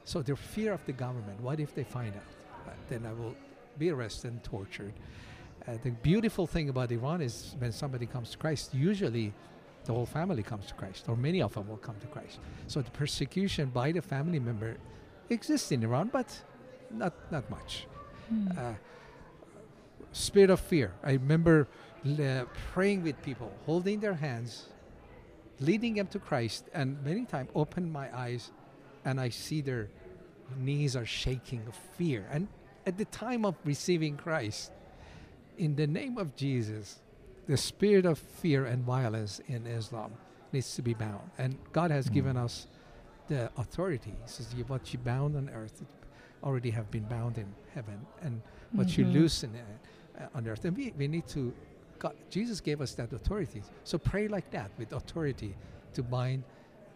So 0.03 0.21
their 0.21 0.35
fear 0.35 0.73
of 0.73 0.85
the 0.85 0.93
government. 0.93 1.41
What 1.41 1.59
if 1.59 1.73
they 1.75 1.83
find 1.83 2.13
out? 2.15 2.23
Uh, 2.67 2.71
then 2.89 3.05
I 3.05 3.13
will 3.13 3.35
be 3.77 3.89
arrested 3.89 4.31
and 4.31 4.43
tortured. 4.43 4.93
Uh, 5.67 5.77
the 5.83 5.91
beautiful 5.91 6.47
thing 6.47 6.69
about 6.69 6.91
Iran 6.91 7.21
is 7.21 7.55
when 7.59 7.71
somebody 7.71 8.05
comes 8.05 8.31
to 8.31 8.37
Christ, 8.37 8.73
usually 8.73 9.33
the 9.85 9.93
whole 9.93 10.05
family 10.05 10.43
comes 10.43 10.67
to 10.67 10.73
Christ, 10.75 11.09
or 11.09 11.15
many 11.15 11.41
of 11.41 11.53
them 11.53 11.67
will 11.67 11.77
come 11.77 11.95
to 11.99 12.07
Christ. 12.07 12.39
So 12.67 12.81
the 12.81 12.91
persecution 12.91 13.69
by 13.69 13.91
the 13.91 14.01
family 14.01 14.39
member 14.39 14.77
exists 15.29 15.71
in 15.71 15.83
Iran, 15.83 16.09
but 16.11 16.29
not 16.91 17.13
not 17.31 17.49
much. 17.49 17.87
Hmm. 18.29 18.47
Uh, 18.57 18.73
spirit 20.11 20.49
of 20.49 20.59
fear. 20.59 20.93
I 21.03 21.13
remember 21.13 21.67
l- 22.05 22.45
praying 22.73 23.03
with 23.03 23.21
people, 23.23 23.51
holding 23.65 23.99
their 23.99 24.13
hands, 24.15 24.67
leading 25.59 25.95
them 25.95 26.07
to 26.07 26.19
Christ, 26.19 26.65
and 26.73 27.03
many 27.03 27.25
times 27.25 27.49
open 27.55 27.91
my 27.91 28.15
eyes, 28.15 28.51
and 29.05 29.19
I 29.19 29.29
see 29.29 29.61
their 29.61 29.89
knees 30.57 30.95
are 30.95 31.05
shaking 31.05 31.61
of 31.67 31.75
fear. 31.75 32.25
And 32.31 32.47
at 32.85 32.97
the 32.97 33.05
time 33.05 33.45
of 33.45 33.55
receiving 33.65 34.17
Christ, 34.17 34.71
in 35.57 35.75
the 35.75 35.87
name 35.87 36.17
of 36.17 36.35
Jesus, 36.35 36.99
the 37.47 37.57
spirit 37.57 38.05
of 38.05 38.19
fear 38.19 38.65
and 38.65 38.83
violence 38.83 39.39
in 39.47 39.65
Islam 39.65 40.11
needs 40.51 40.75
to 40.75 40.81
be 40.81 40.93
bound. 40.93 41.29
And 41.37 41.57
God 41.73 41.91
has 41.91 42.07
Mm. 42.09 42.13
given 42.13 42.37
us 42.37 42.67
the 43.27 43.51
authority. 43.57 44.11
He 44.11 44.27
says, 44.27 44.53
"You- 44.53 44.65
What 44.65 44.93
you 44.93 44.99
bound 44.99 45.35
on 45.35 45.49
earth 45.49 45.83
already 46.43 46.69
have 46.71 46.89
been 46.91 47.05
bound 47.05 47.37
in 47.37 47.53
heaven, 47.73 48.05
and 48.21 48.41
what 48.71 48.97
you 48.97 49.05
Mhm. 49.05 49.13
loose 49.13 49.43
in, 49.43 49.55
uh, 49.55 50.23
uh, 50.23 50.27
on 50.37 50.47
earth. 50.47 50.63
And 50.65 50.77
we, 50.77 50.93
we 50.97 51.07
need 51.07 51.27
to, 51.29 51.53
God, 51.99 52.15
Jesus 52.29 52.61
gave 52.61 52.81
us 52.81 52.93
that 52.95 53.11
authority. 53.13 53.61
So 53.83 53.97
pray 53.97 54.27
like 54.27 54.49
that 54.51 54.71
with 54.77 54.93
authority 54.93 55.55
to 55.93 56.03
bind 56.03 56.43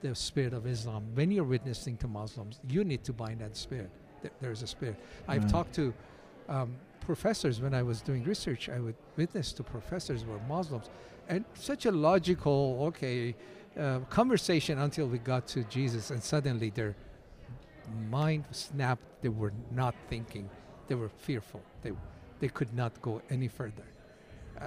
the 0.01 0.15
spirit 0.15 0.53
of 0.53 0.65
Islam. 0.65 1.03
When 1.13 1.31
you're 1.31 1.43
witnessing 1.43 1.97
to 1.97 2.07
Muslims, 2.07 2.59
you 2.69 2.83
need 2.83 3.03
to 3.03 3.13
bind 3.13 3.39
that 3.39 3.55
spirit. 3.55 3.89
There- 4.21 4.31
There's 4.41 4.61
a 4.63 4.67
spirit. 4.67 4.95
I've 5.27 5.49
talked 5.51 5.73
to 5.75 5.93
um, 6.49 6.75
professors 7.01 7.61
when 7.61 7.73
I 7.73 7.83
was 7.83 8.01
doing 8.01 8.23
research. 8.23 8.69
I 8.69 8.79
would 8.79 8.95
witness 9.17 9.53
to 9.53 9.63
professors 9.63 10.23
who 10.23 10.31
were 10.31 10.39
Muslims, 10.47 10.89
and 11.29 11.45
such 11.53 11.85
a 11.85 11.91
logical, 11.91 12.77
okay, 12.87 13.35
uh, 13.79 13.99
conversation 14.09 14.79
until 14.79 15.07
we 15.07 15.17
got 15.17 15.47
to 15.47 15.63
Jesus, 15.65 16.11
and 16.11 16.21
suddenly 16.21 16.69
their 16.71 16.95
mind 18.09 18.45
snapped. 18.51 19.03
They 19.21 19.29
were 19.29 19.53
not 19.71 19.95
thinking. 20.09 20.49
They 20.87 20.95
were 20.95 21.09
fearful. 21.09 21.61
They 21.83 21.91
they 22.39 22.47
could 22.49 22.73
not 22.73 22.99
go 23.01 23.21
any 23.29 23.47
further. 23.47 23.85
Uh, 24.61 24.65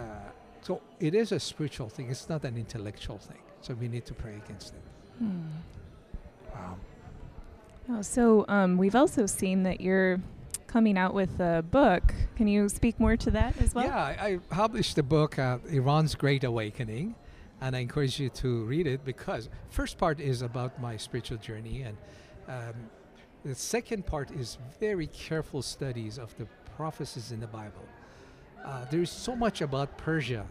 so 0.62 0.80
it 0.99 1.14
is 1.14 1.32
a 1.32 1.40
spiritual 1.40 1.88
thing. 1.88 2.11
It's 2.11 2.28
not 2.28 2.45
an 2.45 2.57
intellectual 2.57 3.18
thing. 3.18 3.38
So 3.61 3.74
we 3.74 3.88
need 3.88 4.05
to 4.07 4.14
pray 4.14 4.34
against 4.45 4.74
it. 4.74 4.82
Hmm. 5.18 5.42
Wow. 6.53 6.76
Oh, 7.90 8.03
so 8.03 8.45
um, 8.49 8.78
we've 8.78 8.95
also 8.95 9.26
seen 9.26 9.62
that 9.64 9.80
you're 9.80 10.20
coming 10.66 10.99
out 10.99 11.14
with 11.14 11.38
a 11.38 11.62
book. 11.70 12.14
Can 12.36 12.49
you 12.49 12.68
speak 12.68 12.99
more 12.99 13.16
to 13.16 13.30
that 13.30 13.61
as 13.61 13.74
well? 13.74 13.84
Yeah, 13.84 13.97
I, 13.97 14.26
I 14.26 14.36
published 14.51 14.99
a 14.99 15.03
book, 15.03 15.38
uh, 15.38 15.59
Iran's 15.68 16.14
Great 16.14 16.45
Awakening, 16.45 17.14
and 17.61 17.76
I 17.76 17.80
encourage 17.80 18.18
you 18.18 18.30
to 18.30 18.64
read 18.64 18.86
it 18.86 19.05
because 19.05 19.49
first 19.70 19.99
part 19.99 20.18
is 20.18 20.42
about 20.42 20.80
my 20.80 20.97
spiritual 20.97 21.38
journey, 21.38 21.82
and 21.82 21.97
um, 22.49 22.74
the 23.45 23.55
second 23.55 24.07
part 24.07 24.30
is 24.30 24.59
very 24.80 25.07
careful 25.07 25.62
studies 25.62 26.18
of 26.18 26.36
the 26.38 26.47
prophecies 26.76 27.30
in 27.30 27.40
the 27.40 27.47
Bible. 27.47 27.86
Uh, 28.64 28.84
there 28.90 29.02
is 29.02 29.10
so 29.10 29.36
much 29.36 29.60
about 29.60 29.96
Persia 29.98 30.46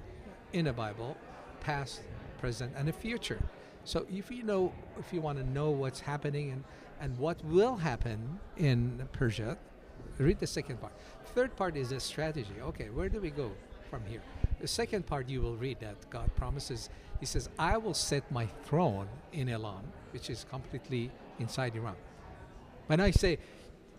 in 0.53 0.65
the 0.65 0.73
Bible, 0.73 1.17
past, 1.61 2.01
present, 2.39 2.71
and 2.77 2.87
the 2.87 2.93
future. 2.93 3.41
So 3.85 4.05
if 4.11 4.29
you 4.29 4.43
know, 4.43 4.71
if 4.99 5.11
you 5.11 5.19
want 5.19 5.39
to 5.39 5.43
know 5.43 5.71
what's 5.71 5.99
happening 5.99 6.51
and, 6.51 6.63
and 7.01 7.17
what 7.17 7.43
will 7.43 7.75
happen 7.75 8.39
in 8.55 9.07
Persia, 9.13 9.57
read 10.19 10.39
the 10.39 10.47
second 10.47 10.79
part. 10.79 10.93
Third 11.33 11.55
part 11.55 11.75
is 11.75 11.91
a 11.91 11.99
strategy. 11.99 12.53
Okay, 12.61 12.89
where 12.91 13.09
do 13.09 13.19
we 13.19 13.31
go 13.31 13.51
from 13.89 14.05
here? 14.05 14.21
The 14.61 14.67
second 14.67 15.07
part 15.07 15.27
you 15.27 15.41
will 15.41 15.57
read 15.57 15.79
that 15.79 16.09
God 16.11 16.33
promises. 16.35 16.89
He 17.19 17.25
says, 17.25 17.49
"I 17.57 17.77
will 17.77 17.95
set 17.95 18.31
my 18.31 18.45
throne 18.63 19.07
in 19.31 19.49
Iran, 19.49 19.83
which 20.11 20.29
is 20.29 20.45
completely 20.49 21.09
inside 21.39 21.75
Iran." 21.75 21.95
When 22.87 22.99
I 22.99 23.11
say 23.11 23.39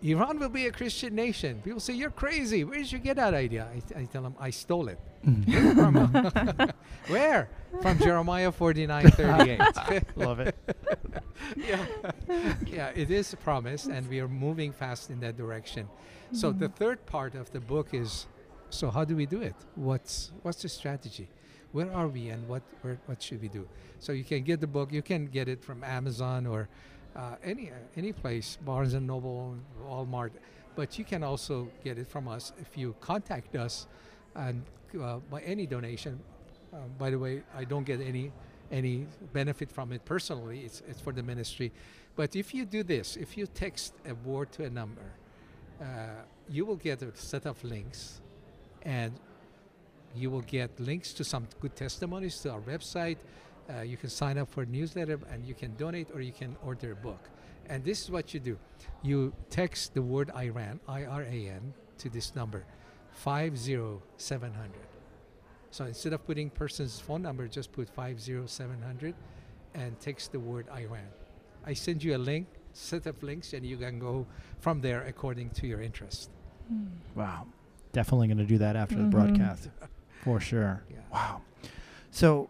Iran 0.05 0.37
will 0.39 0.49
be 0.49 0.67
a 0.67 0.71
Christian 0.71 1.15
nation, 1.15 1.61
people 1.63 1.79
say 1.79 1.93
you're 1.93 2.11
crazy. 2.11 2.63
Where 2.63 2.77
did 2.77 2.91
you 2.91 2.99
get 2.99 3.15
that 3.15 3.33
idea? 3.33 3.67
I, 3.73 4.01
I 4.01 4.05
tell 4.05 4.21
them 4.21 4.35
I 4.39 4.51
stole 4.51 4.87
it. 4.87 4.99
From- 5.75 5.95
Where? 7.07 7.49
From 7.81 7.97
Jeremiah 7.97 8.51
49, 8.51 9.09
38. 9.11 10.03
Love 10.15 10.39
it. 10.41 10.55
yeah. 11.57 11.85
yeah, 12.67 12.91
it 12.95 13.09
is 13.09 13.33
a 13.33 13.37
promise, 13.37 13.85
and 13.87 14.07
we 14.07 14.19
are 14.19 14.27
moving 14.27 14.71
fast 14.71 15.09
in 15.09 15.19
that 15.21 15.37
direction. 15.37 15.87
So 16.31 16.51
the 16.51 16.69
Mhm. 16.69 16.75
third 16.75 17.05
part 17.07 17.33
of 17.35 17.51
the 17.51 17.59
book 17.59 17.93
is, 17.93 18.27
so 18.69 18.89
how 18.91 19.05
do 19.05 19.15
we 19.15 19.25
do 19.25 19.41
it? 19.41 19.55
What's 19.75 20.31
what's 20.43 20.61
the 20.61 20.69
strategy? 20.69 21.27
Where 21.71 21.91
are 21.91 22.07
we, 22.07 22.29
and 22.29 22.47
what 22.47 22.63
where, 22.81 22.97
what 23.07 23.21
should 23.21 23.41
we 23.41 23.47
do? 23.49 23.67
So 23.99 24.11
you 24.13 24.23
can 24.23 24.43
get 24.43 24.59
the 24.61 24.67
book. 24.67 24.91
You 24.93 25.01
can 25.01 25.25
get 25.27 25.47
it 25.47 25.63
from 25.63 25.83
Amazon 25.83 26.45
or 26.47 26.67
uh, 27.15 27.35
any 27.43 27.71
uh, 27.71 27.75
any 27.95 28.11
place, 28.11 28.57
Barnes 28.65 28.93
and 28.93 29.07
Noble, 29.07 29.55
Walmart. 29.83 30.31
But 30.75 30.99
you 30.99 31.05
can 31.05 31.23
also 31.23 31.69
get 31.83 31.97
it 31.97 32.07
from 32.07 32.27
us 32.27 32.51
if 32.59 32.77
you 32.77 32.95
contact 32.99 33.55
us, 33.55 33.87
and 34.35 34.63
uh, 34.99 35.17
by 35.29 35.41
any 35.41 35.65
donation. 35.65 36.19
Uh, 36.73 36.77
by 36.97 37.09
the 37.09 37.17
way, 37.17 37.43
I 37.55 37.63
don't 37.63 37.85
get 37.85 38.01
any 38.01 38.31
any 38.71 39.07
benefit 39.33 39.71
from 39.71 39.91
it 39.91 40.03
personally. 40.05 40.61
It's 40.65 40.81
it's 40.87 40.99
for 40.99 41.13
the 41.13 41.23
ministry. 41.23 41.71
But 42.15 42.35
if 42.35 42.53
you 42.53 42.65
do 42.65 42.83
this, 42.83 43.17
if 43.17 43.37
you 43.37 43.45
text 43.45 43.93
a 44.07 44.13
word 44.27 44.51
to 44.53 44.63
a 44.65 44.69
number, 44.69 45.11
uh, 45.81 45.85
you 46.49 46.65
will 46.65 46.77
get 46.77 47.01
a 47.01 47.15
set 47.15 47.45
of 47.45 47.61
links, 47.63 48.21
and 48.83 49.13
you 50.15 50.29
will 50.29 50.41
get 50.41 50.79
links 50.79 51.13
to 51.13 51.23
some 51.23 51.47
good 51.59 51.75
testimonies 51.75 52.39
to 52.41 52.51
our 52.51 52.61
website. 52.61 53.17
Uh, 53.69 53.81
you 53.81 53.97
can 53.97 54.09
sign 54.09 54.37
up 54.37 54.49
for 54.49 54.61
a 54.63 54.65
newsletter 54.65 55.19
and 55.31 55.45
you 55.45 55.53
can 55.55 55.75
donate 55.75 56.09
or 56.13 56.21
you 56.21 56.31
can 56.31 56.55
order 56.63 56.91
a 56.91 56.95
book. 56.95 57.29
And 57.67 57.83
this 57.83 58.03
is 58.03 58.11
what 58.11 58.33
you 58.33 58.39
do 58.39 58.57
you 59.01 59.33
text 59.49 59.93
the 59.95 60.01
word 60.01 60.29
Iran, 60.35 60.79
I 60.87 61.05
R 61.05 61.23
A 61.23 61.47
N, 61.49 61.73
to 61.97 62.09
this 62.09 62.35
number 62.35 62.63
50700. 63.11 64.71
So 65.71 65.85
instead 65.85 66.13
of 66.13 66.25
putting 66.25 66.49
person's 66.49 66.99
phone 66.99 67.21
number, 67.21 67.47
just 67.47 67.71
put 67.71 67.89
50700 67.89 69.13
and 69.73 69.99
text 69.99 70.31
the 70.31 70.39
word 70.39 70.67
Iran. 70.69 71.07
I 71.65 71.73
send 71.73 72.03
you 72.03 72.15
a 72.15 72.19
link, 72.19 72.47
set 72.73 73.05
of 73.07 73.21
links, 73.23 73.53
and 73.53 73.65
you 73.65 73.77
can 73.77 73.99
go 73.99 74.25
from 74.59 74.81
there 74.81 75.01
according 75.05 75.49
to 75.51 75.67
your 75.67 75.81
interest. 75.81 76.29
Wow. 77.15 77.47
Definitely 77.91 78.27
going 78.27 78.37
to 78.37 78.45
do 78.45 78.57
that 78.59 78.75
after 78.75 78.95
Mhm. 78.95 79.03
the 79.03 79.09
broadcast. 79.17 79.69
For 80.23 80.39
sure. 80.39 80.83
Yeah. 80.89 80.97
Wow. 81.11 81.41
So, 82.11 82.49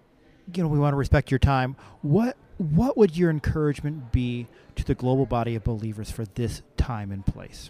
you 0.53 0.63
know, 0.63 0.69
we 0.69 0.79
want 0.79 0.93
to 0.93 0.97
respect 0.97 1.31
your 1.31 1.39
time. 1.39 1.75
What 2.01 2.37
what 2.57 2.95
would 2.95 3.17
your 3.17 3.29
encouragement 3.29 4.11
be 4.11 4.47
to 4.75 4.85
the 4.85 4.95
global 4.95 5.25
body 5.25 5.55
of 5.55 5.63
believers 5.63 6.09
for 6.09 6.25
this 6.25 6.61
time 6.77 7.11
and 7.11 7.25
place? 7.25 7.69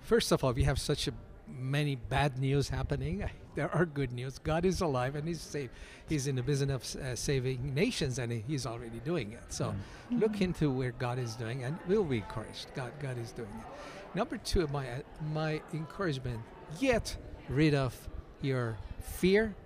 First 0.00 0.32
of 0.32 0.44
all, 0.44 0.52
we 0.52 0.64
have 0.64 0.78
such 0.78 1.08
a 1.08 1.12
many 1.46 1.96
bad 1.96 2.38
news 2.38 2.68
happening. 2.68 3.28
There 3.54 3.74
are 3.74 3.86
good 3.86 4.12
news. 4.12 4.38
God 4.38 4.64
is 4.64 4.82
alive 4.82 5.16
and 5.16 5.26
He's 5.26 5.40
safe. 5.40 5.70
He's 6.08 6.28
in 6.28 6.36
the 6.36 6.44
business 6.44 6.94
of 6.94 7.02
uh, 7.02 7.16
saving 7.16 7.74
nations, 7.74 8.20
and 8.20 8.30
He's 8.30 8.66
already 8.66 9.00
doing 9.00 9.32
it. 9.32 9.42
So 9.48 9.74
look 10.12 10.40
into 10.40 10.70
where 10.70 10.92
God 10.92 11.18
is 11.18 11.34
doing, 11.34 11.64
and 11.64 11.76
we'll 11.88 12.04
be 12.04 12.18
encouraged. 12.18 12.68
God, 12.76 12.92
God 13.02 13.18
is 13.18 13.32
doing 13.32 13.48
it. 13.48 14.16
Number 14.16 14.36
two, 14.36 14.68
my 14.68 14.88
uh, 14.88 15.00
my 15.34 15.60
encouragement: 15.74 16.40
get 16.78 17.16
rid 17.48 17.74
of 17.74 18.08
your 18.42 18.78
fear 19.00 19.56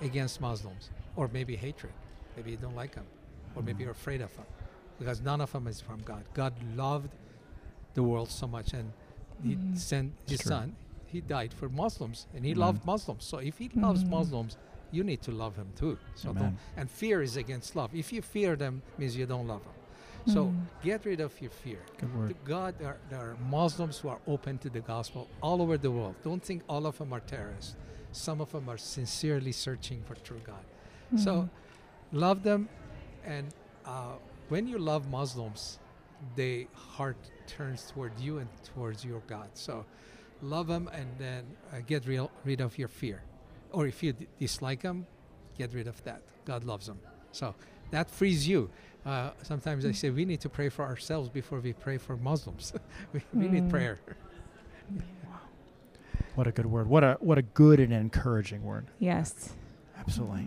against 0.00 0.40
Muslims, 0.40 0.90
or 1.16 1.28
maybe 1.32 1.56
hatred. 1.56 1.92
Maybe 2.36 2.52
you 2.52 2.56
don't 2.56 2.76
like 2.76 2.94
them, 2.94 3.06
or 3.56 3.62
maybe 3.62 3.82
you're 3.82 3.92
afraid 3.92 4.20
of 4.20 4.34
them, 4.36 4.46
because 4.98 5.20
none 5.20 5.40
of 5.40 5.50
them 5.52 5.66
is 5.66 5.80
from 5.80 6.00
God. 6.02 6.24
God 6.34 6.54
loved 6.76 7.10
the 7.94 8.02
world 8.02 8.30
so 8.30 8.46
much, 8.46 8.72
and 8.72 8.92
He 9.42 9.56
Mhm. 9.56 9.76
sent 9.76 10.12
His 10.26 10.40
true. 10.40 10.50
Son. 10.50 10.76
He 11.06 11.20
died 11.20 11.52
for 11.54 11.68
Muslims, 11.68 12.26
and 12.34 12.44
He 12.44 12.50
Amen. 12.52 12.60
loved 12.60 12.84
Muslims. 12.86 13.24
So 13.24 13.38
if 13.38 13.58
He 13.58 13.68
loves 13.70 14.04
Mhm. 14.04 14.10
Muslims, 14.10 14.56
you 14.90 15.02
need 15.04 15.22
to 15.22 15.32
love 15.32 15.56
Him 15.56 15.72
too. 15.74 15.98
So 16.14 16.32
don't. 16.32 16.56
And 16.76 16.90
fear 16.90 17.22
is 17.22 17.36
against 17.36 17.74
love. 17.76 17.94
If 17.94 18.12
you 18.12 18.22
fear 18.22 18.56
them, 18.56 18.82
means 18.98 19.16
you 19.16 19.26
don't 19.26 19.46
love 19.46 19.62
them. 19.64 19.72
So 20.26 20.46
Mhm. 20.46 20.66
get 20.82 21.04
rid 21.06 21.20
of 21.20 21.40
your 21.40 21.50
fear. 21.50 21.80
God, 22.44 22.78
there 22.78 22.88
are, 22.88 22.98
there 23.08 23.18
are 23.20 23.36
Muslims 23.36 23.98
who 23.98 24.08
are 24.08 24.20
open 24.26 24.58
to 24.58 24.68
the 24.68 24.80
gospel 24.80 25.26
all 25.42 25.62
over 25.62 25.78
the 25.78 25.90
world. 25.90 26.16
Don't 26.22 26.42
think 26.42 26.62
all 26.68 26.86
of 26.86 26.98
them 26.98 27.12
are 27.12 27.20
terrorists. 27.20 27.76
Some 28.12 28.40
of 28.40 28.50
them 28.52 28.68
are 28.68 28.78
sincerely 28.78 29.52
searching 29.52 30.02
for 30.02 30.14
true 30.16 30.40
God. 30.44 30.64
So 31.16 31.48
love 32.12 32.42
them, 32.42 32.68
and 33.24 33.46
uh, 33.86 34.16
when 34.50 34.66
you 34.66 34.78
love 34.78 35.08
Muslims, 35.10 35.78
their 36.36 36.64
heart 36.74 37.16
turns 37.46 37.90
toward 37.90 38.12
you 38.20 38.38
and 38.38 38.48
towards 38.74 39.04
your 39.04 39.20
God. 39.26 39.48
So 39.54 39.86
love 40.42 40.66
them, 40.66 40.88
and 40.92 41.06
then 41.18 41.44
uh, 41.72 41.76
get 41.86 42.06
real, 42.06 42.30
rid 42.44 42.60
of 42.60 42.76
your 42.76 42.88
fear. 42.88 43.22
Or 43.72 43.86
if 43.86 44.02
you 44.02 44.12
d- 44.12 44.26
dislike 44.38 44.82
them, 44.82 45.06
get 45.56 45.72
rid 45.72 45.86
of 45.86 46.02
that. 46.04 46.20
God 46.44 46.64
loves 46.64 46.86
them. 46.86 46.98
So 47.32 47.54
that 47.90 48.10
frees 48.10 48.46
you. 48.46 48.68
Uh, 49.06 49.30
sometimes 49.42 49.86
I 49.86 49.92
say 49.92 50.10
we 50.10 50.24
need 50.26 50.40
to 50.42 50.48
pray 50.50 50.68
for 50.68 50.84
ourselves 50.84 51.28
before 51.30 51.60
we 51.60 51.72
pray 51.72 51.96
for 51.96 52.16
Muslims. 52.18 52.72
we, 53.14 53.22
we 53.32 53.48
need 53.48 53.64
Mm. 53.64 53.70
prayer. 53.70 53.98
What 56.38 56.46
a 56.46 56.52
good 56.52 56.66
word. 56.66 56.88
What 56.88 57.02
a 57.02 57.16
what 57.18 57.36
a 57.36 57.42
good 57.42 57.80
and 57.80 57.92
encouraging 57.92 58.62
word. 58.62 58.86
yes. 59.00 59.54
Absolutely. 59.98 60.46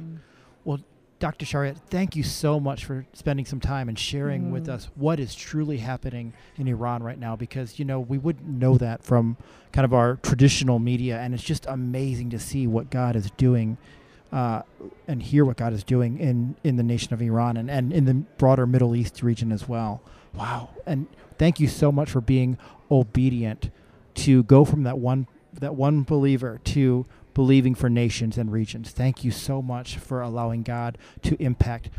Well, 0.63 0.79
Dr. 1.19 1.45
Shariat, 1.45 1.75
thank 1.89 2.15
you 2.15 2.23
so 2.23 2.61
much 2.61 2.85
for 2.85 3.05
spending 3.11 3.45
some 3.45 3.59
time 3.59 3.89
and 3.89 3.99
sharing 3.99 4.51
with 4.51 4.67
Mm. 4.67 4.73
us 4.73 4.89
what 4.95 5.19
is 5.19 5.35
truly 5.35 5.79
happening 5.79 6.31
in 6.55 6.69
Iran 6.69 7.03
right 7.03 7.19
now 7.19 7.35
because, 7.35 7.77
you 7.77 7.83
know, 7.83 7.99
we 7.99 8.17
wouldn't 8.17 8.47
know 8.47 8.77
that 8.77 9.03
from 9.03 9.35
kind 9.73 9.83
of 9.83 9.93
our 9.93 10.15
traditional 10.15 10.79
media. 10.79 11.19
And 11.19 11.33
it's 11.33 11.43
just 11.43 11.65
amazing 11.65 12.29
to 12.29 12.39
see 12.39 12.67
what 12.67 12.89
God 12.89 13.17
is 13.17 13.29
doing 13.31 13.77
uh, 14.31 14.61
and 15.09 15.21
hear 15.21 15.43
what 15.43 15.57
God 15.57 15.73
is 15.73 15.83
doing 15.83 16.17
in, 16.19 16.55
in 16.63 16.77
the 16.77 16.83
nation 16.83 17.13
of 17.13 17.21
Iran 17.21 17.57
and, 17.57 17.69
and 17.69 17.91
in 17.91 18.05
the 18.05 18.13
broader 18.13 18.65
Middle 18.65 18.95
East 18.95 19.21
region 19.21 19.51
as 19.51 19.67
well. 19.67 20.01
Wow. 20.33 20.69
And 20.85 21.07
thank 21.37 21.59
you 21.59 21.67
so 21.67 21.91
much 21.91 22.09
for 22.09 22.21
being 22.21 22.57
obedient 22.89 23.69
to 24.13 24.43
go 24.43 24.63
from 24.63 24.83
that 24.83 24.97
one 24.97 25.27
that 25.53 25.75
one 25.75 26.03
believer 26.03 26.59
to 26.65 27.05
believing 27.33 27.75
for 27.75 27.89
nations 27.89 28.37
and 28.37 28.51
regions. 28.51 28.91
Thank 28.91 29.23
you 29.23 29.31
so 29.31 29.61
much 29.61 29.97
for 29.97 30.21
allowing 30.21 30.63
God 30.63 30.97
to 31.23 31.41
impact 31.41 31.89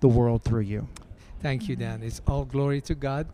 the 0.00 0.08
world 0.08 0.42
through 0.42 0.60
you. 0.60 0.88
Thank 1.40 1.68
you, 1.68 1.76
Dan. 1.76 2.02
It's 2.02 2.20
all 2.26 2.44
glory 2.44 2.80
to 2.82 2.94
God. 2.94 3.28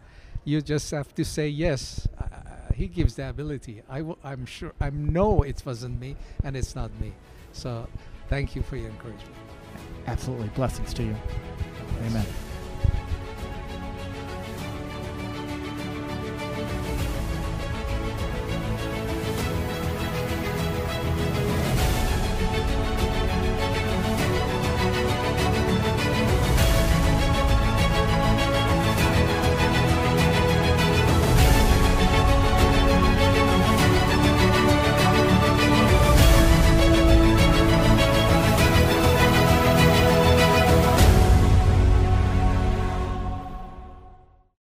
You 0.45 0.61
just 0.61 0.91
have 0.91 1.15
to 1.15 1.25
say 1.25 1.49
yes. 1.49 2.09
Uh, 2.19 2.73
he 2.75 2.89
gives 2.89 3.15
the 3.15 3.29
ability. 3.29 3.83
I 3.89 3.99
w- 3.99 4.17
I'm 4.25 4.45
sure. 4.47 4.73
I 4.81 4.91
know 4.91 5.43
it 5.43 5.63
wasn't 5.65 6.01
me, 6.01 6.17
and 6.43 6.57
it's 6.57 6.75
not 6.75 6.91
me. 7.01 7.13
So, 7.53 7.87
thank 8.29 8.57
you 8.57 8.63
for 8.63 8.77
your 8.77 8.89
encouragement. 8.89 9.35
Absolutely. 10.07 10.49
Blessings 10.49 10.93
to 10.95 11.05
you. 11.05 11.15
Amen. 12.07 12.27